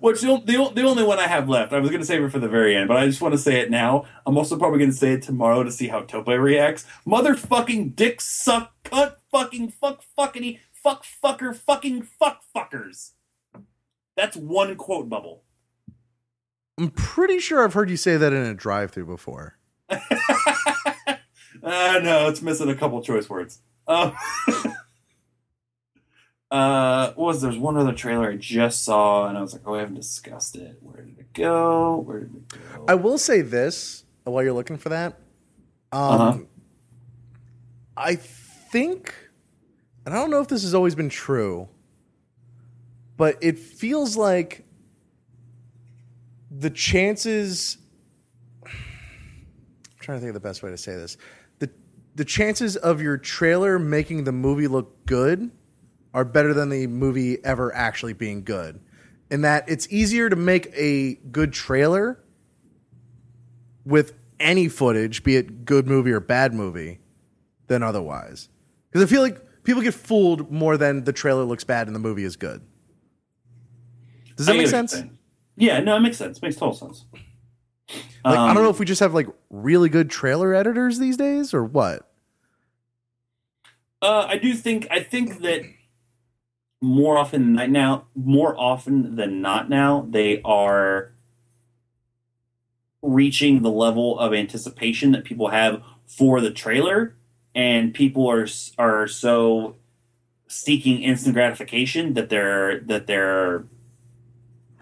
Which 0.00 0.22
the, 0.22 0.40
the, 0.44 0.72
the 0.74 0.82
only 0.82 1.04
one 1.04 1.18
I 1.18 1.26
have 1.26 1.46
left. 1.48 1.72
I 1.74 1.78
was 1.78 1.90
going 1.90 2.00
to 2.00 2.06
save 2.06 2.22
it 2.24 2.30
for 2.32 2.38
the 2.38 2.48
very 2.48 2.74
end, 2.74 2.88
but 2.88 2.96
I 2.96 3.06
just 3.06 3.20
want 3.20 3.34
to 3.34 3.38
say 3.38 3.60
it 3.60 3.70
now. 3.70 4.06
I'm 4.26 4.36
also 4.38 4.58
probably 4.58 4.78
going 4.78 4.90
to 4.90 4.96
say 4.96 5.12
it 5.12 5.22
tomorrow 5.22 5.62
to 5.62 5.70
see 5.70 5.88
how 5.88 6.00
Tope 6.00 6.26
reacts. 6.26 6.86
Motherfucking 7.06 7.94
dick 7.94 8.20
suck, 8.22 8.72
cunt, 8.82 9.16
fucking, 9.30 9.68
fuck, 9.72 10.02
fuckity, 10.18 10.58
fuck, 10.72 11.04
fucker, 11.22 11.54
fucking, 11.54 12.02
fuck, 12.02 12.40
fuckers. 12.56 13.10
That's 14.16 14.36
one 14.36 14.74
quote 14.76 15.08
bubble. 15.10 15.44
I'm 16.78 16.90
pretty 16.90 17.38
sure 17.40 17.62
I've 17.62 17.74
heard 17.74 17.90
you 17.90 17.98
say 17.98 18.16
that 18.16 18.32
in 18.32 18.42
a 18.42 18.54
drive-through 18.54 19.06
before. 19.06 19.56
Uh, 21.62 22.00
no, 22.02 22.26
it's 22.26 22.40
missing 22.40 22.70
a 22.70 22.74
couple 22.74 23.02
choice 23.02 23.28
words. 23.28 23.60
Uh, 23.90 24.12
uh, 26.50 27.12
was 27.16 27.42
there's 27.42 27.58
one 27.58 27.76
other 27.76 27.92
trailer 27.92 28.30
I 28.30 28.36
just 28.36 28.84
saw, 28.84 29.26
and 29.26 29.36
I 29.36 29.40
was 29.42 29.52
like, 29.52 29.62
oh, 29.66 29.74
I 29.74 29.80
haven't 29.80 29.96
discussed 29.96 30.56
it. 30.56 30.78
Where 30.80 31.02
did 31.02 31.18
it 31.18 31.32
go? 31.32 31.98
Where 31.98 32.20
did 32.20 32.34
it 32.36 32.48
go? 32.48 32.84
I 32.88 32.94
will 32.94 33.18
say 33.18 33.42
this 33.42 34.04
while 34.24 34.42
you're 34.44 34.52
looking 34.52 34.76
for 34.78 34.90
that. 34.90 35.18
Um, 35.92 36.00
Uh-huh. 36.20 36.38
I 37.96 38.14
think 38.14 39.14
and 40.04 40.14
I 40.14 40.18
don't 40.18 40.30
know 40.30 40.40
if 40.40 40.48
this 40.48 40.62
has 40.62 40.74
always 40.74 40.94
been 40.94 41.08
true, 41.08 41.68
but 43.16 43.36
it 43.40 43.58
feels 43.58 44.16
like 44.16 44.64
the 46.50 46.70
chances. 46.70 47.78
I'm 48.66 48.72
trying 50.00 50.16
to 50.16 50.20
think 50.20 50.30
of 50.30 50.34
the 50.34 50.48
best 50.48 50.62
way 50.62 50.70
to 50.70 50.78
say 50.78 50.94
this. 50.94 51.16
The 52.14 52.24
chances 52.24 52.76
of 52.76 53.00
your 53.00 53.16
trailer 53.16 53.78
making 53.78 54.24
the 54.24 54.32
movie 54.32 54.66
look 54.68 55.06
good 55.06 55.50
are 56.12 56.24
better 56.24 56.52
than 56.52 56.68
the 56.68 56.86
movie 56.86 57.42
ever 57.44 57.74
actually 57.74 58.12
being 58.12 58.42
good. 58.42 58.80
In 59.30 59.42
that 59.42 59.64
it's 59.68 59.86
easier 59.92 60.28
to 60.28 60.36
make 60.36 60.70
a 60.74 61.14
good 61.30 61.52
trailer 61.52 62.18
with 63.84 64.14
any 64.40 64.68
footage, 64.68 65.22
be 65.22 65.36
it 65.36 65.64
good 65.64 65.86
movie 65.86 66.10
or 66.10 66.20
bad 66.20 66.52
movie, 66.52 66.98
than 67.68 67.82
otherwise. 67.82 68.48
Because 68.90 69.06
I 69.06 69.10
feel 69.10 69.22
like 69.22 69.40
people 69.62 69.82
get 69.82 69.94
fooled 69.94 70.50
more 70.50 70.76
than 70.76 71.04
the 71.04 71.12
trailer 71.12 71.44
looks 71.44 71.62
bad 71.62 71.86
and 71.86 71.94
the 71.94 72.00
movie 72.00 72.24
is 72.24 72.36
good. 72.36 72.62
Does 74.36 74.46
that 74.46 74.54
I 74.54 74.56
make 74.58 74.66
get 74.66 74.74
what 74.74 74.80
you're 74.80 74.88
sense? 74.88 75.10
Yeah, 75.56 75.80
no, 75.80 75.96
it 75.96 76.00
makes 76.00 76.16
sense. 76.16 76.40
makes 76.42 76.56
total 76.56 76.74
sense. 76.74 77.04
Like 77.12 78.02
I 78.24 78.34
don't 78.48 78.56
Um, 78.56 78.62
know 78.64 78.70
if 78.70 78.78
we 78.80 78.86
just 78.86 79.00
have 79.00 79.14
like 79.14 79.28
really 79.50 79.88
good 79.88 80.08
trailer 80.08 80.54
editors 80.54 80.98
these 80.98 81.16
days 81.16 81.52
or 81.52 81.64
what. 81.64 82.08
Uh, 84.00 84.26
I 84.28 84.38
do 84.38 84.54
think 84.54 84.86
I 84.90 85.00
think 85.00 85.40
that 85.40 85.62
more 86.80 87.18
often 87.18 87.54
than 87.54 87.72
now, 87.72 88.06
more 88.14 88.58
often 88.58 89.16
than 89.16 89.42
not 89.42 89.68
now, 89.68 90.06
they 90.08 90.40
are 90.42 91.12
reaching 93.02 93.62
the 93.62 93.70
level 93.70 94.18
of 94.18 94.32
anticipation 94.32 95.12
that 95.12 95.24
people 95.24 95.48
have 95.48 95.82
for 96.06 96.40
the 96.40 96.50
trailer, 96.50 97.16
and 97.54 97.92
people 97.92 98.30
are 98.30 98.46
are 98.78 99.06
so 99.06 99.76
seeking 100.48 101.02
instant 101.02 101.34
gratification 101.34 102.14
that 102.14 102.30
their 102.30 102.80
that 102.80 103.06
their 103.06 103.64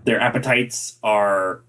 their 0.04 0.20
appetites 0.20 0.98
are 1.02 1.62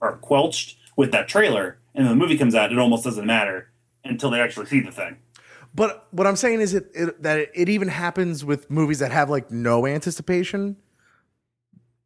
are 0.00 0.16
quelched 0.18 0.76
with 0.96 1.10
that 1.12 1.28
trailer, 1.28 1.78
and 1.94 2.06
the 2.06 2.14
movie 2.14 2.38
comes 2.38 2.54
out, 2.54 2.72
it 2.72 2.78
almost 2.78 3.04
doesn't 3.04 3.26
matter 3.26 3.70
until 4.04 4.30
they 4.30 4.40
actually 4.40 4.66
see 4.66 4.80
the 4.80 4.92
thing. 4.92 5.16
But 5.74 6.06
what 6.10 6.26
I'm 6.26 6.36
saying 6.36 6.60
is 6.60 6.74
it, 6.74 6.90
it 6.94 7.22
that 7.22 7.38
it, 7.38 7.50
it 7.54 7.68
even 7.68 7.88
happens 7.88 8.44
with 8.44 8.70
movies 8.70 8.98
that 8.98 9.10
have 9.10 9.30
like 9.30 9.50
no 9.50 9.86
anticipation. 9.86 10.76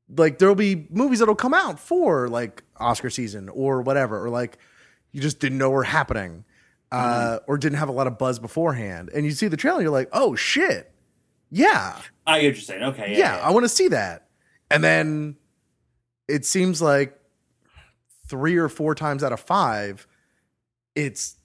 Like 0.08 0.38
there'll 0.38 0.54
be 0.54 0.86
movies 0.90 1.18
that'll 1.18 1.34
come 1.34 1.54
out 1.54 1.80
for 1.80 2.28
like 2.28 2.62
Oscar 2.76 3.10
season 3.10 3.48
or 3.48 3.82
whatever, 3.82 4.24
or 4.24 4.30
like 4.30 4.58
you 5.10 5.20
just 5.20 5.40
didn't 5.40 5.58
know 5.58 5.70
were 5.70 5.82
happening, 5.82 6.44
uh, 6.92 7.40
or 7.48 7.58
didn't 7.58 7.78
have 7.78 7.88
a 7.88 7.92
lot 7.92 8.06
of 8.06 8.18
buzz 8.18 8.38
beforehand, 8.38 9.10
and 9.12 9.24
you 9.24 9.32
see 9.32 9.48
the 9.48 9.56
trailer, 9.56 9.82
you're 9.82 9.90
like, 9.90 10.08
oh 10.12 10.36
shit, 10.36 10.92
yeah, 11.50 12.00
I 12.24 12.40
get 12.40 12.48
what 12.48 12.54
you're 12.54 12.62
saying. 12.62 12.82
Okay, 12.84 13.12
yeah, 13.12 13.18
yeah, 13.18 13.36
yeah. 13.36 13.42
I 13.42 13.50
want 13.50 13.64
to 13.64 13.68
see 13.68 13.88
that, 13.88 14.28
and 14.70 14.84
then 14.84 15.36
it 16.28 16.44
seems 16.44 16.80
like 16.80 17.18
three 18.28 18.56
or 18.56 18.68
four 18.68 18.94
times 18.94 19.22
out 19.22 19.32
of 19.32 19.40
five, 19.40 20.06
it's 20.94 21.36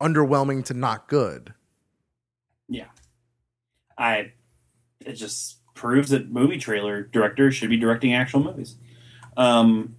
underwhelming 0.00 0.64
to 0.66 0.74
not 0.74 1.08
good. 1.08 1.54
Yeah. 2.68 2.88
I 3.96 4.32
it 5.04 5.14
just 5.14 5.58
proves 5.74 6.10
that 6.10 6.30
movie 6.30 6.58
trailer 6.58 7.02
directors 7.02 7.54
should 7.54 7.70
be 7.70 7.76
directing 7.76 8.14
actual 8.14 8.42
movies. 8.42 8.76
Um 9.36 9.96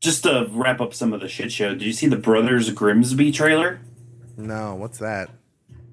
just 0.00 0.24
to 0.24 0.46
wrap 0.50 0.80
up 0.80 0.92
some 0.92 1.14
of 1.14 1.20
the 1.20 1.28
shit 1.28 1.50
show, 1.50 1.70
did 1.70 1.82
you 1.82 1.92
see 1.92 2.06
the 2.08 2.16
Brothers 2.16 2.68
Grimsby 2.70 3.32
trailer? 3.32 3.80
No, 4.36 4.74
what's 4.74 4.98
that? 4.98 5.30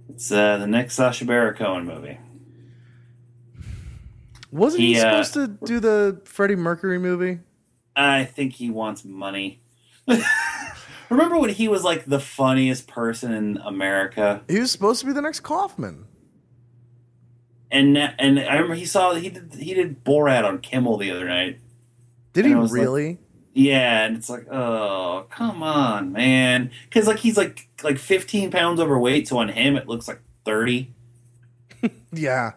It's 0.09 0.29
uh, 0.29 0.57
the 0.57 0.67
next 0.67 0.95
Sacha 0.95 1.23
Baron 1.23 1.55
Cohen 1.55 1.85
movie. 1.85 2.17
Wasn't 4.51 4.81
he, 4.81 4.95
He, 4.95 4.99
uh, 4.99 5.23
supposed 5.23 5.33
to 5.33 5.65
do 5.65 5.79
the 5.79 6.19
Freddie 6.25 6.57
Mercury 6.57 6.99
movie? 6.99 7.39
I 7.95 8.25
think 8.25 8.53
he 8.53 8.69
wants 8.69 9.03
money. 9.05 9.61
Remember 11.09 11.37
when 11.37 11.49
he 11.49 11.67
was 11.67 11.83
like 11.83 12.05
the 12.05 12.19
funniest 12.19 12.87
person 12.87 13.33
in 13.33 13.57
America? 13.65 14.41
He 14.47 14.59
was 14.59 14.71
supposed 14.71 15.01
to 15.01 15.05
be 15.05 15.11
the 15.13 15.21
next 15.21 15.41
Kaufman. 15.41 16.05
And 17.69 17.97
and 17.97 18.39
I 18.39 18.53
remember 18.55 18.75
he 18.75 18.85
saw 18.85 19.13
he 19.15 19.29
did 19.29 19.53
he 19.57 19.73
did 19.73 20.03
Borat 20.03 20.43
on 20.43 20.59
Kimmel 20.59 20.97
the 20.97 21.11
other 21.11 21.25
night. 21.25 21.59
Did 22.33 22.45
And 22.45 22.53
he 22.53 22.59
was 22.59 22.71
like- 22.71 22.81
really? 22.81 23.17
Yeah, 23.53 24.05
and 24.05 24.15
it's 24.15 24.29
like, 24.29 24.47
oh, 24.49 25.25
come 25.29 25.61
on, 25.61 26.13
man. 26.13 26.71
Because 26.85 27.05
like 27.05 27.19
he's 27.19 27.35
like 27.35 27.67
like 27.83 27.97
15 27.97 28.49
pounds 28.49 28.79
overweight, 28.79 29.27
so 29.27 29.37
on 29.39 29.49
him 29.49 29.75
it 29.75 29.87
looks 29.89 30.07
like 30.07 30.21
30. 30.45 30.93
yeah. 32.13 32.53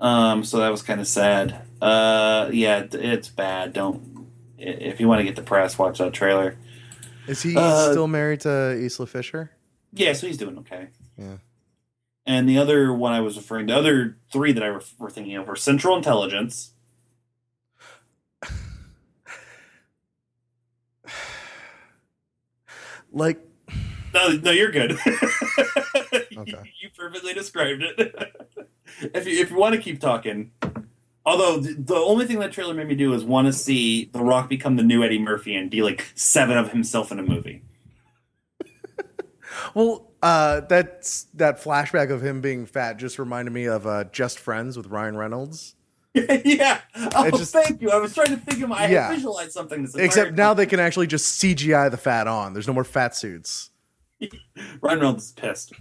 Um, 0.00 0.42
so 0.42 0.58
that 0.58 0.70
was 0.70 0.82
kind 0.82 1.00
of 1.00 1.06
sad. 1.06 1.62
Uh, 1.80 2.50
yeah, 2.52 2.84
it's 2.90 3.28
bad. 3.28 3.72
Don't 3.72 4.13
if 4.58 5.00
you 5.00 5.08
want 5.08 5.20
to 5.20 5.24
get 5.24 5.34
depressed, 5.36 5.78
watch 5.78 5.98
that 5.98 6.12
trailer. 6.12 6.56
Is 7.26 7.42
he 7.42 7.56
Uh, 7.56 7.90
still 7.92 8.06
married 8.08 8.40
to 8.40 8.72
Isla 8.72 9.06
Fisher? 9.06 9.50
Yeah, 9.92 10.12
so 10.12 10.26
he's 10.26 10.36
doing 10.36 10.58
okay. 10.58 10.88
Yeah. 11.16 11.36
And 12.26 12.48
the 12.48 12.58
other 12.58 12.92
one 12.92 13.12
I 13.12 13.20
was 13.20 13.36
referring, 13.36 13.66
the 13.66 13.76
other 13.76 14.16
three 14.32 14.52
that 14.52 14.62
I 14.62 14.70
were, 14.70 14.82
were 14.98 15.10
thinking 15.10 15.36
of 15.36 15.46
were 15.46 15.56
Central 15.56 15.96
Intelligence. 15.96 16.72
Like, 23.12 23.40
No, 24.12 24.28
no, 24.32 24.50
you're 24.50 24.70
good. 24.72 24.98
Okay. 26.36 26.72
you 26.80 26.88
perfectly 26.96 27.32
described 27.32 27.82
it. 27.82 27.96
if 29.14 29.26
you 29.26 29.40
if 29.40 29.50
you 29.50 29.56
want 29.56 29.74
to 29.76 29.80
keep 29.80 30.00
talking, 30.00 30.50
although 31.26 31.58
the, 31.58 31.74
the 31.74 31.94
only 31.94 32.26
thing 32.26 32.38
that 32.40 32.52
trailer 32.52 32.74
made 32.74 32.88
me 32.88 32.94
do 32.94 33.12
is 33.14 33.24
want 33.24 33.46
to 33.46 33.52
see 33.52 34.06
The 34.12 34.20
Rock 34.20 34.48
become 34.48 34.76
the 34.76 34.82
new 34.82 35.02
Eddie 35.02 35.18
Murphy 35.18 35.54
and 35.54 35.70
be 35.70 35.82
like 35.82 36.10
seven 36.14 36.56
of 36.56 36.70
himself 36.70 37.10
in 37.12 37.18
a 37.18 37.22
movie. 37.22 37.62
well, 39.74 40.12
uh, 40.22 40.60
that's 40.60 41.24
that 41.34 41.62
flashback 41.62 42.10
of 42.10 42.22
him 42.24 42.40
being 42.40 42.66
fat 42.66 42.96
just 42.96 43.18
reminded 43.18 43.52
me 43.52 43.66
of 43.66 43.86
uh, 43.86 44.04
Just 44.04 44.38
Friends 44.38 44.76
with 44.76 44.86
Ryan 44.86 45.16
Reynolds. 45.16 45.74
yeah. 46.14 46.80
Oh, 47.14 47.30
just- 47.30 47.52
thank 47.52 47.82
you. 47.82 47.90
I 47.90 47.96
was 47.96 48.14
trying 48.14 48.28
to 48.28 48.36
think 48.36 48.62
of. 48.62 48.70
I 48.72 48.86
Yeah. 48.86 49.08
had 49.08 49.16
visualized 49.16 49.52
something. 49.52 49.82
This 49.82 49.94
Except 49.96 50.34
now 50.34 50.54
they 50.54 50.66
can 50.66 50.80
actually 50.80 51.06
just 51.08 51.42
CGI 51.42 51.90
the 51.90 51.96
fat 51.96 52.26
on. 52.26 52.52
There's 52.52 52.68
no 52.68 52.72
more 52.72 52.84
fat 52.84 53.16
suits. 53.16 53.70
Ryan 54.20 55.00
Reynolds 55.00 55.24
is 55.26 55.32
pissed. 55.32 55.72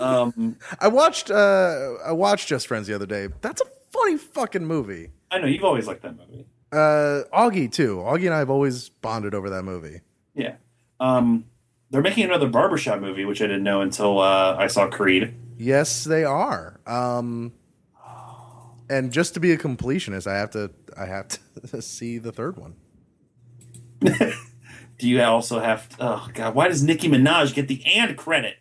Um, 0.00 0.56
I 0.80 0.88
watched 0.88 1.30
uh, 1.30 1.94
I 2.06 2.12
watched 2.12 2.48
Just 2.48 2.66
Friends 2.68 2.86
the 2.86 2.94
other 2.94 3.04
day. 3.06 3.28
That's 3.42 3.60
a 3.60 3.64
funny 3.92 4.16
fucking 4.16 4.66
movie. 4.66 5.10
I 5.30 5.38
know 5.38 5.46
you've 5.46 5.64
always 5.64 5.86
liked 5.86 6.02
that 6.02 6.16
movie. 6.16 6.46
Uh, 6.72 7.24
Augie 7.32 7.70
too. 7.70 7.98
Augie 7.98 8.26
and 8.26 8.34
I 8.34 8.38
have 8.38 8.50
always 8.50 8.88
bonded 8.88 9.34
over 9.34 9.50
that 9.50 9.62
movie. 9.62 10.00
Yeah. 10.34 10.54
Um, 11.00 11.44
they're 11.90 12.02
making 12.02 12.24
another 12.24 12.48
barbershop 12.48 13.00
movie, 13.00 13.24
which 13.24 13.42
I 13.42 13.46
didn't 13.46 13.64
know 13.64 13.82
until 13.82 14.18
uh, 14.18 14.56
I 14.56 14.66
saw 14.68 14.88
Creed. 14.88 15.34
Yes, 15.58 16.04
they 16.04 16.24
are. 16.24 16.80
Um, 16.86 17.52
and 18.88 19.12
just 19.12 19.34
to 19.34 19.40
be 19.40 19.52
a 19.52 19.58
completionist, 19.58 20.26
I 20.26 20.36
have 20.38 20.50
to 20.52 20.70
I 20.96 21.06
have 21.06 21.28
to 21.70 21.82
see 21.82 22.18
the 22.18 22.32
third 22.32 22.56
one. 22.56 22.74
Do 24.00 25.08
you 25.08 25.20
also 25.22 25.60
have? 25.60 25.88
oh 25.98 26.28
God, 26.32 26.54
why 26.54 26.68
does 26.68 26.82
Nicki 26.82 27.08
Minaj 27.08 27.54
get 27.54 27.68
the 27.68 27.84
and 27.84 28.16
credit? 28.16 28.56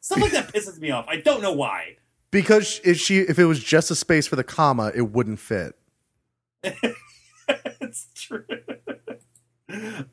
Stuff 0.00 0.22
like 0.22 0.32
that 0.32 0.48
pisses 0.54 0.78
me 0.78 0.90
off. 0.90 1.06
I 1.08 1.16
don't 1.16 1.42
know 1.42 1.52
why. 1.52 1.96
Because 2.30 2.80
if 2.84 2.98
she 2.98 3.18
if 3.18 3.38
it 3.38 3.46
was 3.46 3.62
just 3.62 3.90
a 3.90 3.94
space 3.94 4.26
for 4.26 4.36
the 4.36 4.44
comma, 4.44 4.92
it 4.94 5.10
wouldn't 5.10 5.40
fit. 5.40 5.74
it's 6.62 8.08
true. 8.14 8.44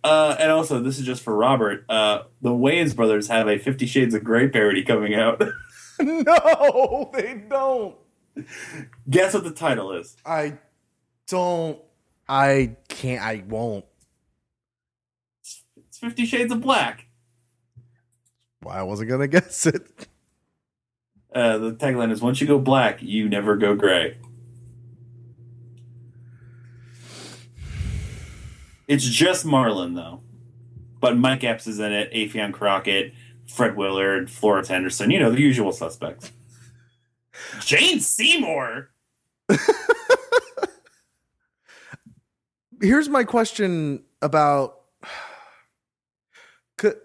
Uh, 0.04 0.36
and 0.40 0.52
also, 0.52 0.82
this 0.82 1.00
is 1.00 1.06
just 1.06 1.24
for 1.24 1.36
Robert. 1.36 1.86
Uh, 1.90 2.24
the 2.42 2.50
Wayans 2.50 2.96
brothers 2.96 3.28
have 3.28 3.48
a 3.48 3.58
Fifty 3.58 3.86
Shades 3.86 4.14
of 4.14 4.24
Grey 4.24 4.48
parody 4.48 4.84
coming 4.84 5.16
out. 5.16 5.42
no, 6.00 7.12
they 7.14 7.44
don't. 7.50 7.96
Guess 9.10 9.34
what 9.34 9.44
the 9.44 9.52
title 9.52 9.94
is? 9.94 10.16
I 10.26 10.60
don't. 11.28 11.80
I 12.28 12.76
can't. 12.88 13.22
I 13.22 13.44
won't. 13.48 13.86
It's 15.42 15.98
Fifty 15.98 16.26
Shades 16.26 16.52
of 16.52 16.62
Black. 16.62 17.08
Well, 18.64 18.76
I 18.76 18.84
wasn't 18.84 19.10
gonna 19.10 19.28
guess 19.28 19.66
it. 19.66 20.08
Uh, 21.38 21.60
the 21.60 21.72
tagline 21.72 22.12
is 22.12 22.20
"Once 22.20 22.42
you 22.42 22.48
go 22.48 22.58
black, 22.58 23.00
you 23.04 23.30
never 23.30 23.56
go 23.56 23.76
gray." 23.76 24.18
It's 28.88 29.04
just 29.04 29.46
Marlon 29.46 29.94
though, 29.94 30.22
but 31.00 31.16
Mike 31.16 31.44
Epps 31.44 31.68
is 31.68 31.78
in 31.80 31.92
it. 31.92 32.12
Affion 32.12 32.52
Crockett, 32.52 33.14
Fred 33.46 33.78
Willard, 33.78 34.32
Florence 34.32 34.70
Henderson. 34.70 35.12
You 35.12 35.20
know 35.20 35.30
the 35.30 35.40
usual 35.40 35.72
suspects. 35.72 36.32
Jane 37.60 38.00
Seymour. 38.00 38.90
Here's 42.82 43.10
my 43.10 43.24
question 43.24 44.06
about. 44.24 44.80
Could, 46.80 46.96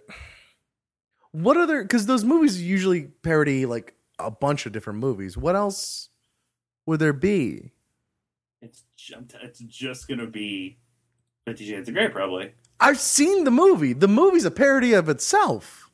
What 1.33 1.59
other? 1.59 1.83
Because 1.83 2.07
those 2.07 2.25
movies 2.25 2.63
usually 2.63 3.03
parody 3.23 3.67
like 3.67 3.95
a 4.19 4.31
bunch 4.31 4.67
of 4.67 4.73
different 4.73 4.99
movies. 4.99 5.37
What 5.37 5.57
else 5.57 6.09
would 6.87 7.01
there 7.01 7.13
be? 7.13 7.73
It's 8.61 8.85
ju- 8.97 9.27
it's 9.43 9.61
just 9.61 10.09
gonna 10.09 10.27
be 10.27 10.79
Fifty 11.47 11.67
Shades 11.69 11.89
of 11.89 11.95
Grey, 11.95 12.09
probably. 12.09 12.55
I've 12.79 13.01
seen 13.01 13.45
the 13.45 13.51
movie. 13.51 13.93
The 13.93 14.09
movie's 14.09 14.45
a 14.45 14.51
parody 14.51 14.93
of 14.93 15.09
itself. 15.09 15.91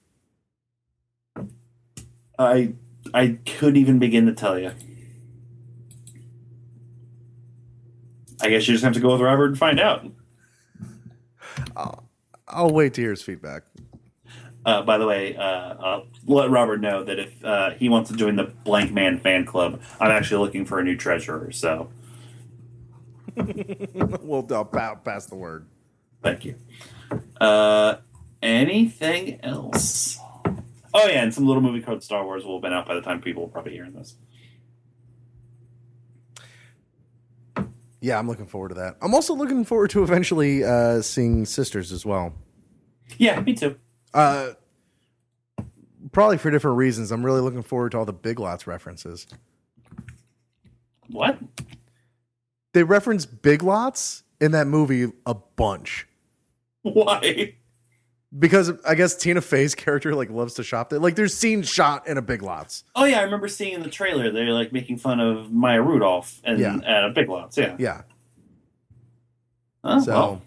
I 2.38 2.74
I 3.14 3.38
couldn't 3.46 3.76
even 3.76 3.98
begin 3.98 4.26
to 4.26 4.32
tell 4.32 4.58
you. 4.58 4.72
I 8.40 8.50
guess 8.50 8.68
you 8.68 8.74
just 8.74 8.84
have 8.84 8.94
to 8.94 9.00
go 9.00 9.12
with 9.12 9.20
Robert 9.20 9.46
and 9.46 9.58
find 9.58 9.80
out. 9.80 10.06
I'll, 11.76 12.08
I'll 12.46 12.70
wait 12.70 12.94
to 12.94 13.00
hear 13.00 13.10
his 13.10 13.22
feedback. 13.22 13.64
Uh, 14.64 14.82
by 14.82 14.98
the 14.98 15.06
way, 15.06 15.36
uh, 15.36 15.74
I'll 15.78 16.06
let 16.26 16.50
Robert 16.50 16.80
know 16.80 17.04
that 17.04 17.18
if 17.18 17.44
uh, 17.44 17.70
he 17.70 17.88
wants 17.88 18.10
to 18.10 18.16
join 18.16 18.36
the 18.36 18.52
Blankman 18.66 19.20
fan 19.20 19.46
club, 19.46 19.80
I'm 20.00 20.10
actually 20.10 20.44
looking 20.44 20.64
for 20.64 20.78
a 20.78 20.84
new 20.84 20.96
treasurer. 20.96 21.50
So 21.52 21.90
we'll 23.36 24.46
I'll 24.52 24.64
pass 24.64 25.26
the 25.26 25.36
word. 25.36 25.66
thank 26.22 26.44
you. 26.44 26.56
Uh, 27.40 27.96
anything 28.42 29.40
else? 29.42 30.18
Oh 30.92 31.06
yeah, 31.06 31.22
and 31.22 31.32
some 31.32 31.46
little 31.46 31.62
movie 31.62 31.80
called 31.80 32.02
Star 32.02 32.24
Wars 32.24 32.44
will 32.44 32.56
have 32.56 32.62
been 32.62 32.72
out 32.72 32.86
by 32.86 32.94
the 32.94 33.00
time 33.02 33.20
people 33.20 33.42
will 33.42 33.50
probably 33.50 33.72
hearing 33.72 33.92
this. 33.92 34.16
Yeah, 38.00 38.18
I'm 38.18 38.28
looking 38.28 38.46
forward 38.46 38.68
to 38.70 38.74
that. 38.76 38.96
I'm 39.02 39.14
also 39.14 39.34
looking 39.34 39.64
forward 39.64 39.90
to 39.90 40.02
eventually 40.02 40.62
uh, 40.64 41.02
seeing 41.02 41.44
Sisters 41.44 41.90
as 41.92 42.06
well. 42.06 42.32
Yeah, 43.16 43.40
me 43.40 43.54
too. 43.54 43.76
Uh, 44.14 44.50
probably 46.12 46.38
for 46.38 46.50
different 46.50 46.76
reasons. 46.76 47.10
I'm 47.12 47.24
really 47.24 47.40
looking 47.40 47.62
forward 47.62 47.92
to 47.92 47.98
all 47.98 48.04
the 48.04 48.12
Big 48.12 48.38
Lots 48.40 48.66
references. 48.66 49.26
What? 51.10 51.38
They 52.74 52.82
reference 52.82 53.26
Big 53.26 53.62
Lots 53.62 54.22
in 54.40 54.52
that 54.52 54.66
movie 54.66 55.10
a 55.26 55.34
bunch 55.34 56.06
Why? 56.82 57.54
because 58.38 58.70
I 58.86 58.94
guess 58.94 59.16
Tina 59.16 59.40
Fey's 59.40 59.74
character 59.74 60.14
like 60.14 60.30
loves 60.30 60.54
to 60.54 60.62
shop 60.62 60.90
there. 60.90 60.98
Like 60.98 61.16
there's 61.16 61.34
scenes 61.34 61.68
shot 61.68 62.06
in 62.06 62.18
a 62.18 62.22
Big 62.22 62.42
Lots. 62.42 62.84
Oh 62.94 63.04
yeah, 63.04 63.18
I 63.20 63.22
remember 63.22 63.48
seeing 63.48 63.72
in 63.74 63.82
the 63.82 63.88
trailer 63.90 64.30
they're 64.30 64.52
like 64.52 64.72
making 64.72 64.98
fun 64.98 65.18
of 65.18 65.50
Maya 65.50 65.80
Rudolph 65.82 66.40
and 66.44 66.58
Yeah. 66.60 66.76
at 66.84 67.04
a 67.04 67.10
Big 67.10 67.28
Lots. 67.28 67.56
Yeah. 67.56 67.74
Yeah. 67.78 68.02
Oh, 69.82 70.00
So 70.00 70.12
well, 70.12 70.42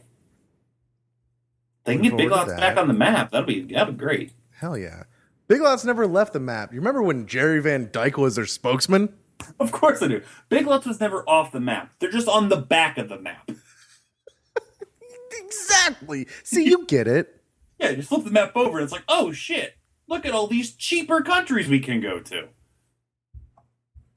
they 1.84 1.96
can 1.96 2.04
get 2.04 2.18
Big 2.18 2.30
Lots 2.30 2.54
back 2.54 2.78
on 2.78 2.88
the 2.88 2.94
map. 2.94 3.32
That'd 3.32 3.48
be 3.48 3.62
that'd 3.74 3.98
be 3.98 4.04
great. 4.04 4.32
hell 4.58 4.78
yeah. 4.78 5.04
Big 5.48 5.62
Lots 5.62 5.84
never 5.84 6.08
left 6.08 6.34
the 6.34 6.40
map. 6.40 6.72
You 6.74 6.80
remember 6.80 7.02
when 7.02 7.28
Jerry 7.28 7.62
Van 7.62 7.90
Dyke 7.92 8.18
was 8.18 8.36
their 8.36 8.46
spokesman? 8.46 9.14
Of 9.60 9.72
course 9.72 10.02
I 10.02 10.08
do. 10.08 10.22
Big 10.50 10.66
Lots 10.68 10.86
was 10.86 11.00
never 11.00 11.28
off 11.28 11.52
the 11.52 11.60
map. 11.60 11.94
They're 12.00 12.12
just 12.12 12.28
on 12.28 12.50
the 12.50 12.58
back 12.58 12.98
of 12.98 13.10
the 13.10 13.20
map. 13.20 13.50
Exactly. 15.34 16.28
See, 16.44 16.66
you 16.66 16.86
get 16.86 17.08
it. 17.08 17.38
Yeah, 17.80 17.90
you 17.90 18.04
flip 18.04 18.24
the 18.26 18.30
map 18.32 18.56
over 18.56 18.78
and 18.78 18.84
it's 18.84 18.92
like, 18.94 19.04
oh 19.10 19.32
shit, 19.32 19.76
look 20.08 20.24
at 20.28 20.34
all 20.34 20.46
these 20.46 20.76
cheaper 20.76 21.22
countries 21.22 21.68
we 21.68 21.80
can 21.80 22.00
go 22.00 22.20
to. 22.20 22.50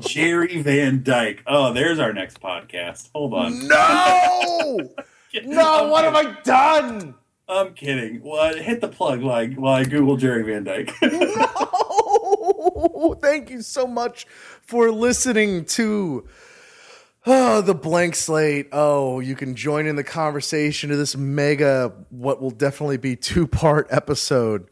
Jerry 0.00 0.60
Van 0.60 1.04
Dyke. 1.04 1.44
Oh, 1.46 1.72
there's 1.72 2.00
our 2.00 2.12
next 2.12 2.40
podcast. 2.40 3.10
Hold 3.14 3.34
on. 3.34 3.68
No! 3.68 4.90
No, 5.44 5.84
I'm 5.84 5.90
what 5.90 6.04
have. 6.04 6.14
I 6.14 6.40
done? 6.42 7.14
I'm 7.48 7.74
kidding. 7.74 8.22
Well, 8.22 8.56
hit 8.56 8.80
the 8.80 8.88
plug 8.88 9.22
I, 9.24 9.48
while 9.48 9.74
I 9.74 9.84
Google 9.84 10.16
Jerry 10.16 10.44
Van 10.44 10.64
Dyke. 10.64 10.94
No! 11.02 13.16
Thank 13.20 13.50
you 13.50 13.62
so 13.62 13.86
much 13.86 14.26
for 14.62 14.90
listening 14.90 15.64
to 15.66 16.26
oh, 17.26 17.60
the 17.60 17.74
blank 17.74 18.14
slate. 18.14 18.68
Oh, 18.72 19.20
you 19.20 19.34
can 19.34 19.54
join 19.54 19.86
in 19.86 19.96
the 19.96 20.04
conversation 20.04 20.90
to 20.90 20.96
this 20.96 21.16
mega, 21.16 21.92
what 22.10 22.40
will 22.40 22.50
definitely 22.50 22.96
be 22.96 23.16
two 23.16 23.46
part 23.46 23.86
episode 23.90 24.68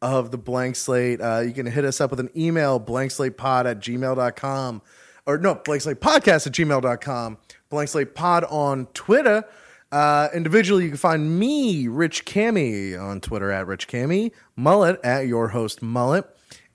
of 0.00 0.30
the 0.30 0.38
blank 0.38 0.76
slate. 0.76 1.20
Uh, 1.20 1.40
you 1.40 1.52
can 1.52 1.66
hit 1.66 1.84
us 1.84 2.00
up 2.00 2.10
with 2.10 2.20
an 2.20 2.30
email, 2.36 2.80
blankslatepod 2.80 3.66
at 3.66 3.80
gmail.com. 3.80 4.82
Or 5.24 5.38
no, 5.38 5.54
blank 5.54 5.82
slate 5.82 6.00
podcast 6.00 6.46
at 6.46 6.52
gmail.com. 6.52 7.38
Blank 7.70 7.88
slate 7.88 8.14
pod 8.14 8.44
on 8.44 8.86
Twitter. 8.86 9.44
Uh, 9.92 10.28
individually, 10.32 10.84
you 10.84 10.88
can 10.88 10.98
find 10.98 11.38
me, 11.38 11.86
Rich 11.86 12.24
Cammy, 12.24 12.98
on 12.98 13.20
Twitter 13.20 13.50
at 13.52 13.66
Rich 13.66 13.88
Cammy, 13.88 14.32
Mullet 14.56 14.98
at 15.04 15.26
your 15.26 15.48
host 15.48 15.82
Mullet. 15.82 16.24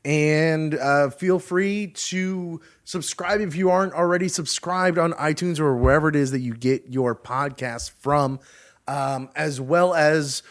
And 0.06 0.76
uh, 0.76 1.10
feel 1.10 1.40
free 1.40 1.88
to 1.88 2.62
subscribe 2.84 3.42
if 3.42 3.56
you 3.56 3.72
aren't 3.72 3.94
already 3.94 4.30
subscribed 4.30 5.00
on 5.00 5.14
iTunes 5.14 5.60
or 5.60 5.76
wherever 5.76 6.08
it 6.08 6.16
is 6.16 6.32
that 6.32 6.40
you 6.40 6.54
get 6.54 6.86
your 6.90 7.16
podcasts 7.16 7.90
from, 7.90 8.40
um, 8.88 9.30
as 9.36 9.60
well 9.60 9.96
as 9.96 10.44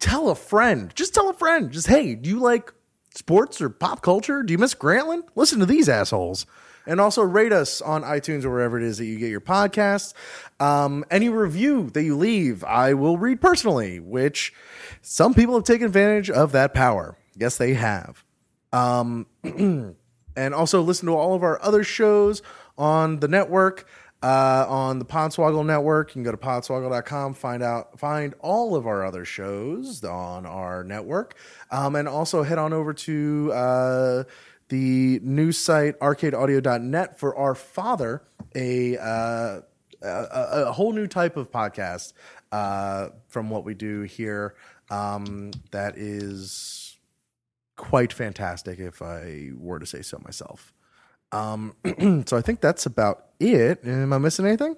tell 0.00 0.28
a 0.28 0.34
friend. 0.34 0.92
Just 0.96 1.14
tell 1.14 1.30
a 1.30 1.34
friend. 1.34 1.70
Just, 1.70 1.86
hey, 1.86 2.16
do 2.16 2.28
you 2.28 2.40
like 2.40 2.74
sports 3.14 3.60
or 3.60 3.70
pop 3.70 4.02
culture? 4.02 4.42
Do 4.42 4.52
you 4.52 4.58
miss 4.58 4.74
Grantland? 4.74 5.22
Listen 5.36 5.60
to 5.60 5.66
these 5.66 5.88
assholes. 5.88 6.44
And 6.86 7.00
also 7.00 7.22
rate 7.22 7.52
us 7.52 7.80
on 7.80 8.02
iTunes 8.02 8.44
or 8.44 8.50
wherever 8.50 8.78
it 8.78 8.84
is 8.84 8.98
that 8.98 9.06
you 9.06 9.18
get 9.18 9.30
your 9.30 9.40
podcasts. 9.40 10.12
Um, 10.60 11.04
any 11.10 11.28
review 11.28 11.90
that 11.90 12.02
you 12.02 12.16
leave, 12.16 12.62
I 12.64 12.94
will 12.94 13.16
read 13.16 13.40
personally, 13.40 14.00
which 14.00 14.52
some 15.00 15.34
people 15.34 15.54
have 15.54 15.64
taken 15.64 15.86
advantage 15.86 16.30
of 16.30 16.52
that 16.52 16.74
power. 16.74 17.16
Yes, 17.36 17.56
they 17.56 17.74
have. 17.74 18.22
Um, 18.72 19.26
and 20.36 20.54
also 20.54 20.82
listen 20.82 21.06
to 21.06 21.14
all 21.14 21.34
of 21.34 21.42
our 21.42 21.62
other 21.62 21.84
shows 21.84 22.42
on 22.76 23.20
the 23.20 23.28
network, 23.28 23.86
uh, 24.22 24.66
on 24.68 24.98
the 24.98 25.04
Podswoggle 25.04 25.64
network. 25.64 26.10
You 26.10 26.12
can 26.14 26.22
go 26.22 26.30
to 26.30 26.36
podswoggle.com, 26.36 27.34
find 27.34 27.62
out, 27.62 27.98
find 27.98 28.34
all 28.40 28.74
of 28.74 28.86
our 28.86 29.04
other 29.04 29.24
shows 29.24 30.02
on 30.02 30.46
our 30.46 30.82
network. 30.82 31.34
Um, 31.70 31.94
and 31.94 32.08
also 32.08 32.42
head 32.42 32.58
on 32.58 32.72
over 32.72 32.92
to, 32.94 33.52
uh, 33.52 34.24
the 34.68 35.20
news 35.22 35.58
site 35.58 35.98
arcadeaudio.net 36.00 37.18
for 37.18 37.36
our 37.36 37.54
father, 37.54 38.22
a, 38.54 38.96
uh, 38.98 39.60
a, 40.02 40.08
a 40.08 40.64
a 40.68 40.72
whole 40.72 40.92
new 40.92 41.06
type 41.06 41.36
of 41.36 41.50
podcast 41.50 42.12
uh, 42.52 43.08
from 43.28 43.50
what 43.50 43.64
we 43.64 43.74
do 43.74 44.02
here 44.02 44.54
um, 44.90 45.50
that 45.70 45.96
is 45.96 46.96
quite 47.76 48.12
fantastic, 48.12 48.78
if 48.78 49.02
I 49.02 49.50
were 49.56 49.78
to 49.78 49.86
say 49.86 50.02
so 50.02 50.18
myself. 50.24 50.72
Um, 51.32 51.74
so 52.26 52.36
I 52.36 52.40
think 52.40 52.60
that's 52.60 52.86
about 52.86 53.26
it. 53.40 53.84
Am 53.84 54.12
I 54.12 54.18
missing 54.18 54.46
anything? 54.46 54.76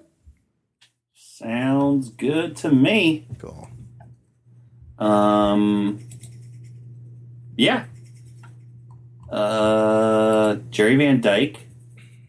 Sounds 1.13 2.09
good 2.09 2.55
to 2.57 2.71
me. 2.71 3.27
Cool. 3.37 3.69
Um, 4.97 5.99
yeah. 7.55 7.85
Uh, 9.29 10.55
Jerry 10.69 10.95
Van 10.95 11.19
Dyke 11.21 11.59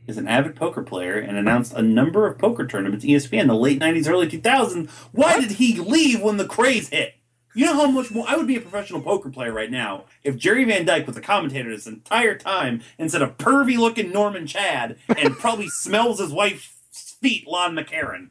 is 0.06 0.16
an 0.16 0.26
avid 0.26 0.56
poker 0.56 0.82
player 0.82 1.18
and 1.18 1.36
announced 1.36 1.72
a 1.74 1.82
number 1.82 2.26
of 2.26 2.38
poker 2.38 2.66
tournaments 2.66 3.04
ESPN 3.04 3.42
in 3.42 3.46
the 3.48 3.54
late 3.54 3.80
90s, 3.80 4.08
early 4.08 4.26
2000s. 4.26 4.88
Why 5.12 5.38
did 5.38 5.52
he 5.52 5.78
leave 5.78 6.20
when 6.20 6.38
the 6.38 6.46
craze 6.46 6.88
hit? 6.88 7.14
You 7.54 7.66
know 7.66 7.74
how 7.74 7.90
much 7.90 8.10
more 8.10 8.24
I 8.28 8.36
would 8.36 8.46
be 8.46 8.56
a 8.56 8.60
professional 8.60 9.00
poker 9.00 9.30
player 9.30 9.52
right 9.52 9.70
now 9.70 10.04
if 10.22 10.36
Jerry 10.36 10.64
Van 10.64 10.84
Dyke 10.84 11.06
was 11.06 11.16
a 11.16 11.20
commentator 11.20 11.70
this 11.70 11.86
entire 11.86 12.36
time 12.36 12.82
instead 12.98 13.22
of 13.22 13.36
pervy 13.36 13.76
looking 13.76 14.12
Norman 14.12 14.46
Chad 14.46 14.96
and 15.08 15.34
probably 15.38 15.68
smells 15.68 16.20
his 16.20 16.30
wife's 16.30 17.16
feet, 17.20 17.46
Lon 17.46 17.74
McEachern. 17.74 18.30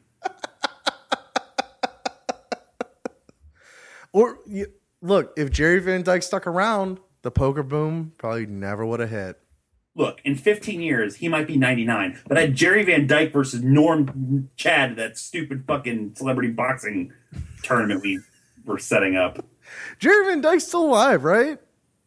Or 4.12 4.38
you, 4.46 4.66
look, 5.02 5.32
if 5.36 5.50
Jerry 5.50 5.80
Van 5.80 6.02
Dyke 6.02 6.22
stuck 6.22 6.46
around, 6.46 6.98
the 7.22 7.30
poker 7.30 7.62
boom 7.62 8.12
probably 8.18 8.46
never 8.46 8.84
would 8.86 9.00
have 9.00 9.10
hit. 9.10 9.40
look, 9.94 10.20
in 10.24 10.36
15 10.36 10.80
years, 10.80 11.16
he 11.16 11.28
might 11.28 11.46
be 11.48 11.56
99. 11.56 12.20
But 12.28 12.38
I 12.38 12.42
had 12.42 12.54
Jerry 12.54 12.84
Van 12.84 13.06
Dyke 13.06 13.32
versus 13.32 13.62
Norm 13.62 14.48
Chad, 14.56 14.94
that 14.96 15.18
stupid 15.18 15.64
fucking 15.66 16.14
celebrity 16.14 16.50
boxing 16.52 17.12
tournament 17.64 18.02
we 18.02 18.20
were 18.64 18.78
setting 18.78 19.16
up. 19.16 19.44
Jerry 19.98 20.26
Van 20.26 20.40
Dyke's 20.40 20.66
still 20.68 20.84
alive, 20.84 21.24
right? 21.24 21.58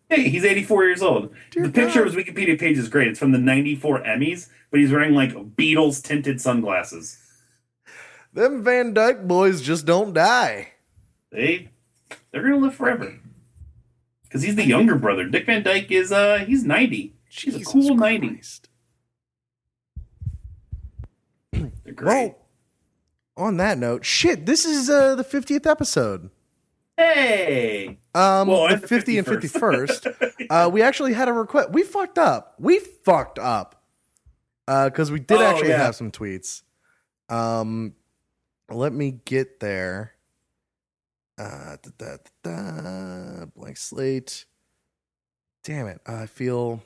Hey, 0.09 0.29
he's 0.29 0.45
84 0.45 0.83
years 0.85 1.01
old. 1.01 1.33
Dear 1.51 1.63
the 1.67 1.71
picture 1.71 1.99
God. 2.03 2.07
of 2.07 2.13
his 2.13 2.23
Wikipedia 2.25 2.57
page 2.59 2.77
is 2.77 2.87
great. 2.89 3.07
It's 3.09 3.19
from 3.19 3.31
the 3.33 3.37
94 3.37 4.03
Emmys, 4.03 4.47
but 4.69 4.79
he's 4.79 4.91
wearing 4.91 5.13
like 5.13 5.31
Beatles 5.55 6.01
tinted 6.01 6.39
sunglasses. 6.41 7.17
Them 8.33 8.63
Van 8.63 8.93
Dyke 8.93 9.27
boys 9.27 9.61
just 9.61 9.85
don't 9.85 10.13
die. 10.13 10.69
They 11.31 11.69
they're 12.31 12.41
gonna 12.43 12.57
live 12.57 12.75
forever. 12.75 13.19
Because 14.31 14.43
he's 14.43 14.55
the 14.55 14.65
younger 14.65 14.95
brother. 14.95 15.25
Dick 15.27 15.45
Van 15.45 15.61
Dyke 15.61 15.91
is 15.91 16.09
uh 16.13 16.45
he's 16.47 16.63
90. 16.63 17.13
She's 17.27 17.53
a 17.55 17.57
Jesus 17.57 17.73
cool 17.73 17.95
90. 17.95 18.41
They're 21.83 21.93
great. 21.93 22.33
Well, 23.35 23.47
on 23.47 23.57
that 23.57 23.77
note, 23.77 24.05
shit, 24.05 24.45
this 24.45 24.65
is 24.65 24.89
uh, 24.89 25.15
the 25.15 25.23
50th 25.23 25.65
episode. 25.69 26.29
Hey. 26.97 27.97
Um, 28.13 28.47
Well, 28.47 28.67
the 28.69 28.77
50 28.87 29.17
and 29.17 29.27
51st. 29.27 30.13
51st, 30.17 30.45
uh, 30.49 30.69
we 30.69 30.81
actually 30.81 31.13
had 31.13 31.27
a 31.27 31.33
request. 31.33 31.71
We 31.71 31.83
fucked 31.83 32.17
up. 32.17 32.55
We 32.59 32.79
fucked 32.79 33.39
up. 33.39 33.83
Uh, 34.67 34.89
Because 34.89 35.11
we 35.11 35.19
did 35.19 35.39
Oh, 35.39 35.43
actually 35.43 35.69
yeah. 35.69 35.77
have 35.83 35.95
some 35.95 36.11
tweets. 36.11 36.61
Um, 37.29 37.93
let 38.69 38.93
me 38.93 39.19
get 39.25 39.59
there. 39.59 40.13
Uh, 41.41 41.75
da, 41.81 41.89
da, 41.97 42.17
da, 42.43 43.45
blank 43.55 43.75
slate. 43.75 44.45
Damn 45.63 45.87
it. 45.87 45.99
I 46.05 46.27
feel, 46.27 46.83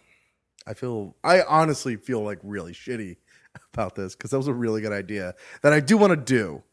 I 0.65 0.73
feel, 0.73 1.18
I 1.26 1.41
honestly 1.41 1.98
feel 1.98 2.22
like 2.22 2.40
really 2.41 2.72
shitty 2.72 3.18
about 3.73 3.95
this 3.95 4.15
because 4.15 4.32
that 4.32 4.38
was 4.38 4.48
a 4.48 4.53
really 4.53 4.80
good 4.80 4.94
idea 4.94 5.36
that 5.61 5.73
I 5.73 5.82
do 5.82 5.98
want 5.98 6.11
to 6.11 6.15
do 6.15 6.64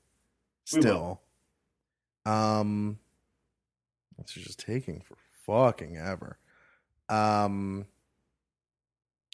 still. 0.64 1.22
Um, 2.24 3.00
this 4.16 4.36
is 4.36 4.44
just 4.44 4.60
taking 4.60 5.00
for 5.00 5.16
fucking 5.44 5.96
ever. 5.96 6.38
Um, 7.09 7.86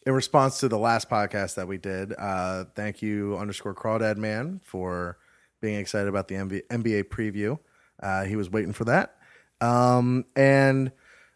in 0.06 0.14
response 0.14 0.60
to 0.60 0.68
the 0.68 0.78
last 0.78 1.10
podcast 1.10 1.56
that 1.56 1.68
we 1.68 1.76
did, 1.76 2.14
uh, 2.18 2.64
thank 2.74 3.02
you 3.02 3.36
underscore 3.36 3.74
crawdad 3.74 4.16
man 4.16 4.62
for 4.64 5.18
being 5.60 5.78
excited 5.78 6.08
about 6.08 6.28
the 6.28 6.36
MB- 6.36 6.66
NBA 6.68 7.04
preview. 7.04 7.58
Uh, 8.02 8.24
he 8.24 8.36
was 8.36 8.50
waiting 8.50 8.72
for 8.72 8.84
that. 8.84 9.16
Um, 9.60 10.24
and 10.36 10.92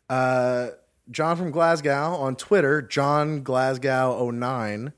uh, 0.08 0.68
John 1.10 1.36
from 1.36 1.50
Glasgow 1.50 2.14
on 2.14 2.36
Twitter, 2.36 2.82
John 2.82 3.42
Glasgow09, 3.42 4.92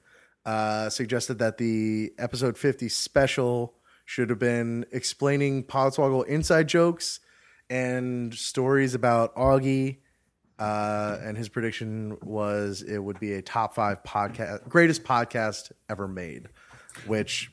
uh, 0.44 0.90
suggested 0.90 1.38
that 1.38 1.58
the 1.58 2.12
episode 2.18 2.58
50 2.58 2.88
special 2.88 3.74
should 4.04 4.28
have 4.30 4.38
been 4.38 4.84
explaining 4.92 5.64
Podswoggle 5.64 6.26
inside 6.26 6.68
jokes 6.68 7.20
and 7.70 8.34
stories 8.34 8.94
about 8.94 9.34
Augie. 9.36 9.98
Uh, 10.58 11.18
and 11.22 11.36
his 11.36 11.48
prediction 11.48 12.16
was 12.22 12.82
it 12.82 12.98
would 12.98 13.18
be 13.18 13.32
a 13.32 13.42
top 13.42 13.74
five 13.74 14.02
podcast, 14.04 14.68
greatest 14.68 15.02
podcast 15.02 15.72
ever 15.88 16.06
made, 16.06 16.48
which 17.06 17.50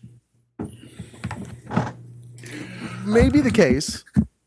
may 3.06 3.30
be 3.30 3.42
the 3.42 3.52
case. 3.52 4.04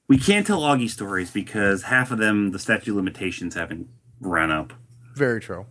We 0.09 0.19
can't 0.19 0.47
tell 0.47 0.61
Augie 0.61 0.91
stories 0.91 1.31
because 1.31 1.85
half 1.85 2.11
of 2.11 2.19
them, 2.19 2.51
the 2.51 2.59
statute 2.59 2.95
limitations 2.95 3.55
haven't 3.55 3.89
run 4.21 4.51
up. 4.51 4.73
Very 5.15 5.41
true. 5.41 5.67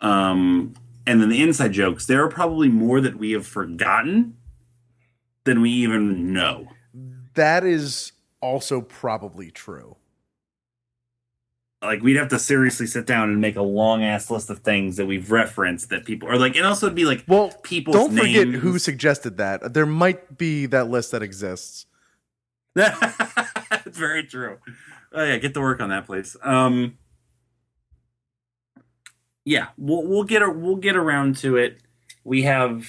Um, 0.00 0.74
and 1.06 1.20
then 1.20 1.28
the 1.28 1.42
inside 1.42 1.72
jokes, 1.72 2.06
there 2.06 2.22
are 2.24 2.28
probably 2.28 2.68
more 2.68 3.00
that 3.00 3.16
we 3.16 3.32
have 3.32 3.46
forgotten 3.46 4.36
than 5.44 5.60
we 5.60 5.70
even 5.70 6.32
know. 6.32 6.68
That 7.34 7.64
is 7.64 8.12
also 8.40 8.80
probably 8.80 9.50
true. 9.50 9.96
Like 11.80 12.02
we'd 12.02 12.16
have 12.16 12.28
to 12.28 12.38
seriously 12.40 12.86
sit 12.86 13.06
down 13.06 13.30
and 13.30 13.40
make 13.40 13.54
a 13.54 13.62
long 13.62 14.02
ass 14.02 14.30
list 14.32 14.50
of 14.50 14.58
things 14.60 14.96
that 14.96 15.06
we've 15.06 15.30
referenced 15.30 15.90
that 15.90 16.04
people 16.04 16.28
are 16.28 16.36
like, 16.36 16.56
and 16.56 16.66
also 16.66 16.86
it'd 16.86 16.96
be 16.96 17.04
like, 17.04 17.24
Well, 17.28 17.50
people 17.62 17.92
don't 17.92 18.16
forget 18.16 18.48
names. 18.48 18.62
who 18.62 18.78
suggested 18.80 19.36
that. 19.36 19.74
There 19.74 19.86
might 19.86 20.36
be 20.36 20.66
that 20.66 20.88
list 20.90 21.12
that 21.12 21.22
exists. 21.22 21.86
That's 22.74 23.86
very 23.96 24.24
true. 24.24 24.58
Oh 25.12 25.22
yeah, 25.24 25.36
get 25.38 25.54
to 25.54 25.60
work 25.60 25.80
on 25.80 25.90
that, 25.90 26.06
please. 26.06 26.36
Um, 26.42 26.98
yeah, 29.44 29.68
we'll 29.76 30.04
we'll 30.06 30.24
get 30.24 30.42
a, 30.42 30.50
we'll 30.50 30.76
get 30.76 30.96
around 30.96 31.36
to 31.38 31.56
it. 31.56 31.80
We 32.24 32.42
have 32.42 32.86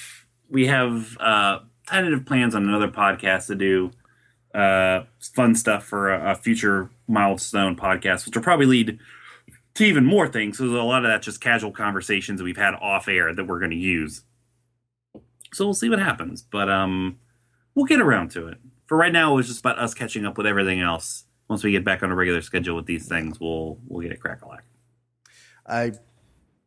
we 0.49 0.65
have 0.67 1.15
uh, 1.19 1.59
tentative 1.87 2.25
plans 2.25 2.55
on 2.55 2.67
another 2.67 2.89
podcast 2.89 3.47
to 3.47 3.55
do 3.55 3.91
uh, 4.53 5.03
fun 5.19 5.55
stuff 5.55 5.85
for 5.85 6.13
a, 6.13 6.31
a 6.31 6.35
future 6.35 6.89
milestone 7.07 7.75
podcast, 7.75 8.25
which 8.25 8.35
will 8.35 8.43
probably 8.43 8.65
lead 8.65 8.99
to 9.75 9.83
even 9.85 10.05
more 10.05 10.27
things. 10.27 10.57
So 10.57 10.65
a 10.65 10.81
lot 10.83 11.05
of 11.05 11.09
that 11.09 11.21
just 11.21 11.41
casual 11.41 11.71
conversations 11.71 12.39
that 12.39 12.43
we've 12.43 12.57
had 12.57 12.73
off 12.75 13.07
air 13.07 13.33
that 13.33 13.45
we're 13.45 13.59
going 13.59 13.71
to 13.71 13.77
use. 13.77 14.23
So 15.53 15.65
we'll 15.65 15.73
see 15.73 15.89
what 15.89 15.99
happens, 15.99 16.41
but 16.41 16.69
um, 16.69 17.19
we'll 17.75 17.85
get 17.85 18.01
around 18.01 18.31
to 18.31 18.47
it. 18.47 18.57
For 18.87 18.97
right 18.97 19.13
now, 19.13 19.33
it 19.33 19.35
was 19.35 19.47
just 19.47 19.59
about 19.59 19.79
us 19.79 19.93
catching 19.93 20.25
up 20.25 20.37
with 20.37 20.47
everything 20.47 20.81
else. 20.81 21.25
Once 21.47 21.63
we 21.63 21.71
get 21.71 21.83
back 21.83 22.03
on 22.03 22.11
a 22.11 22.15
regular 22.15 22.41
schedule 22.41 22.75
with 22.75 22.85
these 22.85 23.07
things, 23.07 23.39
we'll 23.39 23.79
we'll 23.87 24.01
get 24.01 24.11
it 24.11 24.19
crack 24.19 24.43
a 24.43 24.47
lack. 24.47 24.63
I 25.65 25.93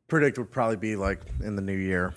predict 0.09 0.39
would 0.39 0.51
probably 0.51 0.77
be 0.77 0.97
like 0.97 1.21
in 1.43 1.55
the 1.55 1.63
new 1.63 1.77
year. 1.77 2.15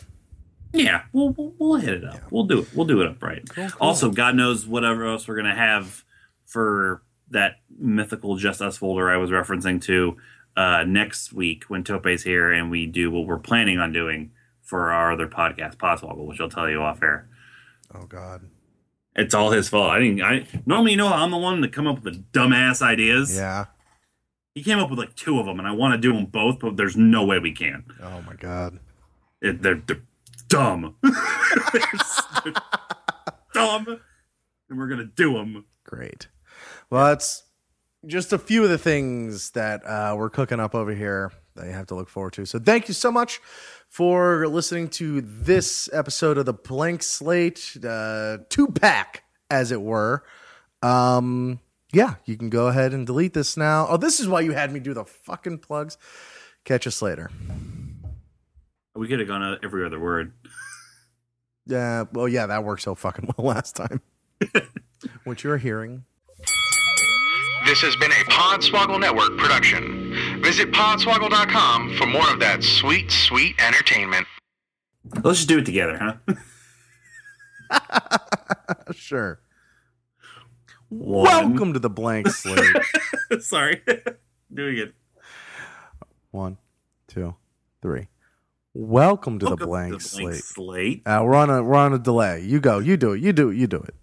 Yeah, 0.74 1.04
we'll, 1.14 1.30
we'll 1.30 1.54
we'll 1.58 1.76
hit 1.78 1.94
it 1.94 2.04
up. 2.04 2.20
We'll 2.32 2.44
do 2.46 2.60
it. 2.60 2.68
We'll 2.74 2.86
do 2.86 3.02
it 3.02 3.08
up 3.08 3.22
right. 3.24 3.48
Cool, 3.50 3.70
cool. 3.70 3.88
Also, 3.88 4.12
God 4.12 4.36
knows 4.36 4.66
whatever 4.68 5.06
else 5.06 5.28
we're 5.28 5.38
gonna 5.38 5.56
have 5.56 6.04
for 6.46 7.02
that 7.32 7.58
mythical 7.78 8.36
Just 8.36 8.62
Us 8.62 8.78
folder 8.78 9.10
I 9.10 9.18
was 9.18 9.30
referencing 9.32 9.82
to 9.84 10.18
uh, 10.56 10.84
next 10.86 11.34
week 11.34 11.66
when 11.68 11.84
Tope's 11.84 12.24
here 12.24 12.52
and 12.52 12.70
we 12.70 12.86
do 12.86 13.10
what 13.12 13.26
we're 13.26 13.40
planning 13.40 13.80
on 13.80 13.92
doing 13.92 14.32
for 14.62 14.92
our 14.92 15.12
other 15.12 15.28
podcast, 15.28 15.78
Podswoggle, 15.78 16.26
which 16.26 16.40
I'll 16.40 16.50
tell 16.50 16.70
you 16.70 16.82
off 16.82 17.02
air. 17.04 17.28
Oh 17.94 18.06
God. 18.06 18.50
It's 19.16 19.34
all 19.34 19.52
his 19.52 19.70
fault. 19.70 19.92
I 19.92 20.00
didn't. 20.00 20.22
I 20.22 20.46
normally, 20.66 20.92
you 20.92 20.98
know, 20.98 21.08
I'm 21.08 21.32
the 21.32 21.38
one 21.38 21.62
to 21.62 21.70
come 21.70 21.88
up 21.88 22.04
with 22.04 22.14
the 22.14 22.24
dumbass 22.38 22.82
ideas. 22.82 23.36
Yeah. 23.36 23.66
He 24.54 24.64
came 24.64 24.80
up 24.80 24.90
with 24.90 25.00
like 25.00 25.16
two 25.16 25.40
of 25.40 25.46
them, 25.46 25.60
and 25.60 25.68
I 25.68 25.72
want 25.72 25.94
to 25.94 25.98
do 25.98 26.14
them 26.14 26.26
both, 26.26 26.60
but 26.60 26.78
there's 26.78 26.98
no 26.98 27.26
way 27.26 27.40
we 27.40 27.52
can. 27.54 27.86
Oh 28.02 28.22
my 28.22 28.36
God. 28.36 28.80
It, 29.42 29.62
they're, 29.62 29.76
they're 29.76 30.02
dumb. 30.48 30.96
dumb, 33.54 34.00
and 34.70 34.78
we're 34.78 34.88
gonna 34.88 35.06
do 35.06 35.34
them. 35.34 35.66
Great. 35.84 36.28
Well, 36.90 37.06
that's 37.06 37.44
just 38.06 38.34
a 38.34 38.38
few 38.38 38.64
of 38.64 38.70
the 38.70 38.78
things 38.78 39.52
that 39.52 39.86
uh, 39.86 40.16
we're 40.18 40.30
cooking 40.30 40.60
up 40.60 40.76
over 40.76 40.94
here 40.94 41.32
that 41.56 41.66
you 41.66 41.72
have 41.72 41.88
to 41.88 41.96
look 41.96 42.10
forward 42.10 42.34
to. 42.34 42.46
So 42.46 42.60
thank 42.60 42.88
you 42.88 42.94
so 42.94 43.12
much 43.12 43.40
for 43.90 44.48
listening 44.48 44.90
to 44.90 45.22
this 45.22 45.90
episode 45.94 46.38
of 46.38 46.46
the 46.46 46.54
Blank 46.54 47.02
Slate 47.02 47.78
uh, 47.88 48.40
two 48.50 48.68
pack, 48.68 49.24
as 49.50 49.72
it 49.72 49.82
were. 49.82 50.24
Um, 50.82 51.60
yeah, 51.94 52.16
you 52.26 52.38
can 52.38 52.50
go 52.50 52.68
ahead 52.68 52.94
and 52.94 53.08
delete 53.08 53.34
this 53.34 53.56
now. 53.56 53.88
Oh, 53.90 53.98
this 53.98 54.20
is 54.20 54.28
why 54.28 54.42
you 54.42 54.52
had 54.52 54.72
me 54.72 54.80
do 54.80 54.94
the 54.94 55.06
fucking 55.06 55.60
plugs. 55.60 55.98
Catch 56.66 56.88
us 56.88 57.02
later. 57.02 57.32
We 58.96 59.08
could 59.10 59.20
have 59.20 59.28
gone 59.28 59.44
out 59.44 59.60
every 59.64 59.86
other 59.86 60.00
word. 60.00 60.32
Yeah, 61.68 62.06
well, 62.14 62.28
yeah, 62.30 62.46
that 62.46 62.64
worked 62.64 62.84
so 62.84 62.96
fucking 62.96 63.30
well 63.38 63.48
last 63.48 63.76
time. 63.76 64.02
what 65.24 65.44
you're 65.44 65.58
hearing 65.58 66.04
This 67.66 67.82
has 67.82 67.96
been 67.98 68.12
a 68.12 68.24
Podswoggle 68.32 69.00
Network 69.00 69.38
production. 69.38 70.42
Visit 70.42 70.72
podswoggle.com 70.72 71.96
for 71.98 72.06
more 72.06 72.30
of 72.32 72.40
that 72.40 72.64
sweet, 72.64 73.12
sweet 73.12 73.56
entertainment. 73.62 74.28
Let's 75.24 75.40
just 75.40 75.50
do 75.50 75.60
it 75.60 75.66
together, 75.66 75.98
huh? 75.98 76.36
Sure. 78.94 79.40
One. 80.90 81.24
Welcome 81.24 81.74
to 81.74 81.80
the 81.80 81.90
blank 81.90 82.28
slate. 82.30 82.76
Sorry, 83.40 83.82
doing 84.54 84.78
it. 84.78 84.94
One, 86.32 86.58
two, 87.08 87.36
three. 87.82 88.08
Welcome 88.78 89.40
to 89.40 89.46
the 89.46 89.56
blank 89.56 89.94
to 89.94 89.98
the 90.00 90.04
slate. 90.04 90.44
slate. 90.44 91.02
Uh, 91.06 91.22
we're 91.24 91.34
on 91.36 91.50
a 91.50 91.64
we're 91.64 91.76
on 91.76 91.94
a 91.94 91.98
delay. 91.98 92.42
You 92.42 92.60
go. 92.60 92.80
You 92.80 92.98
do 92.98 93.14
it. 93.14 93.22
You 93.22 93.32
do 93.32 93.50
it. 93.50 93.56
You 93.56 93.68
do 93.68 93.78
it. 93.78 93.96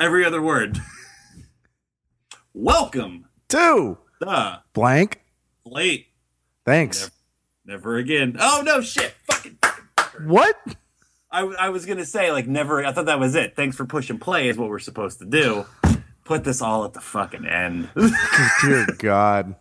Every 0.00 0.24
other 0.24 0.40
word. 0.40 0.80
Welcome 2.54 3.26
to 3.50 3.98
the 4.18 4.60
blank. 4.72 5.20
slate. 5.66 6.06
Thanks. 6.64 7.10
Never 7.66 7.98
again. 7.98 8.38
Oh 8.40 8.62
no, 8.64 8.80
shit! 8.80 9.14
Fucking. 9.30 9.58
What? 10.24 10.56
I, 11.30 11.42
I 11.42 11.68
was 11.68 11.84
gonna 11.84 12.06
say 12.06 12.32
like 12.32 12.46
never. 12.46 12.82
I 12.82 12.92
thought 12.92 13.04
that 13.06 13.20
was 13.20 13.34
it. 13.34 13.56
Thanks 13.56 13.76
for 13.76 13.84
pushing 13.84 14.18
play 14.18 14.48
is 14.48 14.56
what 14.56 14.70
we're 14.70 14.78
supposed 14.78 15.18
to 15.18 15.26
do. 15.26 15.66
Put 16.24 16.44
this 16.44 16.62
all 16.62 16.86
at 16.86 16.94
the 16.94 17.02
fucking 17.02 17.44
end. 17.44 17.90
Dear 18.62 18.86
God. 18.96 19.54